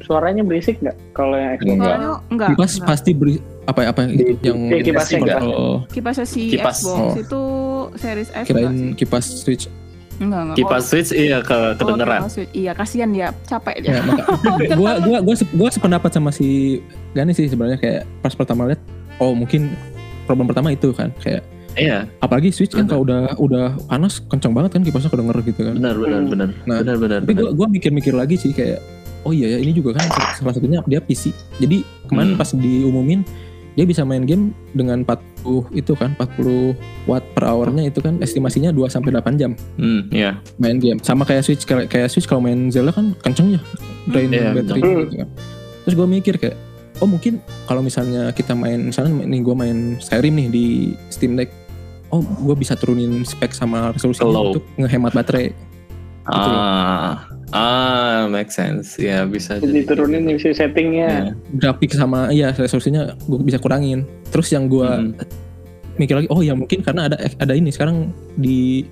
Suaranya 0.00 0.42
berisik 0.42 0.76
nggak? 0.78 0.96
Kalau 1.12 1.34
yang 1.34 1.52
Xbox? 1.54 1.68
Enggak. 1.70 1.96
Enggak, 2.28 2.48
kipas 2.48 2.72
enggak. 2.72 2.88
pasti 2.88 3.10
beri 3.12 3.34
apa 3.62 3.80
apa 3.84 3.98
yang 4.00 4.12
itu 4.14 4.24
yang 4.42 4.58
Iya, 4.64 4.80
kipasnya 4.82 5.18
enggak. 5.18 5.38
kontrol 5.38 5.72
kipasnya 5.90 6.26
si 6.26 6.42
Kipas. 6.48 6.76
Xbox 6.78 6.96
Oh. 6.96 7.12
itu 7.18 7.42
series 7.94 8.28
sih? 8.30 8.44
kirain 8.46 8.76
kipas 8.94 9.24
Switch 9.34 9.64
enggak 10.18 10.40
enggak 10.44 10.56
Kipas 10.56 10.82
Switch 10.84 11.10
iya 11.10 11.38
ke 11.40 11.54
Oh, 11.54 11.74
kedengeran. 11.76 12.20
kipas 12.20 12.32
Switch. 12.32 12.52
iya 12.52 12.72
kasihan 12.72 13.08
dia 13.08 13.28
capek 13.44 13.76
dia 13.80 13.90
ya 13.90 14.02
maka 14.02 14.22
gua 14.78 14.92
gua 14.98 15.18
gua 15.20 15.34
gua 15.52 15.68
sependapat 15.68 16.10
sama 16.10 16.30
si 16.30 16.78
Gani 17.10 17.32
sih 17.32 17.46
sebenarnya 17.46 17.76
kayak 17.76 18.02
pas 18.20 18.32
pertama 18.32 18.66
lihat 18.66 18.82
oh 19.16 19.32
mungkin 19.32 19.70
problem 20.24 20.46
pertama 20.46 20.70
itu 20.70 20.90
kan 20.90 21.10
kayak 21.16 21.42
Iya, 21.70 22.10
apalagi 22.18 22.50
Switch 22.50 22.74
kan 22.74 22.84
kalau 22.84 23.06
udah 23.06 23.38
udah 23.38 23.66
panas 23.86 24.18
kencang 24.20 24.50
banget 24.50 24.70
kan 24.72 24.82
kipasnya 24.82 25.08
kedenger 25.08 25.38
gitu 25.44 25.60
kan 25.62 25.74
benar 25.74 25.94
benar 25.94 26.18
Hmm. 26.18 26.28
benar. 26.28 26.48
Nah, 26.64 26.76
benar 26.80 26.96
benar. 26.98 27.18
tapi 27.20 27.32
benar. 27.32 27.42
gua 27.44 27.50
gua 27.54 27.66
mikir-mikir 27.68 28.10
lagi 28.12 28.34
sih 28.34 28.50
kayak 28.50 28.82
oh 29.20 29.30
iya 29.30 29.54
ya 29.54 29.58
ini 29.60 29.70
juga 29.72 29.94
kan 29.94 30.10
salah 30.34 30.50
satunya 30.50 30.82
dia 30.82 30.98
PC 30.98 31.30
jadi 31.56 31.82
kemarin 32.04 32.34
Hmm. 32.34 32.40
pas 32.40 32.50
diumumin 32.50 33.22
dia 33.78 33.86
bisa 33.86 34.02
main 34.02 34.26
game 34.26 34.50
dengan 34.72 35.06
40 35.06 35.70
itu 35.72 35.94
kan 35.94 36.10
40 36.12 36.74
watt 37.06 37.22
per 37.30 37.46
hournya 37.46 37.86
itu 37.86 38.02
kan 38.02 38.18
estimasinya 38.18 38.68
2 38.68 38.90
sampai 38.90 39.14
8 39.14 39.38
jam 39.38 39.54
Hmm, 39.78 40.10
iya. 40.10 40.42
main 40.58 40.76
game 40.76 40.98
sama 40.98 41.22
kayak 41.22 41.46
Switch 41.46 41.62
kayak, 41.62 41.86
kayak 41.86 42.10
Switch 42.10 42.26
kalau 42.26 42.42
main 42.42 42.68
Zelda 42.68 42.90
kan 42.90 43.14
kenceng 43.16 43.54
ya 43.54 43.60
drain 44.04 44.28
Iya, 44.28 44.50
battery 44.52 44.82
betul. 44.82 44.98
gitu 45.04 45.14
kan 45.16 45.28
terus 45.80 45.94
gue 45.94 46.06
mikir 46.10 46.34
kayak 46.36 46.56
oh 46.98 47.06
mungkin 47.06 47.38
kalau 47.64 47.78
misalnya 47.78 48.34
kita 48.34 48.50
main 48.52 48.82
misalnya 48.84 49.14
nih 49.22 49.40
gue 49.40 49.54
main 49.54 49.78
Skyrim 49.96 50.34
nih 50.34 50.48
di 50.48 50.66
Steam 51.08 51.38
Deck 51.38 51.54
oh 52.08 52.18
gue 52.18 52.56
bisa 52.56 52.74
turunin 52.74 53.22
spek 53.22 53.52
sama 53.52 53.94
resolusinya 53.94 54.26
Low. 54.26 54.50
untuk 54.50 54.64
ngehemat 54.74 55.14
baterai 55.14 55.54
Gitu. 56.28 56.50
Ah, 56.50 57.24
ah, 57.50 58.20
make 58.26 58.48
sense. 58.48 58.94
Ya 58.96 59.24
bisa 59.24 59.56
Jadi 59.56 59.80
turunin 59.82 60.28
isi 60.28 60.52
settingnya. 60.52 61.08
Iya. 61.08 61.32
grafik 61.54 61.90
sama 61.90 62.28
iya 62.28 62.52
resolusinya 62.52 63.16
gue 63.18 63.38
bisa 63.40 63.56
kurangin 63.56 64.04
terus 64.26 64.48
yang 64.48 64.66
gue 64.66 64.84
Hmm. 64.84 65.16
mikir 65.94 66.14
lagi 66.14 66.28
oh 66.28 66.38
ya 66.38 66.52
mungkin 66.52 66.78
karena 66.78 67.08
ada 67.08 67.16
ada 67.16 67.52
ini 67.52 67.68
sekarang 67.68 68.12
di 68.34 68.84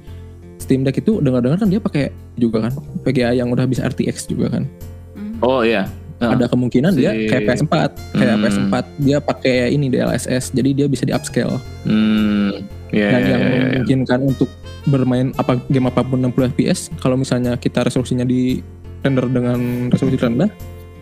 Steam 0.56 0.82
Deck 0.82 0.96
itu 0.96 1.20
dengar-dengar 1.20 1.58
kan 1.58 1.68
dia 1.68 1.76
pakai 1.78 2.08
juga 2.34 2.64
kan 2.64 2.72
PGA 3.02 3.30
yang 3.32 3.48
udah 3.48 3.62
bisa 3.64 3.84
RTX 3.84 4.26
juga 4.26 4.50
kan 4.50 4.64
Hmm. 5.12 5.36
Oh 5.38 5.60
iya. 5.60 5.84
Ah. 6.16 6.32
ada 6.32 6.48
kemungkinan 6.48 6.96
dia 6.96 7.12
Si- 7.12 7.28
kayak 7.28 7.44
PS4 7.46 7.74
kayak 8.14 8.32
Hmm. 8.32 8.42
PS4 8.42 8.74
dia 8.98 9.18
pakai 9.20 9.56
ini 9.68 9.86
DLSS 9.86 10.48
jadi 10.50 10.72
dia 10.74 10.86
bisa 10.88 11.04
di 11.04 11.12
upscale 11.12 11.60
Hmm. 11.84 12.64
Iya. 12.88 13.06
dan 13.06 13.20
iya, 13.20 13.28
yang 13.28 13.42
iya, 13.42 13.52
iya. 13.52 13.60
memungkinkan 13.76 14.20
untuk 14.24 14.48
bermain 14.86 15.34
apa 15.34 15.58
game 15.66 15.86
apa 15.86 16.02
pun 16.02 16.18
60 16.18 16.54
fps 16.54 16.94
kalau 16.98 17.18
misalnya 17.18 17.58
kita 17.58 17.82
resolusinya 17.82 18.22
di 18.22 18.62
render 19.02 19.26
dengan 19.26 19.58
resolusi 19.90 20.16
rendah 20.16 20.50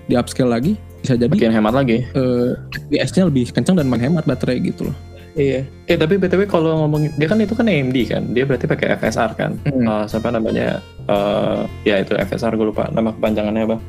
di 0.04 0.14
upscale 0.16 0.50
lagi 0.50 0.72
bisa 1.00 1.16
jadi 1.16 1.28
Makin 1.28 1.52
hemat 1.52 1.74
lagi. 1.76 2.00
eh, 2.02 2.50
FPS-nya 2.72 3.28
lebih 3.28 3.52
kencang 3.52 3.76
dan 3.76 3.88
menghemat 3.88 4.24
baterai 4.24 4.60
gitu 4.60 4.88
loh 4.88 4.96
Iya. 5.34 5.66
Eh 5.90 5.98
tapi 5.98 6.14
btw 6.14 6.46
kalau 6.46 6.86
ngomongin 6.86 7.10
dia 7.18 7.26
kan 7.26 7.34
itu 7.42 7.58
kan 7.58 7.66
AMD 7.66 7.98
kan, 8.06 8.22
dia 8.30 8.46
berarti 8.46 8.70
pakai 8.70 8.94
FSR 8.94 9.34
kan. 9.34 9.58
Hmm. 9.66 9.82
Eh, 9.82 10.04
siapa 10.06 10.30
namanya? 10.30 10.78
eh 11.10 11.60
ya 11.82 11.98
itu 11.98 12.14
FSR 12.14 12.54
gue 12.54 12.70
lupa 12.70 12.86
nama 12.94 13.10
kepanjangannya 13.10 13.66
apa. 13.66 13.82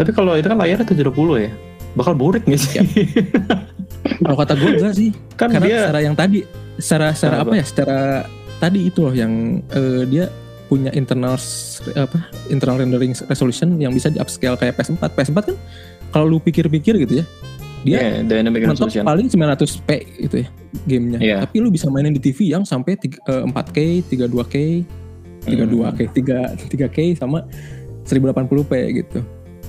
Tapi 0.00 0.10
kalau 0.16 0.32
itu 0.32 0.48
kan 0.48 0.56
layarnya 0.56 0.88
70 0.88 1.12
ya, 1.36 1.52
bakal 1.92 2.16
burik 2.16 2.48
nggak 2.48 2.56
sih? 2.56 2.80
kalau 4.24 4.36
kata 4.38 4.54
gue 4.56 4.70
enggak 4.80 4.94
sih 4.96 5.10
kan 5.36 5.48
karena 5.52 5.66
dia 5.66 5.78
secara 5.84 6.00
yang 6.00 6.16
tadi 6.16 6.38
secara 6.80 7.06
secara 7.12 7.36
Apa? 7.42 7.44
apa 7.44 7.54
ya 7.54 7.64
secara 7.68 7.98
tadi 8.62 8.86
itu 8.86 9.02
loh 9.02 9.10
yang 9.12 9.32
eh, 9.68 10.06
dia 10.06 10.30
punya 10.64 10.88
internal 10.92 11.34
apa 11.92 12.18
internal 12.46 12.78
rendering 12.78 13.10
resolution 13.26 13.74
yang 13.76 13.90
bisa 13.90 14.08
di 14.08 14.16
upscale 14.16 14.54
kayak 14.54 14.72
PS4 14.72 15.02
PS4 15.10 15.38
kan 15.42 15.56
kalau 16.08 16.26
lu 16.28 16.38
pikir-pikir 16.38 16.96
gitu 16.98 17.20
ya 17.20 17.26
dia 17.82 17.98
Iya, 17.98 18.22
dynamic 18.22 18.62
mentok 18.62 18.86
resolution. 18.86 19.02
paling 19.02 19.26
900p 19.26 19.88
gitu 20.22 20.36
ya 20.38 20.48
gamenya 20.84 21.18
Iya. 21.18 21.36
tapi 21.42 21.58
lu 21.58 21.68
bisa 21.68 21.90
mainin 21.90 22.14
di 22.14 22.22
TV 22.22 22.48
yang 22.48 22.62
sampai 22.62 22.94
tiga- 22.94 23.18
eh, 23.26 23.42
4K 23.42 23.78
32K 24.06 24.54
32K 25.42 26.00
3 26.14 26.70
3K 26.70 26.98
sama 27.18 27.42
1080p 28.04 28.72
gitu 28.94 29.20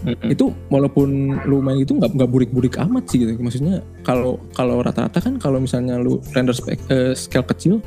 Mm-mm. 0.03 0.29
itu 0.29 0.51
walaupun 0.67 1.09
lu 1.43 1.59
main 1.59 1.79
itu 1.79 1.95
nggak 1.95 2.11
nggak 2.13 2.29
burik-burik 2.29 2.75
amat 2.77 3.07
sih 3.07 3.17
gitu 3.17 3.39
maksudnya 3.39 3.79
kalau 4.03 4.35
kalau 4.51 4.79
rata-rata 4.79 5.17
kan 5.17 5.39
kalau 5.39 5.57
misalnya 5.57 5.95
lu 5.95 6.19
render 6.31 6.51
spek, 6.51 6.75
eh, 6.87 7.11
scale 7.13 7.47
kecil 7.49 7.79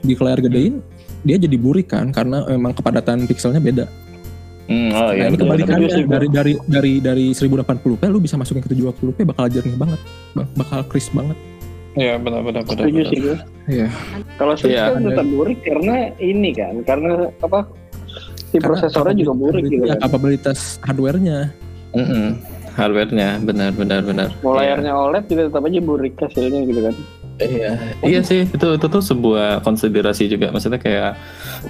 di 0.00 0.14
layar 0.14 0.40
gedein 0.40 0.80
dia 1.20 1.36
jadi 1.36 1.56
burik 1.56 1.88
kan 1.88 2.08
karena 2.10 2.44
memang 2.46 2.72
kepadatan 2.72 3.24
pixelnya 3.24 3.60
beda 3.60 3.86
Hmm, 4.64 4.94
oh 4.94 5.02
nah 5.02 5.10
iya 5.10 5.26
ini 5.26 5.34
betul, 5.34 5.46
kebalikannya 5.50 5.88
dari 6.06 6.28
dari 6.30 6.52
dari 6.62 6.92
dari 7.02 7.26
1080p 7.34 8.02
lu 8.06 8.22
bisa 8.22 8.38
masukin 8.38 8.62
ke 8.62 8.70
720p 8.70 9.26
bakal 9.26 9.50
jernih 9.50 9.74
banget 9.74 9.98
Bak- 10.30 10.54
bakal 10.54 10.86
crisp 10.86 11.10
banget 11.10 11.34
Iya 11.90 12.22
benar 12.22 12.46
benar 12.46 12.62
benar. 12.62 12.86
Setuju 12.86 13.02
sih 13.02 13.18
gue. 13.18 13.36
Iya. 13.66 13.90
Kalau 14.38 14.54
Switch 14.54 14.70
Iya. 14.70 14.94
kan 14.94 15.02
tetap 15.02 15.26
burik 15.26 15.58
karena 15.58 16.14
ini 16.22 16.54
kan, 16.54 16.74
karena 16.86 17.10
apa? 17.42 17.66
Si 18.46 18.62
prosesornya 18.62 19.10
juga 19.12 19.34
burik 19.34 19.66
gitu 19.66 19.82
ya, 19.84 19.98
kan. 19.98 20.06
kapabilitas 20.06 20.78
hardware-nya 20.80 21.50
Mm-mm. 21.90 22.38
Hardware-nya 22.70 23.42
benar 23.42 23.74
benar 23.74 24.06
benar. 24.06 24.30
Mau 24.38 24.54
layarnya 24.54 24.94
OLED 24.94 25.24
juga 25.26 25.42
tetap 25.50 25.66
aja 25.66 25.80
burik 25.82 26.14
hasilnya 26.14 26.60
gitu 26.62 26.80
kan. 26.80 26.94
Iya, 27.40 27.70
iya 28.04 28.20
sih 28.20 28.44
itu 28.44 28.66
itu 28.70 28.86
tuh 28.86 29.00
sebuah 29.00 29.60
konsiderasi 29.60 30.28
juga 30.28 30.52
maksudnya 30.52 30.76
kayak 30.76 31.16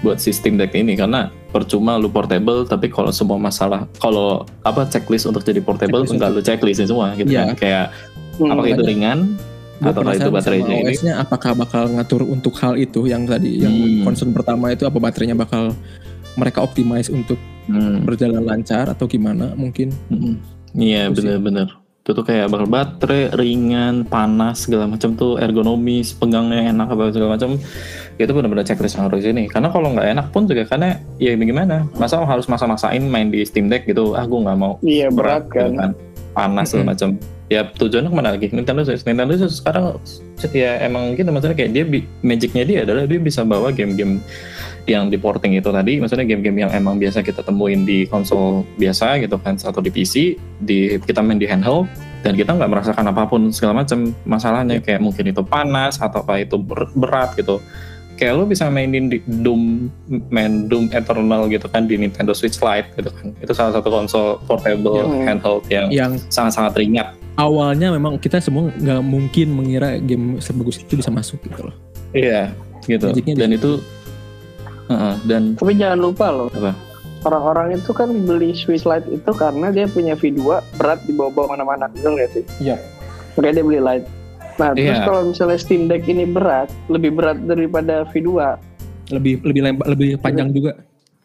buat 0.03 0.19
sistem 0.19 0.59
deck 0.59 0.75
ini 0.75 0.99
karena 0.99 1.31
percuma 1.49 1.95
lu 1.95 2.11
portable 2.11 2.67
tapi 2.67 2.91
kalau 2.91 3.11
semua 3.11 3.39
masalah 3.39 3.87
kalau 3.99 4.43
apa 4.63 4.87
checklist 4.87 5.25
untuk 5.25 5.43
jadi 5.43 5.63
portable 5.63 6.03
Checklist 6.03 6.15
enggak 6.15 6.31
lu 6.31 6.41
checklistin 6.41 6.87
semua 6.87 7.15
gitu 7.15 7.31
Iya. 7.31 7.47
kan 7.47 7.49
kayak 7.55 7.87
Hmm. 8.37 8.51
apakah 8.51 8.71
itu 8.73 8.83
ringan 8.83 9.19
atau 9.81 10.01
itu 10.07 10.29
baterainya 10.29 10.75
ini 10.77 10.93
OS-nya 10.93 11.15
apakah 11.19 11.53
bakal 11.55 11.89
ngatur 11.89 12.25
untuk 12.25 12.53
hal 12.59 12.77
itu 12.77 13.07
yang 13.07 13.25
tadi 13.25 13.63
yang 13.63 13.73
Hmm. 13.73 14.05
concern 14.05 14.33
pertama 14.33 14.73
itu 14.73 14.85
apa 14.85 14.97
baterainya 14.97 15.37
bakal 15.37 15.73
mereka 16.35 16.61
optimize 16.61 17.09
untuk 17.09 17.39
Hmm, 17.71 18.03
berjalan 18.03 18.43
lancar 18.43 18.91
atau 18.91 19.07
gimana 19.07 19.55
mungkin 19.55 19.95
mm-mm. 20.11 20.35
Iya 20.75 21.07
Itu 21.11 21.23
sih. 21.23 21.39
Itu 22.11 22.19
tuh 22.19 22.27
kayak 22.27 22.51
bakal 22.51 22.67
baterai 22.67 23.31
ringan 23.39 24.03
panas 24.03 24.67
segala 24.67 24.91
macam 24.91 25.15
tuh 25.15 25.39
ergonomis 25.39 26.11
pegangnya 26.11 26.75
enak 26.75 26.91
apa 26.91 27.15
segala 27.15 27.39
macam 27.39 27.55
itu 28.19 28.33
benar-benar 28.35 28.67
checklist 28.67 28.99
yang 28.99 29.07
harus 29.07 29.23
ini. 29.23 29.47
Karena 29.47 29.71
kalau 29.71 29.95
nggak 29.95 30.11
enak 30.11 30.27
pun 30.35 30.51
juga 30.51 30.67
karena 30.67 30.99
ya 31.23 31.39
gimana? 31.39 31.87
Masa 31.95 32.19
harus 32.27 32.51
masa-masain 32.51 33.07
main 33.07 33.31
di 33.31 33.47
Steam 33.47 33.71
Deck 33.71 33.87
gitu? 33.87 34.19
Ah 34.19 34.27
gue 34.27 34.41
nggak 34.43 34.59
mau. 34.59 34.75
Iya 34.83 35.09
berat 35.15 35.47
gitu 35.55 35.71
kan. 35.79 35.95
Panas 36.41 36.73
segala 36.73 36.97
macam. 36.97 37.21
Ya 37.51 37.67
tujuannya 37.67 38.09
ke 38.09 38.17
mana 38.17 38.31
lagi? 38.33 38.47
Nintendo 38.49 38.81
Switch. 38.87 39.05
Nintendo 39.05 39.37
Switch 39.37 39.61
sekarang 39.61 40.01
ya 40.57 40.81
emang 40.81 41.13
gitu. 41.19 41.29
Maksudnya 41.29 41.57
kayak 41.59 41.73
dia 41.77 41.85
magicnya 42.25 42.65
dia 42.65 42.79
adalah 42.89 43.05
dia 43.05 43.21
bisa 43.21 43.45
bawa 43.45 43.69
game-game 43.69 44.25
yang 44.89 45.13
di 45.13 45.21
porting 45.21 45.59
itu 45.59 45.69
tadi. 45.69 46.01
Maksudnya 46.01 46.25
game-game 46.25 46.65
yang 46.65 46.71
emang 46.73 46.97
biasa 46.97 47.21
kita 47.21 47.45
temuin 47.45 47.85
di 47.85 48.09
konsol 48.09 48.65
biasa 48.81 49.21
gitu 49.21 49.37
kan 49.37 49.61
atau 49.61 49.83
di 49.85 49.91
PC 49.93 50.41
di 50.63 50.97
kita 51.03 51.21
main 51.21 51.37
di 51.37 51.45
handheld 51.45 51.91
dan 52.25 52.39
kita 52.39 52.57
nggak 52.57 52.71
merasakan 52.71 53.05
apa 53.11 53.23
pun 53.29 53.53
segala 53.53 53.85
macam 53.85 54.15
masalahnya. 54.25 54.81
Kayak 54.81 55.05
mungkin 55.05 55.29
itu 55.29 55.43
panas 55.45 56.01
atau 56.01 56.25
apa 56.25 56.41
itu 56.41 56.57
ber- 56.57 56.95
berat 56.97 57.37
gitu 57.37 57.61
kayak 58.21 58.37
lo 58.37 58.45
bisa 58.45 58.69
mainin 58.69 59.09
di 59.09 59.19
Doom 59.25 59.89
main 60.29 60.69
Doom 60.69 60.93
Eternal 60.93 61.49
gitu 61.49 61.65
kan 61.67 61.89
di 61.89 61.97
Nintendo 61.97 62.31
Switch 62.31 62.61
Lite 62.61 62.93
gitu 62.95 63.09
kan 63.09 63.33
itu 63.41 63.53
salah 63.57 63.73
satu 63.73 63.89
konsol 63.89 64.37
portable 64.45 65.01
Hmm. 65.01 65.25
handheld 65.25 65.65
yang 65.67 65.89
yang 65.89 66.11
sangat-sangat 66.29 66.77
ringan 66.77 67.17
awalnya 67.35 67.89
memang 67.89 68.21
kita 68.21 68.37
semua 68.37 68.69
nggak 68.71 69.01
mungkin 69.01 69.49
mengira 69.51 69.97
game 69.97 70.37
sebagus 70.37 70.77
itu 70.77 71.01
bisa 71.01 71.09
masuk 71.09 71.41
gitu 71.41 71.65
loh 71.65 71.77
Iya, 72.11 72.51
gitu. 72.85 73.07
Magicnya 73.07 73.35
Dan 73.39 73.51
itu 73.55 73.79
Heeh, 74.91 75.15
dan 75.23 75.55
Tapi 75.55 75.79
jangan 75.79 75.99
lupa 76.03 76.27
loh. 76.29 76.51
Apa? 76.51 76.75
Orang-orang 77.23 77.79
itu 77.79 77.95
kan 77.95 78.11
beli 78.27 78.51
Swiss 78.51 78.83
Lite 78.83 79.07
itu 79.07 79.31
karena 79.31 79.71
dia 79.71 79.87
punya 79.87 80.19
V2 80.19 80.43
berat 80.75 80.99
dibawa-bawa 81.07 81.55
mana-mana, 81.55 81.87
betul 81.87 82.19
nggak 82.19 82.31
sih? 82.35 82.43
Iya. 82.59 82.75
Makanya 83.39 83.55
dia 83.55 83.65
beli 83.65 83.79
Lite. 83.79 84.07
Nah, 84.57 84.75
terus 84.75 84.97
Iya. 84.97 85.05
kalau 85.05 85.21
misalnya 85.29 85.59
Steam 85.59 85.87
Deck 85.87 86.05
ini 86.07 86.25
berat, 86.25 86.69
lebih 86.89 87.15
berat 87.15 87.39
daripada 87.41 88.09
V2, 88.09 88.57
lebih 89.11 89.43
lebih 89.43 89.61
lembak 89.63 89.87
lebih 89.89 90.09
panjang 90.19 90.51
juga 90.51 90.73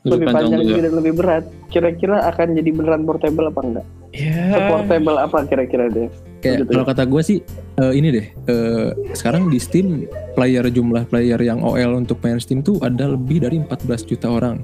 lebih, 0.05 0.29
panjang, 0.29 0.61
juga. 0.61 0.69
juga 0.69 0.81
dan 0.85 0.93
lebih 1.01 1.13
berat, 1.17 1.43
kira-kira 1.73 2.21
akan 2.29 2.53
jadi 2.53 2.69
beneran 2.69 3.09
portable 3.09 3.49
apa 3.49 3.61
enggak? 3.61 3.85
Iya. 4.13 4.69
Portable 4.69 5.17
apa 5.17 5.37
kira-kira 5.45 5.89
deh? 5.89 6.09
kayak 6.45 6.61
Betul. 6.61 6.73
kalau 6.77 6.85
kata 6.85 7.03
gue 7.09 7.21
sih 7.25 7.37
eh, 7.75 7.93
ini 7.97 8.07
deh 8.13 8.25
eh, 8.45 8.87
sekarang 9.17 9.49
di 9.49 9.57
Steam 9.57 10.05
player 10.37 10.61
jumlah 10.69 11.09
player 11.09 11.41
yang 11.41 11.57
OL 11.57 11.97
untuk 11.97 12.21
main 12.21 12.37
Steam 12.37 12.61
tuh 12.61 12.77
ada 12.85 13.09
lebih 13.09 13.41
dari 13.41 13.57
14 13.57 14.05
juta 14.05 14.29
orang 14.29 14.61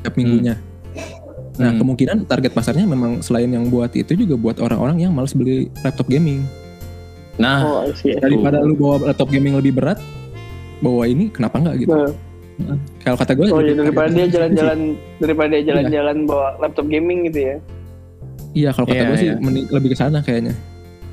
tiap 0.00 0.16
minggunya 0.16 0.56
nah 1.54 1.70
Hmm. 1.70 1.78
kemungkinan 1.78 2.24
target 2.24 2.50
pasarnya 2.50 2.82
memang 2.82 3.20
selain 3.20 3.46
yang 3.46 3.68
buat 3.68 3.92
itu 3.92 4.16
juga 4.16 4.34
buat 4.34 4.56
orang-orang 4.58 5.06
yang 5.06 5.12
males 5.12 5.36
beli 5.36 5.68
laptop 5.84 6.08
gaming 6.08 6.42
Nah, 7.34 7.58
Oh, 7.60 7.82
daripada 8.20 8.62
lu 8.62 8.74
bawa 8.74 9.10
laptop 9.10 9.26
gaming 9.28 9.54
lebih 9.54 9.74
berat 9.74 9.98
bawa 10.78 11.04
ini 11.04 11.28
kenapa 11.28 11.58
enggak 11.58 11.76
gitu 11.82 12.14
Nah, 12.54 12.78
kalau 13.00 13.18
kata 13.18 13.34
gue 13.34 13.50
oh 13.50 13.58
ya 13.58 13.74
daripada 13.74 14.06
dia 14.08 14.26
jalan-jalan 14.28 14.78
daripada 15.18 15.50
dia 15.50 15.62
jalan-jalan 15.66 16.16
bawa 16.22 16.54
laptop 16.56 16.86
gaming 16.86 17.26
gitu 17.26 17.40
ya. 17.44 17.56
iya 18.52 18.70
kalau 18.70 18.86
kata 18.86 18.94
Iya, 18.96 19.08
gue 19.08 19.18
sih 19.18 19.28
iya. 19.28 19.36
mending- 19.36 19.66
lebih 19.68 19.88
ke 19.90 19.96
sana 19.96 20.22
kayaknya 20.22 20.54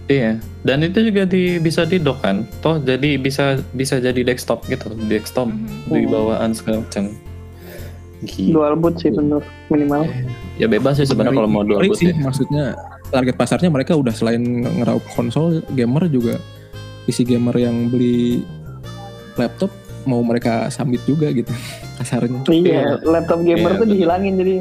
iya. 0.05 0.37
Dan 0.61 0.83
itu 0.83 1.01
juga 1.01 1.25
di 1.25 1.57
bisa 1.57 1.81
di 1.83 1.97
dock 1.97 2.21
kan. 2.21 2.45
Toh 2.61 2.77
jadi 2.77 3.17
bisa 3.17 3.57
bisa 3.71 3.97
jadi 3.97 4.21
desktop 4.21 4.61
gitu, 4.67 4.93
desktop 5.07 5.49
Mhm. 5.49 5.89
di 5.89 6.05
bawaan 6.05 6.53
segala 6.53 6.85
macam. 6.85 7.09
Gila. 8.21 8.53
Dual 8.53 8.73
boot 8.77 8.95
sih 8.97 9.09
bener 9.09 9.41
minimal. 9.67 10.05
Ya 10.55 10.69
bebas 10.69 11.01
sih 11.01 11.09
sebenarnya 11.09 11.33
kalau 11.35 11.49
mau 11.49 11.65
dual 11.65 11.81
boot 11.81 11.97
sih 11.97 12.13
ya. 12.13 12.21
maksudnya 12.21 12.77
target 13.11 13.35
pasarnya 13.35 13.67
mereka 13.67 13.93
udah 13.93 14.11
selain 14.11 14.41
ngeraup 14.63 15.03
konsol 15.11 15.59
gamer 15.71 16.07
juga 16.07 16.39
isi 17.03 17.21
gamer 17.21 17.53
yang 17.55 17.87
beli 17.87 18.41
laptop 19.35 19.69
mau 20.03 20.19
mereka 20.19 20.65
sambit 20.67 21.03
juga 21.03 21.29
gitu 21.29 21.51
kasarnya 21.99 22.41
Iya, 22.47 22.97
laptop 23.03 23.43
gamer 23.43 23.59
Iya, 23.67 23.77
tuh 23.77 23.85
betul. 23.85 23.93
dihilangin 23.93 24.33
jadi. 24.35 24.53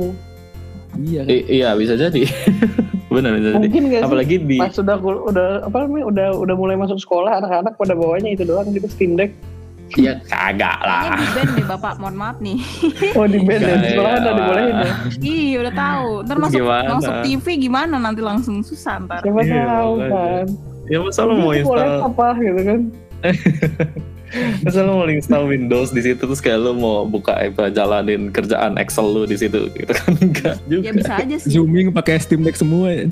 iya 1.01 1.21
kan? 1.23 1.31
I- 1.31 1.47
iya 1.49 1.69
bisa 1.73 1.95
jadi. 1.95 2.23
Benar 3.15 3.31
bisa 3.35 3.49
jadi. 3.57 3.67
Mungkin 3.67 3.83
gak 3.89 4.01
sih? 4.03 4.07
Apalagi 4.07 4.37
di 4.39 4.59
Pas 4.59 4.75
udah 4.77 4.97
udah 5.01 5.49
apa 5.65 5.77
namanya 5.83 6.05
udah 6.07 6.29
udah 6.37 6.55
mulai 6.55 6.77
masuk 6.77 6.99
sekolah 6.99 7.39
anak-anak 7.39 7.75
pada 7.75 7.95
bawanya 7.95 8.31
itu 8.31 8.43
doang 8.43 8.69
gitu 8.71 8.87
Steam 8.87 9.15
Deck. 9.15 9.33
Ya 9.97 10.15
kagak 10.23 10.77
Kayaknya 10.77 11.09
lah. 11.09 11.17
di 11.17 11.29
band 11.33 11.51
deh 11.51 11.67
bapak, 11.67 11.93
mohon 11.97 12.15
maaf 12.15 12.37
nih. 12.39 12.59
Oh 13.13 13.25
di 13.25 13.39
band 13.39 13.61
ya, 13.61 13.75
di 13.75 13.89
sekolah 13.91 14.11
udah 14.13 14.33
dibolehin 14.33 14.75
ya. 14.77 14.93
Iya 15.21 15.57
udah 15.61 15.75
tahu. 15.75 16.11
Ntar 16.23 16.37
masuk 16.39 16.59
gimana? 16.59 16.89
masuk 16.95 17.15
TV 17.23 17.47
gimana 17.61 17.95
nanti 17.97 18.21
langsung 18.21 18.57
susah 18.61 18.95
ntar. 19.01 19.21
Siapa 19.21 19.41
Iya, 19.41 19.63
tahu 19.67 19.93
kan. 20.05 20.47
Ya 20.87 20.99
masa 20.99 21.21
lu 21.23 21.35
mau 21.37 21.51
Ini 21.51 21.63
boleh 21.63 21.83
install 21.83 22.05
apa 22.05 22.27
gitu 22.37 22.61
kan. 22.63 22.81
Masa 24.63 24.87
lu 24.87 24.93
mau 24.95 25.07
install 25.07 25.45
Windows 25.45 25.91
di 25.91 26.01
situ 26.01 26.23
terus 26.23 26.39
kayak 26.39 26.63
lu 26.63 26.73
mau 26.73 27.03
buka 27.03 27.35
apa 27.35 27.67
jalanin 27.67 28.31
kerjaan 28.31 28.79
Excel 28.79 29.03
lu 29.05 29.27
di 29.27 29.35
situ 29.35 29.67
gitu 29.69 29.91
kan 29.91 30.15
enggak 30.23 30.55
juga. 30.67 30.85
Ya 30.87 30.93
bisa 30.95 31.13
aja 31.19 31.37
sih. 31.37 31.51
zooming 31.51 31.91
pakai 31.91 32.23
Steam 32.23 32.47
Deck 32.47 32.55
semua 32.55 32.95
ya. 32.95 33.11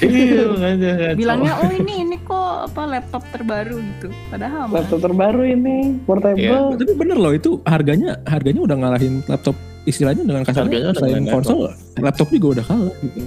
Iya, 0.00 0.42
makanya. 0.52 0.92
Bilangnya 1.14 1.52
oh 1.60 1.70
ini 1.70 1.94
ini 2.02 2.16
kok 2.20 2.72
apa 2.72 2.82
laptop 2.88 3.22
terbaru 3.30 3.76
gitu. 3.78 4.08
Padahal 4.28 4.68
mah. 4.68 4.74
Laptop 4.80 5.00
terbaru 5.04 5.42
ini 5.44 5.76
portable. 6.04 6.40
Iya. 6.40 6.58
tapi 6.76 6.92
bener 6.96 7.16
loh 7.20 7.32
itu 7.32 7.50
harganya 7.64 8.16
harganya 8.24 8.60
udah 8.64 8.76
ngalahin 8.76 9.20
laptop 9.28 9.56
istilahnya 9.84 10.24
dengan 10.24 10.42
Harganya 10.44 10.56
kasarnya 10.56 10.78
udah 10.80 10.94
selain 10.96 11.12
ngalahin 11.12 11.32
konsol 11.32 11.58
laptop 11.98 12.28
juga 12.28 12.46
udah 12.60 12.64
kalah 12.64 12.96
gitu. 13.00 13.18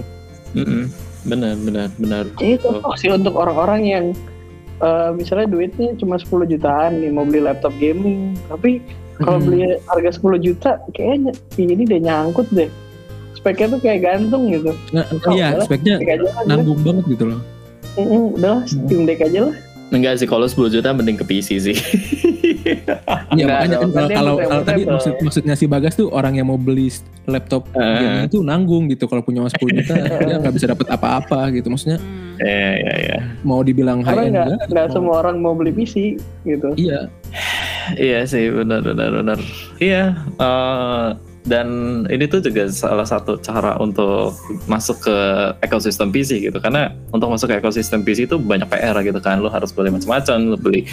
Mm-mm. 0.54 0.84
Benar, 1.24 1.54
benar, 1.56 1.88
benar. 1.96 2.24
Jadi 2.36 2.50
itu 2.54 2.68
cocok 2.68 2.94
sih 2.94 3.10
untuk 3.10 3.34
orang-orang 3.34 3.80
yang 3.82 4.04
eh, 4.78 5.10
misalnya 5.14 5.46
duitnya 5.48 5.94
cuma 5.96 6.18
10 6.18 6.46
jutaan 6.46 6.98
nih 6.98 7.10
mau 7.10 7.24
beli 7.24 7.42
laptop 7.42 7.74
gaming. 7.78 8.34
Tapi 8.46 8.82
kalau 9.16 9.38
Hmm. 9.38 9.46
beli 9.46 9.78
harga 9.86 10.10
10 10.18 10.38
juta 10.38 10.70
kayaknya 10.90 11.32
ini 11.54 11.86
deh 11.86 12.00
nyangkut 12.02 12.50
deh. 12.50 12.66
Speknya 13.44 13.66
tuh 13.68 13.78
kayak 13.78 14.00
gantung 14.02 14.48
gitu. 14.48 14.72
Nah, 14.88 15.04
Oh, 15.04 15.30
iya 15.30 15.52
udahlah, 15.52 15.66
speknya 15.68 15.94
lah. 15.94 16.08
gitu. 16.08 16.24
nanggung 16.44 16.80
banget 16.80 17.04
gitu 17.10 17.24
loh 17.28 17.40
Mm-mm, 17.94 18.34
udahlah 18.34 18.64
Steam 18.64 19.04
Deck 19.04 19.20
aja 19.20 19.40
lah. 19.44 19.54
Enggak 19.86 20.16
sih 20.16 20.24
kalau 20.24 20.42
10 20.44 20.66
juta 20.72 20.90
mending 20.90 21.14
ke 21.14 21.24
PC 21.24 21.48
sih. 21.62 21.76
Iya 23.30 23.44
makanya 23.46 23.76
kan 23.78 23.90
kalau 24.10 24.34
portable. 24.34 24.48
kalau 24.48 24.62
tadi 24.64 24.82
maksud 24.84 25.12
maksudnya 25.20 25.54
si 25.54 25.66
Bagas 25.66 25.94
tuh 25.94 26.08
orang 26.08 26.34
yang 26.34 26.46
mau 26.46 26.56
beli 26.56 26.88
laptop 27.24 27.68
Eh. 27.70 27.78
gaming 27.78 28.24
itu 28.26 28.38
nanggung 28.40 28.88
gitu 28.88 29.04
kalau 29.04 29.20
punya 29.20 29.38
uang 29.38 29.52
10 29.52 29.76
juta 29.76 29.94
dia 30.24 30.36
nggak 30.38 30.54
bisa 30.54 30.66
dapat 30.66 30.86
apa-apa 30.88 31.52
gitu 31.52 31.68
maksudnya. 31.68 32.00
Iya, 32.36 32.70
iya, 32.74 32.94
iya. 32.98 33.18
mau 33.42 33.60
dibilang 33.60 34.00
high 34.00 34.16
end 34.24 34.34
nggak 34.34 34.46
enggak, 34.48 34.66
nggak 34.66 34.86
mau- 34.86 34.94
semua 34.96 35.14
orang 35.20 35.36
mau 35.38 35.52
beli 35.52 35.70
PC 35.70 36.16
gitu. 36.42 36.72
iya 36.74 37.06
Iya 37.94 38.24
sih, 38.24 38.48
benar, 38.48 38.80
benar, 38.80 39.12
benar. 39.14 39.38
Iya, 39.76 40.16
eh, 40.34 41.08
dan 41.44 41.68
ini 42.08 42.24
tuh 42.24 42.40
juga 42.40 42.72
salah 42.72 43.04
satu 43.04 43.36
cara 43.36 43.76
untuk 43.76 44.32
masuk 44.64 45.04
ke 45.04 45.16
ekosistem 45.60 46.08
PC 46.08 46.40
gitu. 46.40 46.56
Karena 46.56 46.88
untuk 47.12 47.28
masuk 47.28 47.52
ke 47.52 47.60
ekosistem 47.60 48.00
PC 48.00 48.24
itu 48.24 48.40
banyak 48.40 48.64
PR 48.72 48.96
gitu 49.04 49.20
kan. 49.20 49.44
Lo 49.44 49.52
harus 49.52 49.68
beli 49.68 49.92
macam-macam 49.92 50.36
lo 50.40 50.56
beli 50.56 50.88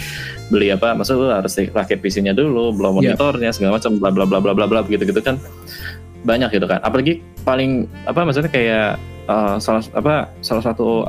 beli 0.52 0.68
apa 0.68 0.92
maksud 0.92 1.16
lo 1.16 1.32
harus 1.32 1.56
rakit 1.56 2.04
PC-nya 2.04 2.36
dulu 2.36 2.76
belum 2.76 3.00
Iya. 3.00 3.16
monitornya 3.16 3.50
segala 3.56 3.80
macam 3.80 3.96
bla 3.96 4.12
bla 4.12 4.24
bla 4.28 4.38
bla 4.44 4.52
bla 4.52 4.66
bla 4.68 4.80
gitu 4.84 5.08
gitu 5.08 5.24
kan. 5.24 5.40
Banyak 6.28 6.52
gitu 6.52 6.68
kan. 6.68 6.84
Apalagi 6.84 7.24
paling 7.48 7.88
apa 8.04 8.20
maksudnya 8.20 8.52
kayak 8.52 9.00
eh, 9.32 9.56
salah 9.56 9.80
apa 9.96 10.28
salah 10.44 10.60
satu 10.60 11.08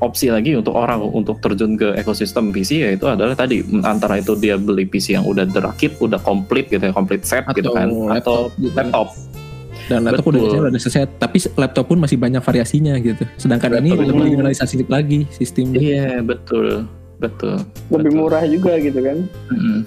opsi 0.00 0.32
lagi 0.32 0.56
untuk 0.56 0.72
orang 0.72 1.04
untuk 1.12 1.38
terjun 1.44 1.76
ke 1.76 1.92
ekosistem 1.94 2.50
PC 2.50 2.80
yaitu 2.82 3.04
adalah 3.04 3.36
tadi 3.36 3.60
antara 3.84 4.16
itu 4.16 4.32
dia 4.34 4.56
beli 4.56 4.88
PC 4.88 5.20
yang 5.20 5.28
udah 5.28 5.44
derakit, 5.44 5.94
udah 6.00 6.16
komplit 6.20 6.72
gitu 6.72 6.80
ya, 6.80 6.92
komplit 6.92 7.22
set 7.22 7.44
gitu 7.52 7.70
Atau 7.70 7.76
kan, 7.76 7.88
atau 7.88 8.00
laptop 8.08 8.40
gitu. 8.56 8.74
laptop. 8.76 9.08
Dan 9.90 10.06
laptop 10.06 10.24
udah 10.30 10.38
Betul. 10.40 10.48
biasanya 10.48 10.70
udah 10.70 10.82
selesai, 10.82 11.02
tapi 11.18 11.38
laptop 11.58 11.84
pun 11.90 11.98
masih 11.98 12.16
banyak 12.16 12.42
variasinya 12.42 12.94
gitu. 12.96 13.22
Sedangkan 13.36 13.80
ini 13.82 13.90
Betul. 13.92 14.06
lebih 14.08 14.38
generalisasi 14.38 14.74
lagi 14.86 15.20
sistem. 15.34 15.74
Iya 15.74 16.22
betul, 16.22 16.86
betul. 17.18 17.60
Lebih 17.90 18.10
betul. 18.10 18.18
murah 18.18 18.44
juga 18.48 18.78
gitu 18.80 18.98
kan. 19.02 19.18
Mm-mm. 19.52 19.78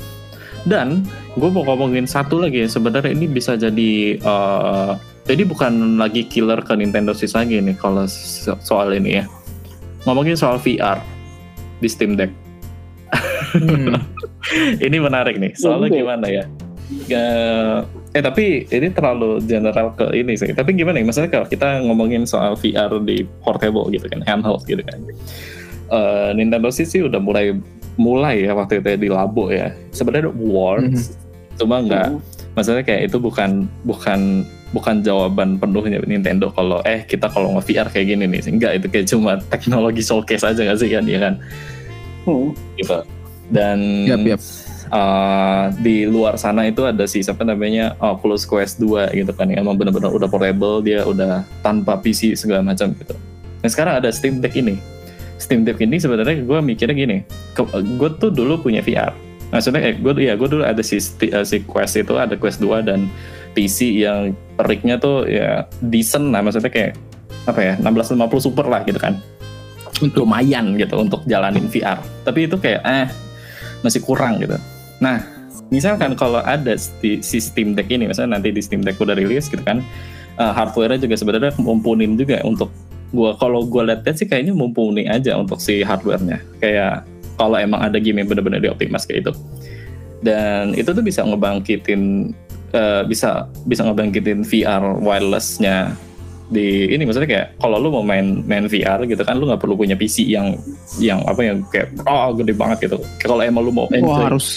Dan 0.64 1.04
gue 1.36 1.50
mau 1.52 1.64
ngomongin 1.68 2.08
satu 2.08 2.40
lagi 2.40 2.64
ya, 2.64 2.70
sebenarnya 2.72 3.12
ini 3.12 3.28
bisa 3.28 3.58
jadi 3.58 4.16
eh 4.16 4.92
jadi 5.24 5.48
bukan 5.48 5.96
lagi 5.96 6.28
killer 6.28 6.60
ke 6.68 6.76
Nintendo 6.76 7.16
Switch 7.16 7.32
lagi 7.32 7.64
nih 7.64 7.76
kalau 7.80 8.04
so- 8.08 8.60
soal 8.60 8.92
ini 8.92 9.24
ya. 9.24 9.26
Ngomongin 10.04 10.36
soal 10.36 10.60
VR 10.60 11.00
di 11.80 11.88
Steam 11.88 12.20
Deck. 12.20 12.32
Hmm. 13.54 13.96
ini 14.86 14.98
menarik 15.00 15.40
nih. 15.40 15.54
Soalnya 15.56 15.90
gimana 15.94 16.28
ya? 16.28 16.44
Ga- 17.08 17.84
eh 18.14 18.22
tapi 18.22 18.70
ini 18.70 18.88
terlalu 18.94 19.42
general 19.48 19.96
ke 19.96 20.12
ini 20.14 20.36
sih. 20.38 20.52
Tapi 20.52 20.76
gimana 20.76 21.00
ya? 21.00 21.06
Maksudnya 21.08 21.32
kalau 21.32 21.48
kita 21.48 21.82
ngomongin 21.86 22.28
soal 22.28 22.54
VR 22.60 22.92
di 23.02 23.26
portable 23.42 23.90
gitu 23.90 24.06
kan, 24.12 24.22
handheld 24.28 24.62
gitu 24.68 24.84
kan. 24.84 25.00
Eh, 25.94 26.30
Nintendo 26.36 26.70
Switch 26.74 26.94
sih 26.94 27.02
udah 27.06 27.22
mulai 27.22 27.56
mulai 27.96 28.50
ya 28.50 28.58
waktu 28.58 28.82
itu 28.82 28.88
ya 28.94 28.98
di 28.98 29.10
labo 29.10 29.50
ya. 29.50 29.72
Sebenarnya 29.94 30.34
works, 30.34 31.16
cuma 31.58 31.82
nggak. 31.86 32.10
Hmm. 32.14 32.22
Maksudnya 32.54 32.84
kayak 32.86 33.10
itu 33.10 33.18
bukan 33.18 33.66
bukan 33.86 34.46
bukan 34.74 35.06
jawaban 35.06 35.62
penuhnya 35.62 36.02
Nintendo 36.02 36.50
kalau 36.50 36.82
eh 36.84 37.06
kita 37.06 37.30
kalau 37.30 37.54
nge 37.56 37.64
VR 37.70 37.88
kayak 37.94 38.08
gini 38.10 38.26
nih. 38.26 38.42
Enggak, 38.50 38.72
itu 38.82 38.88
kayak 38.90 39.08
cuma 39.08 39.32
teknologi 39.48 40.02
showcase 40.02 40.44
aja 40.44 40.60
nggak 40.66 40.80
sih 40.82 40.90
kan, 40.90 41.06
ya 41.06 41.20
kan? 41.22 41.34
Hmm. 42.26 42.52
Gitu. 42.76 42.98
Dan 43.54 43.78
Yap, 44.10 44.20
yap. 44.26 44.42
uh, 44.90 45.70
di 45.78 46.10
luar 46.10 46.42
sana 46.42 46.66
itu 46.66 46.82
ada 46.90 47.06
si 47.06 47.22
siapa 47.22 47.46
namanya 47.46 47.94
Oculus 48.02 48.50
Quest 48.50 48.82
2 48.82 49.14
gitu 49.14 49.30
kan 49.36 49.46
yang 49.52 49.68
emang 49.68 49.78
benar-benar 49.78 50.10
udah 50.10 50.26
portable 50.26 50.82
dia 50.82 51.06
udah 51.06 51.46
tanpa 51.62 52.02
PC 52.02 52.34
segala 52.34 52.66
macam 52.66 52.90
gitu. 52.98 53.14
Nah 53.62 53.70
sekarang 53.70 54.02
ada 54.02 54.10
Steam 54.10 54.42
Deck 54.42 54.58
ini. 54.58 54.82
Steam 55.38 55.68
Deck 55.68 55.78
ini 55.84 56.00
sebenarnya 56.00 56.40
gue 56.40 56.60
mikirnya 56.64 56.96
gini, 56.96 57.18
gue 58.00 58.10
tuh 58.18 58.32
dulu 58.32 58.64
punya 58.64 58.80
VR. 58.80 59.12
Maksudnya 59.54 59.86
eh, 59.86 59.94
gue 60.00 60.14
ya 60.18 60.34
gue 60.34 60.50
dulu 60.50 60.64
ada 60.66 60.82
si 60.82 60.98
eh, 60.98 61.46
si 61.46 61.62
Quest 61.68 62.00
itu 62.00 62.18
ada 62.18 62.34
Quest 62.40 62.58
2 62.64 62.82
dan 62.88 63.12
PC 63.54 64.04
yang 64.04 64.34
rignya 64.60 64.98
tuh 64.98 65.26
ya 65.30 65.66
decent 65.82 66.34
lah 66.34 66.42
maksudnya 66.42 66.70
kayak 66.70 66.94
apa 67.50 67.60
ya 67.60 67.74
1650 67.82 68.48
super 68.52 68.66
lah 68.68 68.82
gitu 68.86 69.00
kan. 69.00 69.18
Lumayan 70.18 70.76
gitu 70.76 71.00
untuk 71.00 71.24
jalanin 71.30 71.70
VR 71.70 72.02
tapi 72.28 72.50
itu 72.50 72.60
kayak 72.60 72.82
eh 72.84 73.08
masih 73.86 74.04
kurang 74.04 74.42
gitu. 74.42 74.58
Nah 75.00 75.22
misalkan 75.70 76.14
kalau 76.14 76.42
ada 76.44 76.76
sti- 76.76 77.24
si 77.24 77.38
Steam 77.40 77.74
Deck 77.78 77.90
ini 77.90 78.10
misalnya 78.10 78.38
nanti 78.38 78.54
di 78.54 78.62
Steam 78.62 78.82
Deck 78.84 79.00
udah 79.00 79.16
rilis 79.16 79.48
gitu 79.48 79.62
kan 79.62 79.82
eh, 80.38 80.54
hardware-nya 80.54 81.02
juga 81.02 81.16
sebenarnya 81.16 81.52
mumpunin 81.62 82.18
juga 82.18 82.42
untuk 82.46 82.74
gua. 83.14 83.38
Kalau 83.38 83.64
gua 83.70 83.94
lihat 83.94 84.10
sih 84.18 84.26
kayaknya 84.26 84.58
mumpuni 84.58 85.06
aja 85.06 85.38
untuk 85.38 85.62
si 85.62 85.86
hardware-nya. 85.86 86.42
Kayak 86.58 87.06
kalau 87.38 87.58
emang 87.58 87.82
ada 87.82 87.98
game 88.02 88.22
yang 88.22 88.28
benar-benar 88.28 88.60
dioptimas 88.60 89.06
kayak 89.06 89.30
itu. 89.30 89.34
Dan 90.24 90.74
itu 90.74 90.90
tuh 90.90 91.04
bisa 91.04 91.22
ngebangkitin 91.22 92.32
eh, 92.74 93.02
bisa 93.08 93.48
bisa 93.70 93.86
ngebangkitin 93.86 94.44
VR 94.44 94.84
wireless-nya 95.00 95.94
di 96.54 96.92
ini 96.94 97.08
maksudnya 97.08 97.30
kayak 97.30 97.48
kalau 97.58 97.82
lu 97.82 97.90
mau 97.90 98.06
main 98.06 98.46
main 98.46 98.70
VR 98.70 99.02
gitu 99.10 99.26
kan 99.26 99.40
lu 99.40 99.50
nggak 99.50 99.64
perlu 99.64 99.74
punya 99.80 99.98
PC 99.98 100.28
yang 100.28 100.60
yang 101.02 101.24
apa 101.26 101.42
yang 101.42 101.66
kayak 101.74 101.90
oh 102.06 102.30
gede 102.36 102.54
banget 102.54 102.92
gitu 102.92 102.98
kalau 103.24 103.42
emang 103.42 103.64
lu 103.66 103.72
mau 103.74 103.90
Wah 103.90 103.98
enjoy 103.98 104.24
harus 104.30 104.48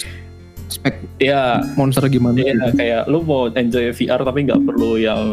spek 0.67 0.99
ya 1.17 1.63
monster 1.79 2.05
gimana? 2.11 2.37
Iya, 2.37 2.53
gitu. 2.53 2.69
kayak 2.75 3.01
lu 3.07 3.23
mau 3.23 3.47
enjoy 3.55 3.91
VR 3.95 4.21
tapi 4.21 4.45
nggak 4.45 4.61
perlu 4.67 4.99
yang 4.99 5.23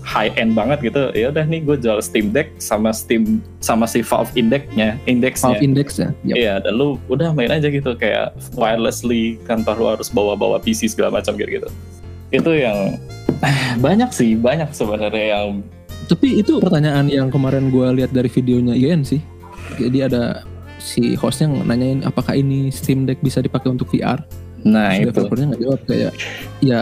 high 0.00 0.30
end 0.38 0.54
banget 0.54 0.86
gitu. 0.86 1.10
Ya 1.12 1.34
udah 1.34 1.44
nih 1.44 1.66
gue 1.66 1.76
jual 1.78 1.98
Steam 2.00 2.30
Deck 2.30 2.54
sama 2.62 2.94
Steam 2.94 3.42
sama 3.58 3.90
si 3.90 4.00
Valve 4.00 4.30
Index-nya, 4.38 4.96
indexnya. 5.10 5.54
Valve 5.54 5.64
Index 5.66 5.88
ya. 5.98 6.08
Yap. 6.24 6.36
Iya, 6.38 6.54
dan 6.62 6.72
lu 6.78 6.96
udah 7.10 7.34
main 7.34 7.50
aja 7.50 7.66
gitu 7.66 7.92
kayak 7.98 8.34
wirelessly 8.54 9.36
tanpa 9.44 9.74
lu 9.74 9.90
harus 9.90 10.08
bawa-bawa 10.08 10.62
PC 10.62 10.94
segala 10.94 11.18
macam 11.20 11.34
gitu 11.34 11.50
gitu. 11.60 11.68
Itu 12.34 12.50
yang 12.50 12.98
banyak 13.86 14.10
sih, 14.10 14.34
banyak 14.34 14.70
sebenarnya 14.70 15.26
yang 15.32 15.62
Tapi 16.04 16.36
itu 16.36 16.58
pertanyaan 16.58 17.08
yang 17.08 17.32
kemarin 17.32 17.70
gue 17.70 17.86
lihat 17.96 18.10
dari 18.10 18.28
videonya 18.28 18.76
Ian 18.76 19.00
sih. 19.00 19.22
Jadi 19.74 20.04
ada 20.04 20.44
si 20.76 21.16
hostnya 21.16 21.48
nanyain 21.48 22.04
apakah 22.04 22.36
ini 22.36 22.68
Steam 22.68 23.08
Deck 23.08 23.22
bisa 23.22 23.40
dipakai 23.40 23.72
untuk 23.72 23.88
VR. 23.88 24.20
nah 24.60 24.88
Terus 24.90 25.00
itu. 25.00 25.08
developernya 25.12 25.46
nggak 25.46 25.62
jawab 25.62 25.80
kayak 25.84 26.12
ya 26.60 26.80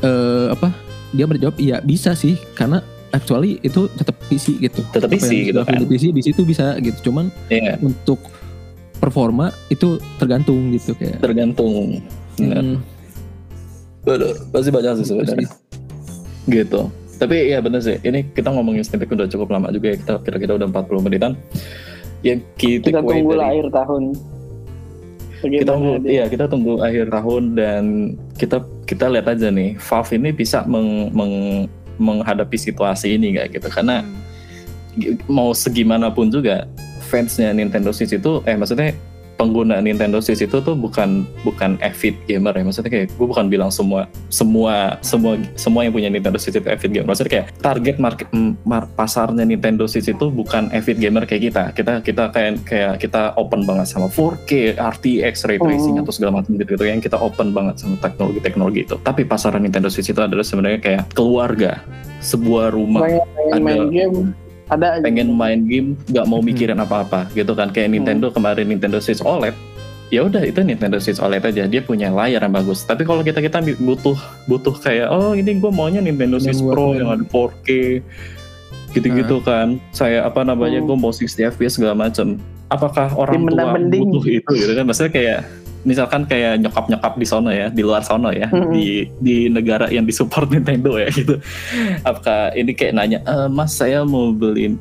eh, 0.00 0.46
apa 0.48 0.68
dia 1.12 1.24
berjawab 1.24 1.56
iya 1.56 1.76
bisa 1.78 2.12
sih 2.12 2.36
karena 2.52 2.80
actually 3.10 3.56
itu 3.60 3.86
tetap 3.94 4.16
PC 4.26 4.58
gitu. 4.58 4.80
Tetap 4.90 5.08
PC 5.08 5.30
yang 5.30 5.46
gitu 5.46 5.60
kan. 5.62 5.80
PC 5.86 6.04
di 6.10 6.22
situ 6.22 6.40
bisa 6.42 6.76
gitu. 6.76 7.08
Cuman 7.08 7.28
Iya, 7.48 7.78
untuk 7.80 8.18
performa 8.96 9.48
itu 9.68 9.96
tergantung 10.16 10.72
gitu 10.72 10.92
kayak. 10.92 11.20
tergantung. 11.20 12.00
Benar. 12.34 12.60
Hmm, 12.60 12.76
Bener, 14.04 14.36
pasti 14.52 14.68
banyak 14.68 14.92
sih 15.00 15.06
sebenarnya. 15.08 15.48
Gitu. 16.44 16.80
Tapi 17.14 17.36
ya 17.50 17.58
bener 17.64 17.80
sih, 17.80 17.96
ini 18.04 18.26
kita 18.26 18.52
ngomongin 18.52 18.84
Deck 18.84 19.08
udah 19.08 19.24
cukup 19.24 19.48
lama 19.48 19.72
juga 19.72 19.94
ya, 19.94 19.96
kita 19.96 20.12
kira-kira 20.20 20.52
udah 20.58 20.68
40 20.68 21.00
menitan. 21.00 21.32
Yang 22.20 22.40
kita, 22.56 22.86
Kita 22.90 23.00
tunggu 23.00 23.32
lah 23.32 23.48
dari- 23.48 23.52
akhir 23.60 23.66
tahun. 23.72 24.02
kita 25.34 25.44
Bagaimana 25.44 25.68
tunggu, 25.68 25.92
dia? 26.00 26.08
iya 26.10 26.24
kita 26.24 26.44
tunggu 26.48 26.72
akhir 26.80 27.06
tahun 27.12 27.42
dan 27.52 27.82
kita 28.34 28.56
kita 28.84 29.04
lihat 29.12 29.26
aja 29.28 29.48
nih, 29.48 29.76
Valve 29.76 30.10
ini 30.16 30.30
bisa 30.32 30.64
meng- 30.64 31.12
meng- 31.12 31.68
menghadapi 31.96 32.56
situasi 32.56 33.14
ini 33.14 33.36
nggak 33.36 33.60
gitu, 33.60 33.68
karena 33.68 34.00
Hmm. 34.00 35.20
mau 35.28 35.52
segimanapun 35.52 36.32
juga 36.32 36.64
fansnya 37.06 37.52
Nintendo 37.52 37.92
Switch 37.92 38.16
itu, 38.16 38.40
eh 38.42 38.56
maksudnya 38.56 38.96
pengguna 39.34 39.78
Nintendo 39.78 40.18
Switch 40.18 40.40
itu 40.40 40.58
tuh 40.58 40.74
bukan 40.74 41.26
bukan 41.42 41.76
avid 41.80 42.14
gamer 42.24 42.54
ya. 42.54 42.62
Maksudnya 42.62 42.90
kayak 42.90 43.06
gue 43.12 43.26
bukan 43.26 43.46
bilang 43.46 43.68
semua 43.68 44.06
semua 44.28 44.96
semua 45.00 45.34
semua 45.54 45.82
yang 45.82 45.92
punya 45.92 46.08
Nintendo 46.08 46.36
Switch 46.36 46.54
itu 46.54 46.64
avid 46.64 46.90
gamer. 46.90 47.08
Maksudnya 47.08 47.32
kayak 47.32 47.46
target 47.58 47.96
market 47.98 48.28
mar- 48.62 48.88
pasarnya 48.90 49.42
Nintendo 49.42 49.84
Switch 49.84 50.06
itu 50.06 50.26
bukan 50.28 50.70
avid 50.70 50.96
gamer 50.98 51.24
kayak 51.24 51.42
kita. 51.44 51.62
Kita 51.72 51.92
kita 52.00 52.24
kayak 52.30 52.52
kayak 52.64 52.92
kita 52.98 53.22
open 53.34 53.64
banget 53.64 53.86
sama 53.86 54.06
4K 54.06 54.74
RTX 54.74 55.34
ray 55.44 55.58
tracing 55.58 55.94
Oh. 55.94 56.02
atau 56.02 56.12
segala 56.12 56.40
macam 56.40 56.54
gitu 56.54 56.70
gitu 56.70 56.84
yang 56.84 56.98
kita 56.98 57.16
open 57.16 57.50
banget 57.50 57.78
sama 57.78 57.98
teknologi-teknologi 57.98 58.84
itu. 58.84 58.96
Tapi 58.98 59.24
pasaran 59.24 59.60
Nintendo 59.60 59.88
Switch 59.88 60.08
itu 60.08 60.18
adalah 60.18 60.42
sebenarnya 60.42 60.78
kayak 60.78 61.02
keluarga 61.12 61.82
sebuah 62.20 62.70
rumah 62.70 63.04
pengen 63.04 63.60
main 63.60 63.80
ada- 63.80 63.90
game 63.90 64.32
ada 64.66 64.96
aja. 64.96 65.02
pengen 65.02 65.28
main 65.30 65.60
game 65.62 65.92
nggak 66.06 66.24
mau 66.24 66.38
Hmm. 66.38 66.46
mikirin 66.46 66.78
apa-apa 66.78 67.28
gitu 67.32 67.52
kan. 67.52 67.68
Kayak 67.68 67.92
Nintendo 67.92 68.28
kemarin 68.28 68.66
Nintendo 68.66 68.98
Switch 68.98 69.20
OLED 69.20 69.52
ya 70.08 70.22
udah 70.22 70.40
itu 70.40 70.60
Nintendo 70.60 70.96
Switch 70.96 71.18
OLED 71.18 71.42
aja. 71.46 71.64
Dia 71.64 71.80
punya 71.80 72.08
layar 72.08 72.40
yang 72.40 72.54
bagus. 72.54 72.82
Tapi 72.82 73.02
kalau 73.02 73.20
kita 73.20 73.38
kita 73.38 73.58
butuh 73.76 74.14
butuh 74.44 74.74
kayak 74.76 75.08
oh 75.08 75.32
ini 75.32 75.52
gue 75.54 75.68
maunya 75.68 75.98
Nintendo 75.98 76.36
Yang 76.36 76.44
Switch 76.50 76.60
buat 76.60 76.72
Pro 76.72 76.86
yang 76.92 77.08
ada 77.10 77.24
4K 77.24 77.68
gitu-gitu 78.92 79.36
kan. 79.40 79.80
Saya 79.90 80.22
apa 80.22 80.40
namanya 80.42 80.78
Hmm. 80.78 80.86
gue 80.86 80.96
mau 80.96 81.10
60 81.10 81.44
FPS 81.44 81.76
segala 81.76 81.94
macam 81.98 82.38
apakah 82.66 83.10
orang 83.14 83.42
tua 83.44 83.74
mending. 83.74 84.06
butuh 84.08 84.24
itu 84.24 84.52
gitu 84.54 84.72
kan. 84.72 84.84
Maksudnya 84.86 85.12
kayak 85.12 85.40
misalkan 85.84 86.24
kayak 86.24 86.58
nyokap-nyokap 86.58 87.12
di 87.14 87.24
sono 87.24 87.48
ya 87.48 87.68
di 87.68 87.80
luar 87.80 88.00
sono 88.00 88.28
ya 88.28 88.48
Hmm. 88.48 88.72
di 88.72 89.04
di 89.20 89.46
negara 89.46 89.86
yang 89.86 90.02
disupport 90.02 90.48
Nintendo 90.54 90.96
ya 90.96 91.08
gitu. 91.08 91.36
Apakah 92.02 92.52
ini 92.52 92.72
kayak 92.72 92.92
nanya 92.94 93.18
"Eh, 93.22 93.46
mas 93.46 93.72
saya 93.72 94.02
mau 94.02 94.32
beli 94.32 94.74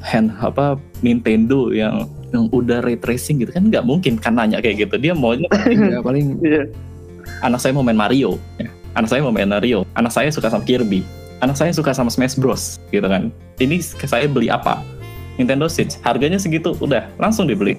hand 0.00 0.32
apa 0.36 0.76
Nintendo 1.00 1.68
yang 1.70 2.04
yang 2.30 2.46
udah 2.48 2.80
ray 2.80 2.94
tracing 2.94 3.40
gitu. 3.40 3.50
Kan 3.50 3.68
nggak 3.68 3.82
mungkin 3.82 4.14
kan 4.14 4.32
nanya 4.32 4.60
kayak 4.60 4.86
gitu. 4.86 4.94
Dia 4.96 5.12
maunya 5.12 5.48
ya 5.92 5.98
paling 6.00 6.38
Iya. 6.40 6.68
anak 7.40 7.58
saya 7.58 7.72
mau 7.72 7.82
main 7.82 7.96
Mario. 7.96 8.36
Ya. 8.56 8.68
anak 8.90 9.08
saya 9.08 9.20
mau 9.20 9.30
main 9.30 9.46
Mario. 9.46 9.86
Anak 9.94 10.10
saya 10.10 10.28
suka 10.28 10.46
sama 10.46 10.62
Kirby. 10.62 11.00
Anak 11.40 11.56
saya 11.56 11.70
suka 11.70 11.90
sama 11.90 12.10
Smash 12.10 12.34
Bros. 12.34 12.76
Gitu 12.88 13.04
kan. 13.04 13.30
Ini 13.56 13.78
saya 13.80 14.26
beli 14.26 14.46
apa? 14.46 14.82
Nintendo 15.36 15.66
Switch. 15.66 15.96
Harganya 16.00 16.36
segitu. 16.36 16.76
Udah 16.76 17.08
langsung 17.16 17.46
dibeli 17.46 17.78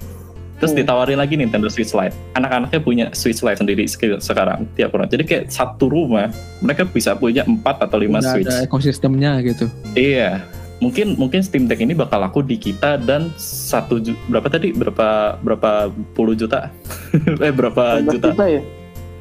Terus 0.62 0.70
Hmm. 0.70 0.78
ditawarin 0.78 1.18
lagi 1.18 1.34
Nintendo 1.34 1.66
Switch 1.66 1.90
Lite. 1.90 2.14
Anak-anaknya 2.32 2.78
punya 2.78 3.06
Switch 3.10 3.42
Lite 3.42 3.58
sendiri 3.58 3.82
sekarang 4.16 4.70
tiap 4.72 4.94
orang. 4.94 5.10
Jadi 5.10 5.26
kayak 5.26 5.44
satu 5.50 5.90
rumah 5.90 6.30
mereka 6.58 6.86
bisa 6.86 7.12
punya 7.12 7.42
empat 7.42 7.82
atau 7.82 7.98
lima 7.98 8.22
Udah 8.22 8.30
Switch. 8.30 8.46
ada 8.46 8.62
ekosistemnya 8.62 9.42
gitu. 9.42 9.66
Iya. 9.92 10.46
Mungkin 10.78 11.14
mungkin 11.14 11.42
Steam 11.42 11.66
Deck 11.66 11.78
ini 11.78 11.92
bakal 11.92 12.18
laku 12.18 12.42
di 12.42 12.54
kita 12.54 12.94
dan 12.96 13.30
satu 13.36 13.98
berapa 14.26 14.46
tadi 14.46 14.70
berapa 14.70 15.34
berapa 15.36 15.70
puluh 16.12 16.34
juta 16.34 16.70
eh 17.38 17.50
berapa 17.50 17.98
14 17.98 18.06
juta 18.08 18.28
juta 18.28 18.44
ya 18.48 18.62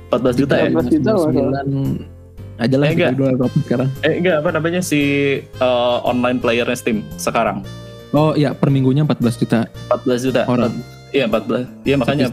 14 0.10 0.38
juta 0.38 0.54
ya 0.58 0.68
14 0.70 0.90
juta 0.92 1.10
loh. 1.12 1.26
99 1.30 2.06
aja 2.58 2.76
lah 2.78 2.86
Eh, 2.86 2.94
enggak. 2.94 3.12
sekarang. 3.60 3.90
eh 4.02 4.14
enggak 4.16 4.36
apa 4.38 4.50
namanya 4.52 4.82
si 4.82 5.02
eh, 5.42 5.98
online 6.04 6.38
playernya 6.38 6.74
Steam 6.74 7.02
sekarang 7.16 7.62
Oh 8.10 8.34
iya 8.34 8.52
per 8.52 8.68
minggunya 8.68 9.02
14 9.02 9.22
juta 9.38 9.60
14 9.88 10.26
juta 10.26 10.42
orang 10.46 10.74
iya 11.12 11.26
14 11.28 11.86
iya 11.86 11.96
makanya 11.96 12.28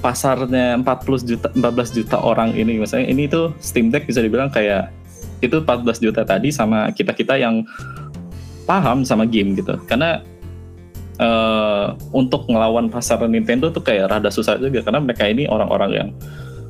pasarnya 0.00 0.76
40 0.84 1.24
juta 1.24 1.48
14 1.50 1.96
juta 1.96 2.16
orang 2.20 2.52
ini 2.52 2.76
misalnya 2.76 3.08
ini 3.08 3.24
tuh 3.24 3.56
Steam 3.56 3.88
Deck 3.88 4.04
bisa 4.04 4.20
dibilang 4.20 4.52
kayak 4.52 4.92
itu 5.40 5.60
14 5.60 5.96
juta 5.98 6.24
tadi 6.24 6.48
sama 6.48 6.88
kita-kita 6.90 7.36
yang 7.36 7.64
paham 8.64 9.04
sama 9.04 9.24
game 9.24 9.52
gitu. 9.54 9.76
Karena 9.84 10.20
eh, 11.16 11.86
untuk 12.12 12.48
ngelawan 12.48 12.88
pasar 12.88 13.20
Nintendo 13.24 13.68
tuh 13.68 13.80
kayak 13.80 14.08
rada 14.08 14.28
susah 14.28 14.56
juga 14.56 14.80
karena 14.80 15.00
mereka 15.00 15.24
ini 15.24 15.44
orang-orang 15.44 15.90
yang 15.92 16.08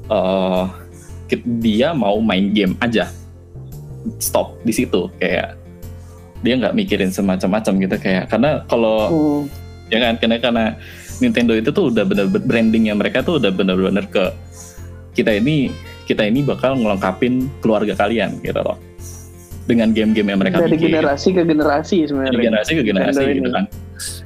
eh, 0.07 0.65
kit- 1.27 1.47
dia 1.59 1.91
mau 1.91 2.19
main 2.19 2.51
game 2.51 2.75
aja. 2.79 3.11
Stop 4.19 4.59
di 4.63 4.71
situ 4.71 5.11
kayak 5.17 5.59
dia 6.45 6.55
nggak 6.55 6.77
mikirin 6.77 7.09
semacam-macam 7.09 7.73
gitu 7.79 7.97
kayak 7.99 8.25
karena 8.29 8.63
kalau 8.69 8.99
Hmm. 9.09 9.43
Ya 9.95 10.01
kan 10.03 10.15
karena 10.19 10.37
karena 10.39 10.65
Nintendo 11.17 11.55
itu 11.55 11.71
tuh 11.71 11.89
udah 11.89 12.03
bener 12.03 12.27
brandingnya 12.27 12.93
mereka 12.93 13.23
tuh 13.23 13.39
udah 13.39 13.49
bener-bener 13.49 14.05
ke 14.05 14.35
kita 15.15 15.31
ini 15.33 15.71
kita 16.05 16.27
ini 16.27 16.43
bakal 16.43 16.75
ngelengkapin 16.75 17.47
keluarga 17.63 17.95
kalian 17.95 18.43
gitu 18.43 18.59
loh 18.59 18.77
dengan 19.65 19.95
game-game 19.95 20.29
yang 20.29 20.39
mereka 20.39 20.61
dari 20.61 20.77
bikin 20.77 20.93
generasi 20.93 21.29
ke 21.31 21.43
generasi 21.43 21.97
dari 21.97 22.09
sebenarnya 22.11 22.37
generasi 22.37 22.71
ke 22.75 22.83
generasi 22.83 23.17
Nintendo 23.17 23.33
gitu 23.33 23.49
ini. 23.49 23.55
kan 23.55 23.65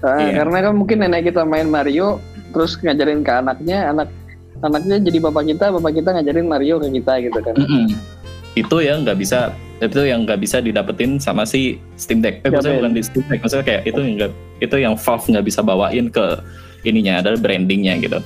Ah, 0.00 0.16
Iya. 0.18 0.32
karena 0.42 0.58
kan 0.64 0.72
mungkin 0.74 0.96
nenek 0.98 1.22
kita 1.28 1.44
main 1.44 1.68
Mario 1.68 2.18
terus 2.50 2.74
ngajarin 2.76 3.20
ke 3.20 3.30
anaknya 3.30 3.92
anak 3.92 4.08
anaknya 4.58 4.96
jadi 4.98 5.18
bapak 5.20 5.44
kita 5.46 5.70
bapak 5.70 5.92
kita 5.94 6.08
ngajarin 6.10 6.46
Mario 6.48 6.74
ke 6.80 6.88
kita 6.90 7.12
gitu 7.20 7.38
kan 7.38 7.54
Mm-mm. 7.54 7.86
itu 8.56 8.76
yang 8.80 9.04
nggak 9.04 9.14
bisa 9.14 9.52
itu 9.78 10.00
yang 10.02 10.22
nggak 10.22 10.38
bisa 10.38 10.58
didapetin 10.58 11.16
sama 11.16 11.42
si 11.42 11.78
Steam 11.94 12.18
Deck 12.18 12.42
eh 12.42 12.46
Ya, 12.46 12.50
maksudnya 12.52 12.76
bukan 12.78 12.92
di 12.92 13.02
Steam 13.02 13.24
Deck 13.24 13.40
maksudnya 13.40 13.64
kayak 13.64 13.82
itu 13.84 14.00
yang 14.00 14.14
nggak 14.16 14.32
itu 14.58 14.76
yang 14.76 14.94
Valve 14.94 15.26
nggak 15.28 15.46
bisa 15.46 15.60
bawain 15.60 16.06
ke 16.08 16.26
ininya 16.82 17.20
adalah 17.20 17.38
brandingnya 17.38 17.94
gitu 17.98 18.18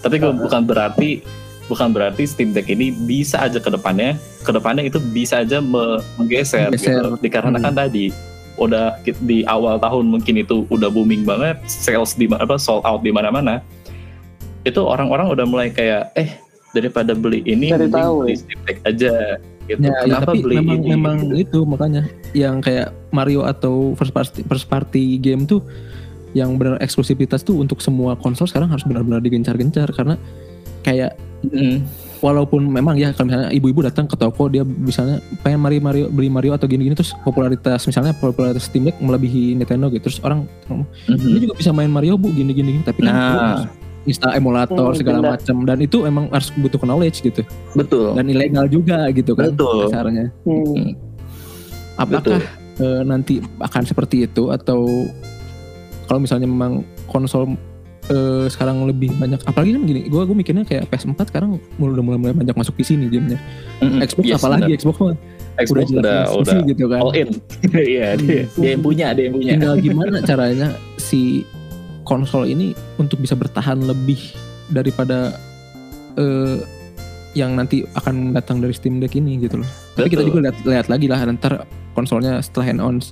tapi 0.00 0.16
kalau 0.16 0.32
Ah. 0.32 0.40
bukan 0.40 0.62
berarti 0.64 1.20
bukan 1.64 1.88
berarti 1.90 2.22
Steam 2.24 2.52
Deck 2.52 2.68
ini 2.68 2.88
bisa 2.94 3.36
aja 3.38 3.56
ke 3.56 3.68
depannya 3.68 4.16
ke 4.40 4.50
depannya 4.50 4.82
itu 4.82 4.96
bisa 4.98 5.40
aja 5.40 5.58
me- 5.58 6.00
menggeser 6.16 6.68
Menggeser. 6.68 7.00
gitu 7.00 7.20
dikarenakan 7.20 7.72
tadi 7.74 8.08
udah 8.54 8.96
di 9.20 9.42
awal 9.44 9.76
tahun 9.76 10.06
mungkin 10.06 10.38
itu 10.38 10.64
udah 10.68 10.86
booming 10.86 11.24
banget 11.24 11.58
sales 11.66 12.14
di 12.14 12.30
apa 12.30 12.54
sold 12.54 12.80
out 12.82 13.00
di 13.00 13.10
mana-mana 13.10 13.60
itu 14.62 14.78
orang-orang 14.78 15.28
udah 15.28 15.44
mulai 15.44 15.68
kayak 15.68 16.12
eh 16.14 16.40
daripada 16.70 17.12
beli 17.12 17.44
ini 17.44 17.70
Cari 17.70 17.86
mending 17.86 17.92
tahu, 17.92 18.14
beli 18.20 18.30
ya. 18.30 18.36
Steam 18.38 18.60
Deck 18.62 18.78
aja 18.84 19.12
gitu 19.66 19.80
Ya, 19.80 19.90
ya, 19.90 20.00
kenapa 20.04 20.30
tapi 20.30 20.38
beli 20.42 20.54
memang 20.60 20.78
ini 20.78 20.88
memang 20.90 21.16
itu 21.34 21.58
makanya 21.64 22.02
yang 22.32 22.60
kayak 22.60 22.92
Mario 23.10 23.42
atau 23.42 23.92
first 23.94 24.12
party 24.12 24.44
first 24.44 24.66
party 24.66 25.16
game 25.16 25.44
tuh 25.44 25.64
yang 26.34 26.58
benar 26.58 26.76
eksklusivitas 26.78 27.40
tuh 27.40 27.56
untuk 27.56 27.78
semua 27.78 28.14
konsol 28.14 28.44
sekarang 28.44 28.66
harus 28.66 28.82
benar-benar 28.82 29.22
digencar-gencar 29.22 29.88
karena 29.90 30.18
kayak 30.80 31.14
Mm. 31.44 31.84
walaupun 32.24 32.64
memang 32.64 32.96
ya 32.96 33.12
kalau 33.12 33.28
misalnya 33.28 33.52
ibu-ibu 33.52 33.84
datang 33.84 34.08
ke 34.08 34.16
toko 34.16 34.48
dia 34.48 34.64
misalnya 34.64 35.20
pengen 35.44 35.60
Mario 35.60 35.80
Mario 35.84 36.06
beli 36.08 36.32
Mario 36.32 36.56
atau 36.56 36.64
gini-gini 36.64 36.96
terus 36.96 37.12
popularitas 37.20 37.84
misalnya 37.84 38.16
popularitas 38.16 38.64
Steam 38.64 38.88
Deck 38.88 38.96
melebihi 38.96 39.52
Nintendo 39.52 39.92
gitu 39.92 40.08
terus 40.08 40.24
orang 40.24 40.48
Mhm. 40.64 41.20
ini 41.20 41.38
juga 41.44 41.52
bisa 41.52 41.68
main 41.68 41.92
Mario 41.92 42.16
bu 42.16 42.32
gini-gini 42.32 42.80
tapi 42.80 43.04
kan 43.04 43.12
Nah. 43.12 43.20
harus 43.28 43.62
install 44.04 44.36
emulator 44.36 44.92
Hmm, 44.92 44.98
segala 44.98 45.18
macam 45.24 45.64
dan 45.64 45.78
itu 45.80 46.04
emang 46.04 46.28
harus 46.28 46.52
butuh 46.54 46.76
knowledge 46.80 47.24
gitu. 47.24 47.40
Betul. 47.72 48.12
Dan 48.12 48.28
ilegal 48.28 48.68
juga 48.68 49.08
gitu 49.10 49.32
kan 49.32 49.52
betul. 49.52 49.88
kasarnya 49.88 50.26
Hmm. 50.44 50.60
Betul. 50.60 50.76
apakah 51.96 52.40
eh, 52.76 53.02
nanti 53.02 53.34
akan 53.58 53.82
seperti 53.82 54.26
itu? 54.26 54.50
Atau 54.50 55.08
kalau 56.04 56.20
misalnya 56.20 56.44
memang 56.44 56.84
konsol 57.08 57.56
eh, 58.06 58.46
sekarang 58.46 58.84
lebih 58.84 59.08
banyak 59.16 59.40
apalagi 59.44 59.72
kan 59.72 59.82
gini 59.84 60.00
gue 60.04 60.22
gue 60.22 60.36
mikirnya 60.36 60.64
kayak 60.68 60.92
PS4 60.92 61.32
sekarang 61.32 61.56
mulai 61.80 61.96
udah 61.96 62.04
mulai, 62.04 62.18
mulai 62.20 62.34
banyak 62.36 62.52
masuk 62.52 62.76
PC 62.76 63.00
nih 63.00 63.08
gamenya. 63.08 63.38
Mm-mm. 63.80 64.04
Xbox 64.04 64.24
Yes, 64.28 64.36
apalagi 64.36 64.68
benar. 64.68 64.80
Xbox 64.80 64.96
mah 65.00 65.16
Xbox 65.54 65.86
udah 65.94 66.18
eksklusif 66.26 66.50
udah 66.58 66.66
gitu 66.66 66.84
kan. 66.90 66.98
all 67.00 67.12
in. 67.14 67.28
Iya 67.94 68.08
dia, 68.18 68.42
dia 68.50 68.70
yang 68.74 68.82
punya 68.82 69.06
dia 69.14 69.24
yang 69.30 69.34
punya. 69.38 69.50
Tinggal 69.54 69.74
gimana 69.80 70.16
caranya 70.20 70.68
si 70.98 71.46
konsol 72.04 72.44
ini 72.44 72.72
untuk 72.96 73.18
bisa 73.18 73.34
bertahan 73.34 73.80
lebih 73.80 74.20
daripada 74.68 75.34
eh, 76.14 76.60
yang 77.34 77.58
nanti 77.58 77.82
akan 77.92 78.30
datang 78.30 78.62
dari 78.62 78.70
Steam 78.70 79.02
Deck 79.02 79.18
ini 79.18 79.42
gitu 79.42 79.58
loh. 79.58 79.68
Tapi 79.98 80.06
kita 80.06 80.22
Betul. 80.22 80.30
juga 80.30 80.40
lihat 80.46 80.56
lihat 80.62 80.86
lagi 80.86 81.06
lah 81.10 81.18
ntar 81.34 81.66
konsolnya 81.92 82.38
setelah 82.38 82.70
hand-ons 82.70 83.10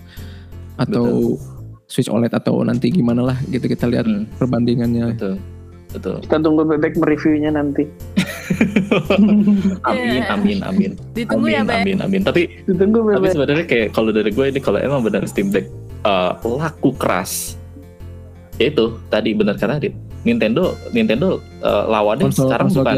atau 0.77 1.35
Switch 1.87 2.09
OLED 2.09 2.33
atau 2.33 2.63
nanti 2.63 2.89
gimana 2.89 3.21
lah 3.21 3.37
gitu 3.47 3.67
kita 3.67 3.85
lihat 3.85 4.07
Hmm, 4.09 4.25
perbandingannya. 4.41 5.13
betul 5.13 5.35
betul 5.93 6.17
kita 6.25 6.41
tunggu 6.41 6.65
bebek 6.65 6.97
mereviewnya 6.97 7.53
nanti 7.53 7.85
amin 9.89 10.23
Yeah. 10.23 10.35
amin 10.35 10.59
amin 10.65 10.91
Ditunggu 11.13 11.53
amin 11.53 11.57
ya, 11.57 11.63
Be. 11.63 11.75
amin 11.85 11.99
amin 12.01 12.21
tapi 12.25 12.49
ditunggu 12.65 13.05
tapi 13.05 13.13
bebek 13.21 13.33
sebenarnya 13.37 13.67
kayak 13.69 13.89
kalau 13.93 14.11
dari 14.11 14.31
gue 14.33 14.47
ini 14.49 14.61
kalau 14.61 14.79
emang 14.81 15.05
benar 15.05 15.23
Steam 15.29 15.53
Deck 15.53 15.69
uh, 16.03 16.37
laku 16.43 16.97
keras 16.97 17.61
ya 18.61 18.67
itu 18.69 18.97
tadi 19.09 19.31
benar 19.33 19.57
kata 19.57 19.81
Adit 19.81 19.95
Nintendo 20.23 20.77
Nintendo 20.93 21.41
uh, 21.63 21.85
lawannya 21.89 22.29
Konsol- 22.31 22.49
sekarang 22.51 22.69
konsol 22.71 22.85
bukan 22.85 22.97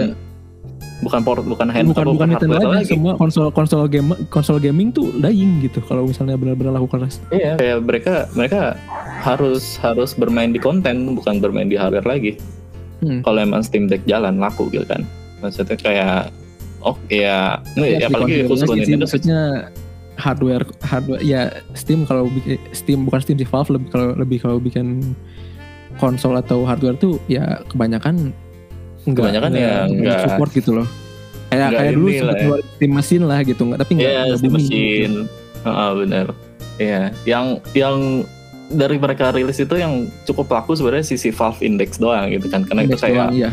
bukan 1.04 1.20
port 1.20 1.42
bukan 1.44 1.68
hand 1.68 1.90
bukan 1.90 2.04
apa, 2.06 2.12
bukan 2.16 2.28
Nintendo 2.32 2.56
aja, 2.72 2.86
semua 2.86 3.12
konsol 3.20 3.46
konsol 3.52 3.84
game 3.90 4.14
konsol 4.32 4.56
gaming 4.56 4.88
tuh 4.94 5.12
dying 5.20 5.60
gitu 5.60 5.82
kalau 5.84 6.08
misalnya 6.08 6.38
benar-benar 6.38 6.80
laku 6.80 6.88
keras. 6.96 7.20
Iya, 7.28 7.60
kayak 7.60 7.78
mereka 7.84 8.14
mereka 8.32 8.78
harus 9.20 9.76
harus 9.82 10.16
bermain 10.16 10.54
di 10.54 10.60
konten 10.62 11.12
bukan 11.12 11.42
bermain 11.44 11.68
di 11.68 11.76
hardware 11.76 12.06
lagi. 12.08 12.40
Hmm. 13.04 13.20
Kalau 13.20 13.36
emang 13.42 13.60
Steam 13.60 13.84
Deck 13.90 14.00
jalan 14.08 14.40
laku 14.40 14.70
gitu 14.72 14.86
kan. 14.88 15.04
Maksudnya 15.44 15.76
kayak 15.76 16.32
oh 16.80 16.96
ya, 17.12 17.60
Ya, 17.76 17.84
ya, 18.00 18.06
apalagi 18.08 18.48
khusus 18.48 18.64
Nintendo 18.70 19.04
Switch. 19.04 19.28
Hardware 20.24 20.64
hardware 20.80 21.20
ya 21.20 21.52
Steam 21.76 22.08
kalau 22.08 22.32
Steam 22.72 23.04
bukan 23.04 23.20
Steam 23.20 23.36
sih 23.36 23.44
Valve 23.44 23.76
lebih 23.76 23.88
kalau 23.92 24.08
lebih 24.16 24.38
kalau 24.40 24.56
bikin 24.56 25.04
konsol 26.00 26.40
atau 26.40 26.64
hardware 26.64 26.96
tuh 26.96 27.20
ya 27.28 27.60
kebanyakan 27.68 28.32
enggak 29.04 29.28
Kebanyakan 29.28 29.50
ya 29.52 29.84
enggak. 29.84 30.20
support 30.24 30.50
gitu 30.56 30.80
loh 30.80 30.88
kayak 31.52 31.68
Enggak 31.68 31.80
kayak 31.84 31.92
dulu 31.92 32.08
sempat 32.08 32.36
ya. 32.40 32.48
Steam 32.72 32.92
Machine 32.96 33.24
lah 33.28 33.38
gitu 33.44 33.62
nggak 33.68 33.78
tapi 33.84 33.92
enggak 34.00 34.08
enggak 34.08 34.38
Steam 34.40 34.52
booming 34.56 34.68
gitu. 34.72 35.22
Heeh, 35.64 35.90
benar. 36.04 36.26
Iya, 36.76 37.02
yang 37.24 37.46
yang 37.72 37.96
dari 38.68 38.96
mereka 38.98 39.32
rilis 39.32 39.60
itu 39.60 39.76
yang 39.78 40.08
cukup 40.28 40.50
laku 40.50 40.74
sebenarnya 40.76 41.06
sisi 41.06 41.30
Valve 41.32 41.62
Index 41.62 41.96
doang 41.96 42.32
gitu 42.32 42.50
kan. 42.50 42.66
Karena 42.68 42.84
itu 42.84 42.96
Index 42.96 43.04
kayak 43.04 43.16
doang, 43.16 43.32
iya 43.32 43.50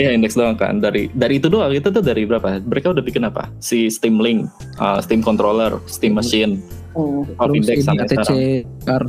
Iya 0.00 0.10
index 0.10 0.32
doang 0.32 0.56
kan 0.56 0.80
dari 0.80 1.12
dari 1.12 1.36
itu 1.36 1.46
doang 1.46 1.68
itu 1.70 1.84
tuh 1.84 2.00
dari 2.00 2.24
berapa? 2.24 2.56
Mereka 2.58 2.90
udah 2.90 3.02
bikin 3.02 3.20
apa? 3.22 3.52
Si 3.60 3.86
Steam 3.86 4.16
Link, 4.16 4.48
uh, 4.76 4.96
Steam 4.98 5.20
Controller, 5.20 5.76
Steam 5.84 6.16
Machine, 6.16 6.56
Hmm. 6.90 7.22
Valve 7.36 7.54
Index 7.54 7.84
sampai 7.84 8.02
ATC 8.02 8.16
sekarang. 8.16 8.34
VR 8.80 9.04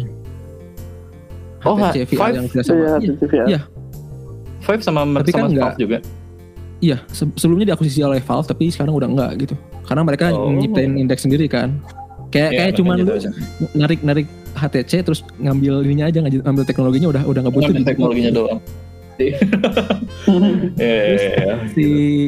Oh, 1.61 1.77
HTC 1.77 2.09
VR 2.11 2.33
yang 2.35 2.47
tidak 2.47 2.65
sama 2.65 2.81
Iya, 2.97 2.97
ya. 3.47 3.59
Five 4.59 4.81
sama 4.81 5.01
Tapi 5.15 5.29
sama 5.31 5.47
kan 5.47 5.73
juga. 5.75 5.97
iya 6.79 6.97
se- 7.07 7.33
sebelumnya 7.35 7.71
diakuisisi 7.71 8.01
oleh 8.01 8.17
Valve 8.19 8.47
tapi 8.47 8.67
sekarang 8.67 8.91
udah 8.91 9.07
enggak 9.07 9.31
gitu 9.39 9.55
karena 9.83 10.01
mereka 10.03 10.25
Oh. 10.29 10.49
nyiptain 10.49 10.93
indeks 10.95 11.21
sendiri 11.21 11.45
kan 11.45 11.77
kayak 12.29 12.49
Iya, 12.49 12.59
kayak 12.59 12.73
cuman 12.75 12.95
makanya 12.95 13.05
lu 13.07 13.13
itu. 13.15 13.29
narik 13.73 13.99
narik 14.01 14.25
HTC 14.51 14.91
terus 15.01 15.21
ngambil 15.37 15.81
ininya 15.81 16.05
aja 16.05 16.19
ngambil 16.21 16.63
teknologinya 16.63 17.07
udah 17.09 17.23
udah 17.23 17.39
nggak 17.39 17.55
butuh 17.55 17.69
Ngambil 17.71 17.85
teknologinya 17.87 18.31
doang. 18.31 18.59
Iya, 20.77 20.77
iya, 20.77 21.13
iya. 21.13 21.53
si 21.69 21.83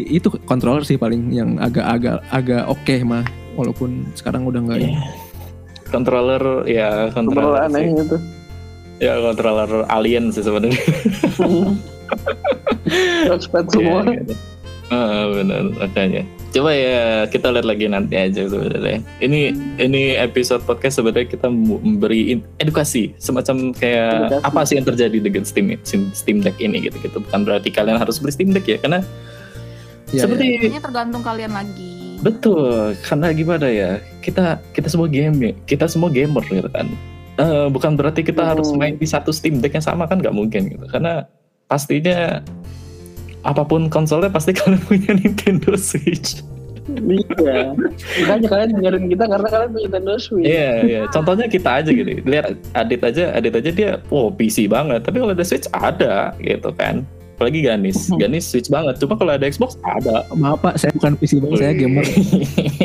itu 0.07 0.27
controller 0.43 0.83
sih 0.83 0.95
paling 0.95 1.29
yang 1.29 1.57
agak-agak 1.57 2.21
agak 2.29 2.63
oke 2.65 2.95
mah 3.03 3.23
walaupun 3.53 4.05
sekarang 4.13 4.45
udah 4.45 4.59
nggak 4.61 4.79
Iya. 4.81 4.93
Controller 5.89 6.65
ya 6.65 6.89
Kontrol 7.09 7.53
controller 7.53 7.69
aneh 7.69 7.83
sih. 7.85 7.93
gitu. 8.01 8.15
Ya 8.97 9.13
controller 9.19 9.69
alien 9.87 10.29
sih 10.29 10.41
sebenarnya. 10.41 10.73
Touchpad 13.27 13.65
semua. 13.69 13.99
Iya, 14.05 14.21
gitu. 14.21 14.33
Ah, 14.89 15.25
benar 15.31 15.61
makanya. 15.73 16.23
Coba 16.53 16.69
ya 16.69 17.25
kita 17.25 17.49
lihat 17.49 17.65
lagi 17.65 17.89
nanti 17.89 18.13
aja 18.13 18.45
sebenarnya. 18.45 19.01
Ini 19.17 19.39
ini 19.81 20.13
episode 20.13 20.61
podcast 20.61 21.01
sebenarnya 21.01 21.25
kita 21.25 21.49
memberi 21.49 22.37
edukasi 22.55 23.09
semacam 23.17 23.73
kayak 23.73 24.29
Edukasi. 24.29 24.45
apa 24.45 24.59
sih 24.61 24.75
yang 24.77 24.85
terjadi 24.85 25.17
dengan 25.17 25.43
Steam 25.43 25.73
Steam 26.13 26.37
Deck 26.39 26.61
ini 26.61 26.77
gitu 26.79 26.93
gitu. 27.01 27.17
Bukan 27.19 27.41
berarti 27.41 27.73
kalian 27.73 27.97
harus 27.97 28.21
beli 28.21 28.31
Steam 28.31 28.53
Deck 28.53 28.65
ya 28.65 28.77
karena 28.77 29.01
Ya, 30.13 30.29
seperti 30.29 30.61
Kayaknya 30.61 30.81
tergantung 30.85 31.25
kalian 31.25 31.51
lagi. 31.51 32.21
betul 32.21 32.93
karena 33.01 33.33
gimana 33.33 33.65
ya 33.65 33.89
kita 34.21 34.61
kita 34.71 34.85
semua 34.85 35.09
game 35.09 35.57
kita 35.65 35.89
semua 35.89 36.07
gamer 36.07 36.45
gitu 36.45 36.69
kan. 36.69 36.85
Eh, 37.33 37.65
bukan 37.67 37.97
berarti 37.97 38.21
kita 38.21 38.45
Hmm. 38.45 38.51
harus 38.53 38.69
main 38.71 38.93
di 38.93 39.09
satu 39.09 39.33
Steam 39.33 39.57
Deck 39.57 39.73
yang 39.73 39.81
sama 39.81 40.05
kan 40.05 40.21
nggak 40.21 40.31
mungkin 40.31 40.69
gitu 40.69 40.85
karena 40.85 41.25
pastinya 41.65 42.45
apa 43.43 43.63
pun 43.67 43.91
konsolnya 43.91 44.31
pasti 44.31 44.55
kalian 44.57 44.81
punya 44.87 45.11
Nintendo 45.15 45.75
Switch. 45.75 46.41
Iya. 46.83 47.71
Makanya 48.27 48.47
kalian 48.51 48.69
dengerin 48.75 49.05
kita 49.07 49.23
karena 49.31 49.47
kalian 49.47 49.69
punya 49.71 49.83
Nintendo 49.87 50.13
Switch. 50.19 50.47
Iya, 50.47 50.71
iya. 50.83 51.01
Contohnya 51.11 51.47
kita 51.47 51.69
aja 51.79 51.89
gitu. 51.91 52.09
Lihat 52.27 52.59
Adit 52.75 53.01
aja, 53.03 53.23
Adit 53.35 53.53
aja 53.55 53.69
dia, 53.71 53.91
wow 54.11 54.27
PC 54.31 54.67
banget. 54.67 55.03
Tapi 55.07 55.23
kalau 55.23 55.31
ada 55.31 55.45
Switch 55.47 55.67
ada 55.71 56.35
gitu 56.43 56.71
kan. 56.75 57.07
Apalagi 57.33 57.65
Ganis, 57.65 58.07
Ganis 58.13 58.45
Switch 58.45 58.69
banget. 58.69 58.99
Cuma 59.01 59.17
kalau 59.17 59.33
ada 59.35 59.43
Xbox 59.47 59.75
ada. 59.83 60.23
maaf 60.37 60.61
pak, 60.61 60.77
saya 60.79 60.93
bukan 60.95 61.17
PC 61.17 61.41
banget, 61.41 61.57
saya 61.59 61.73
gamer. 61.75 62.05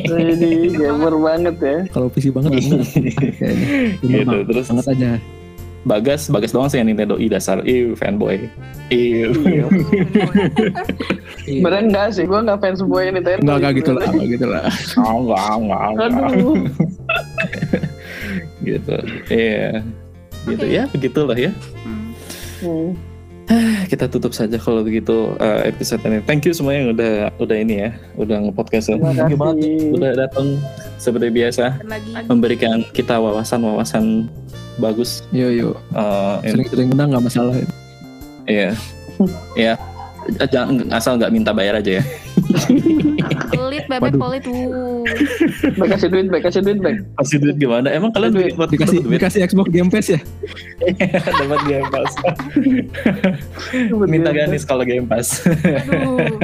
Jadi 0.09 0.51
gamer 0.73 1.15
banget 1.15 1.57
ya. 1.61 1.79
Kalau 1.93 2.09
PC 2.09 2.33
banget 2.33 2.51
enggak. 2.59 2.87
Gitu. 4.03 4.19
banget. 4.25 4.47
Terus 4.49 4.67
banget 4.73 4.87
aja. 4.95 5.11
Bagas, 5.89 6.29
Bagas 6.29 6.53
doang 6.53 6.69
sih 6.69 6.77
yang 6.77 6.93
Nintendo 6.93 7.17
i 7.17 7.27
dasar. 7.33 7.65
Iu 7.65 7.97
fanboy. 7.97 8.47
Iu. 8.93 9.33
Iya. 9.43 9.67
Iya. 11.49 11.65
Sebenarnya 11.65 11.85
enggak 11.89 12.09
sih, 12.13 12.25
gue 12.29 12.39
enggak 12.45 12.61
fans 12.61 12.85
boy 12.85 13.09
Nintendo. 13.09 13.41
Enggak 13.41 13.57
enggak 13.57 13.73
gitu 13.81 13.91
lah, 13.97 14.05
enggak 14.13 14.29
gitu 14.37 14.47
lah. 14.53 14.65
Enggak, 15.01 15.49
enggak, 15.57 15.85
enggak. 15.89 16.31
Gitu. 18.69 18.97
Iya. 19.33 19.71
Gitu 20.45 20.67
ya, 20.69 20.83
begitulah 20.93 21.39
ya. 21.41 21.53
Hmm. 22.61 22.93
Kita 23.91 24.05
tutup 24.07 24.37
saja 24.37 24.61
kalau 24.61 24.85
begitu 24.85 25.33
eh, 25.41 25.73
episode 25.73 26.05
ini. 26.05 26.21
Thank 26.23 26.45
you 26.45 26.53
semua 26.53 26.77
yang 26.77 26.93
udah 26.93 27.33
udah 27.41 27.57
ini 27.57 27.89
ya, 27.89 27.91
udah 28.15 28.45
nge-podcast 28.45 28.93
ya. 28.93 28.97
Thank 29.01 29.33
you 29.33 29.39
banget 29.41 29.57
udah 29.95 30.11
datang 30.15 30.47
seperti 31.01 31.33
biasa. 31.33 31.81
Memberikan 32.29 32.85
kita 32.93 33.17
wawasan-wawasan 33.17 34.29
bagus. 34.77 35.25
Yo 35.33 35.49
yo, 35.49 35.69
Eh, 35.93 36.37
ini- 36.45 36.63
sering-sering 36.63 36.89
menang 36.93 37.17
nggak 37.17 37.25
masalah. 37.25 37.55
Iya, 38.45 38.77
iya. 39.59 39.75
Eh, 39.75 39.77
Jangan 40.29 40.93
asal 40.93 41.17
nggak 41.17 41.33
minta 41.33 41.51
bayar 41.51 41.81
aja 41.81 41.99
ya. 41.99 42.05
pelit 43.49 43.85
bebek 43.89 44.15
pelit 44.15 44.43
tuh. 44.45 45.05
Baik 45.77 45.91
kasih 45.97 46.09
duit, 46.09 46.27
baik 46.29 46.43
kasih 46.45 46.61
duit, 46.61 46.79
baik. 46.79 46.99
Kasih 47.17 47.37
duit 47.41 47.57
gimana? 47.57 47.89
Emang 47.89 48.13
kalian 48.13 48.33
Duit. 48.33 48.53
buat 48.55 48.69
Dikasih 48.69 49.05
duit 49.05 49.19
dikasih 49.19 49.41
Xbox 49.45 49.69
Game 49.69 49.89
Pass 49.89 50.09
ya? 50.09 50.21
dapat 51.39 51.61
game 51.67 51.89
pass. 51.89 52.13
minta 54.07 54.31
ganis 54.31 54.65
kalau 54.65 54.85
game 54.85 55.05
pass. 55.05 55.45
Aduh. 55.45 56.39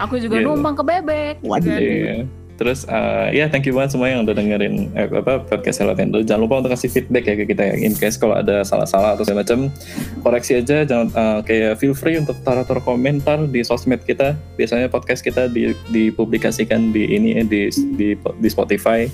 Aku 0.00 0.18
juga 0.18 0.38
Gitu. 0.38 0.46
numpang 0.48 0.74
ke 0.74 0.82
bebek. 0.82 1.34
Waduh. 1.42 2.26
Terus 2.52 2.84
eh, 2.86 3.42
ya 3.42 3.48
thank 3.48 3.66
you 3.66 3.74
banget 3.74 3.96
semua 3.96 4.12
yang 4.12 4.22
udah 4.22 4.34
dengerin 4.36 4.92
eh, 4.94 5.08
apa 5.08 5.42
podcast 5.42 5.82
Hello 5.82 5.96
Tendo. 5.96 6.20
Jangan 6.22 6.42
lupa 6.46 6.60
untuk 6.62 6.76
kasih 6.76 6.92
feedback 6.92 7.24
ya 7.26 7.34
ke 7.34 7.44
kita 7.48 7.62
ya. 7.72 7.74
In 7.80 7.96
case 7.96 8.20
kalau 8.20 8.38
ada 8.38 8.62
salah-salah 8.62 9.16
atau 9.16 9.24
segala 9.26 9.42
macam 9.42 9.72
koreksi 10.20 10.60
aja. 10.60 10.86
Jangan 10.86 11.08
eh, 11.10 11.38
kayak 11.42 11.72
feel 11.80 11.96
free 11.96 12.20
untuk 12.20 12.38
taruh-taruh 12.44 12.84
komentar 12.84 13.42
di 13.48 13.64
sosmed 13.64 14.04
kita. 14.04 14.36
Biasanya 14.54 14.92
podcast 14.92 15.24
kita 15.24 15.48
di, 15.48 15.72
dipublikasikan 15.90 16.92
di 16.92 17.10
ini 17.10 17.40
ya, 17.40 17.44
di, 17.44 17.72
di 17.96 18.14
di 18.16 18.48
Spotify. 18.48 19.08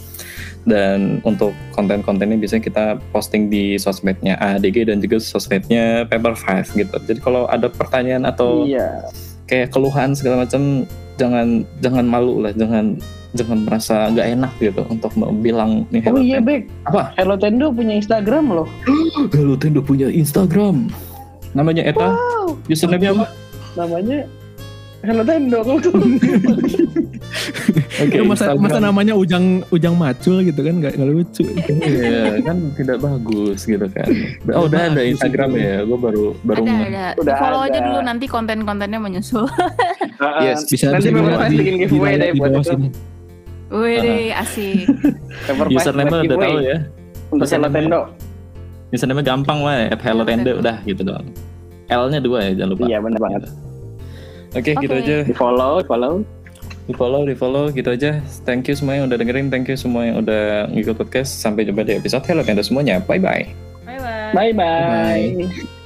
Dan 0.68 1.24
untuk 1.24 1.56
konten-kontennya 1.72 2.36
biasanya 2.36 2.60
kita 2.60 2.84
posting 3.08 3.48
di 3.48 3.80
sosmednya 3.80 4.36
ADG 4.36 4.92
dan 4.92 5.00
juga 5.00 5.16
sosmednya 5.16 6.04
Paper 6.04 6.36
Five 6.36 6.68
gitu. 6.76 6.92
Jadi 7.08 7.20
kalau 7.24 7.48
ada 7.48 7.72
pertanyaan 7.72 8.28
atau 8.28 8.68
Iya. 8.68 9.08
kayak 9.48 9.72
keluhan 9.72 10.12
segala 10.12 10.44
macam 10.44 10.84
jangan 11.16 11.64
jangan 11.80 12.04
malu 12.04 12.44
lah 12.44 12.52
jangan 12.52 13.00
jangan 13.36 13.58
merasa 13.68 14.08
nggak 14.08 14.26
enak 14.40 14.52
gitu 14.56 14.82
untuk 14.88 15.12
mau 15.12 15.28
bilang 15.30 15.84
nih 15.92 16.00
Oh 16.08 16.16
Hello 16.16 16.20
iya, 16.24 16.40
Tendo. 16.40 16.48
Bek. 16.48 16.62
apa 16.88 17.02
Hello 17.16 17.34
Tendo 17.36 17.66
punya 17.68 17.94
Instagram 17.96 18.44
loh. 18.56 18.68
Hello 19.36 19.54
Tendo 19.56 19.80
punya 19.84 20.08
Instagram 20.08 20.88
namanya 21.52 21.82
Eta 21.84 22.12
username-nya 22.68 23.12
apa 23.16 23.26
Namanya 23.76 24.18
Hello 24.98 25.22
Tendo. 25.22 25.60
Ya, 27.98 28.22
masa, 28.26 28.54
Instagram. 28.54 28.62
masa 28.62 28.78
namanya 28.78 29.14
Ujang 29.14 29.62
Ujang 29.70 29.94
Macul 29.94 30.42
gitu 30.42 30.58
kan 30.58 30.78
nggak 30.78 30.94
lucu. 30.98 31.46
Iya 31.66 32.38
kan 32.42 32.70
tidak 32.74 32.98
bagus 33.02 33.62
gitu 33.62 33.86
kan 33.90 34.10
oh 34.54 34.66
udah 34.66 34.90
ada 34.90 35.02
Instagram 35.02 35.54
ya 35.54 35.82
gue 35.82 35.98
baru 35.98 36.24
baru 36.42 36.62
ada 36.66 36.74
ada. 36.86 37.06
Udah 37.18 37.34
Follow 37.38 37.60
aja 37.66 37.78
dulu 37.78 37.98
nanti 38.02 38.26
konten-kontennya 38.26 38.98
menyusul. 38.98 39.46
Yes, 40.42 40.66
Bisa 40.66 40.90
Nanti 40.90 41.14
bisa 41.14 41.46
di, 41.46 41.56
bikin 41.58 41.74
giveaway 41.86 42.14
deh 42.18 42.30
di 42.34 42.38
buat 42.38 42.50
bawah 42.58 42.66
itu. 42.66 42.88
Wih, 43.68 44.32
asik. 44.32 44.88
Username 45.76 46.08
udah 46.08 46.24
giveaway 46.24 46.48
tahu 46.48 46.58
ya 46.62 46.76
Untuk 47.28 47.44
Hello 47.44 47.68
Username-nya. 47.68 47.84
Tendo. 47.84 48.00
username 48.88 49.20
gampang 49.20 49.60
lah 49.60 49.92
at 49.92 50.00
Hello 50.00 50.24
Tendo 50.24 50.48
Tendo. 50.48 50.60
udah 50.60 50.76
gitu 50.82 51.02
doang 51.04 51.26
L-nya 51.86 52.20
dua 52.20 52.38
ya 52.42 52.52
jangan 52.54 52.70
lupa 52.72 52.84
Iya 52.84 52.98
benar 53.00 53.20
banget. 53.20 53.42
oke 54.50 54.70
gitu 54.74 54.88
Oke. 54.90 55.02
aja 55.02 55.16
Di 55.22 55.34
follow, 55.34 55.72
di 55.78 55.86
follow. 55.86 56.12
di 56.88 56.92
follow 56.92 57.20
di 57.22 57.34
follow 57.34 57.64
gitu 57.68 57.88
aja 57.90 58.16
thank 58.48 58.64
you 58.64 58.72
semua 58.72 58.96
yang 58.96 59.12
udah 59.12 59.20
dengerin 59.20 59.52
thank 59.52 59.68
you 59.68 59.76
semua 59.76 60.08
yang 60.08 60.16
udah 60.18 60.72
ngikut 60.72 60.96
podcast 60.96 61.36
sampai 61.36 61.68
jumpa 61.68 61.84
di 61.84 61.92
episode 61.94 62.24
Hello 62.24 62.40
Tenda 62.40 62.64
semuanya 62.64 62.96
bye 62.98 63.20
bye 63.20 63.44
Bye 64.28 65.77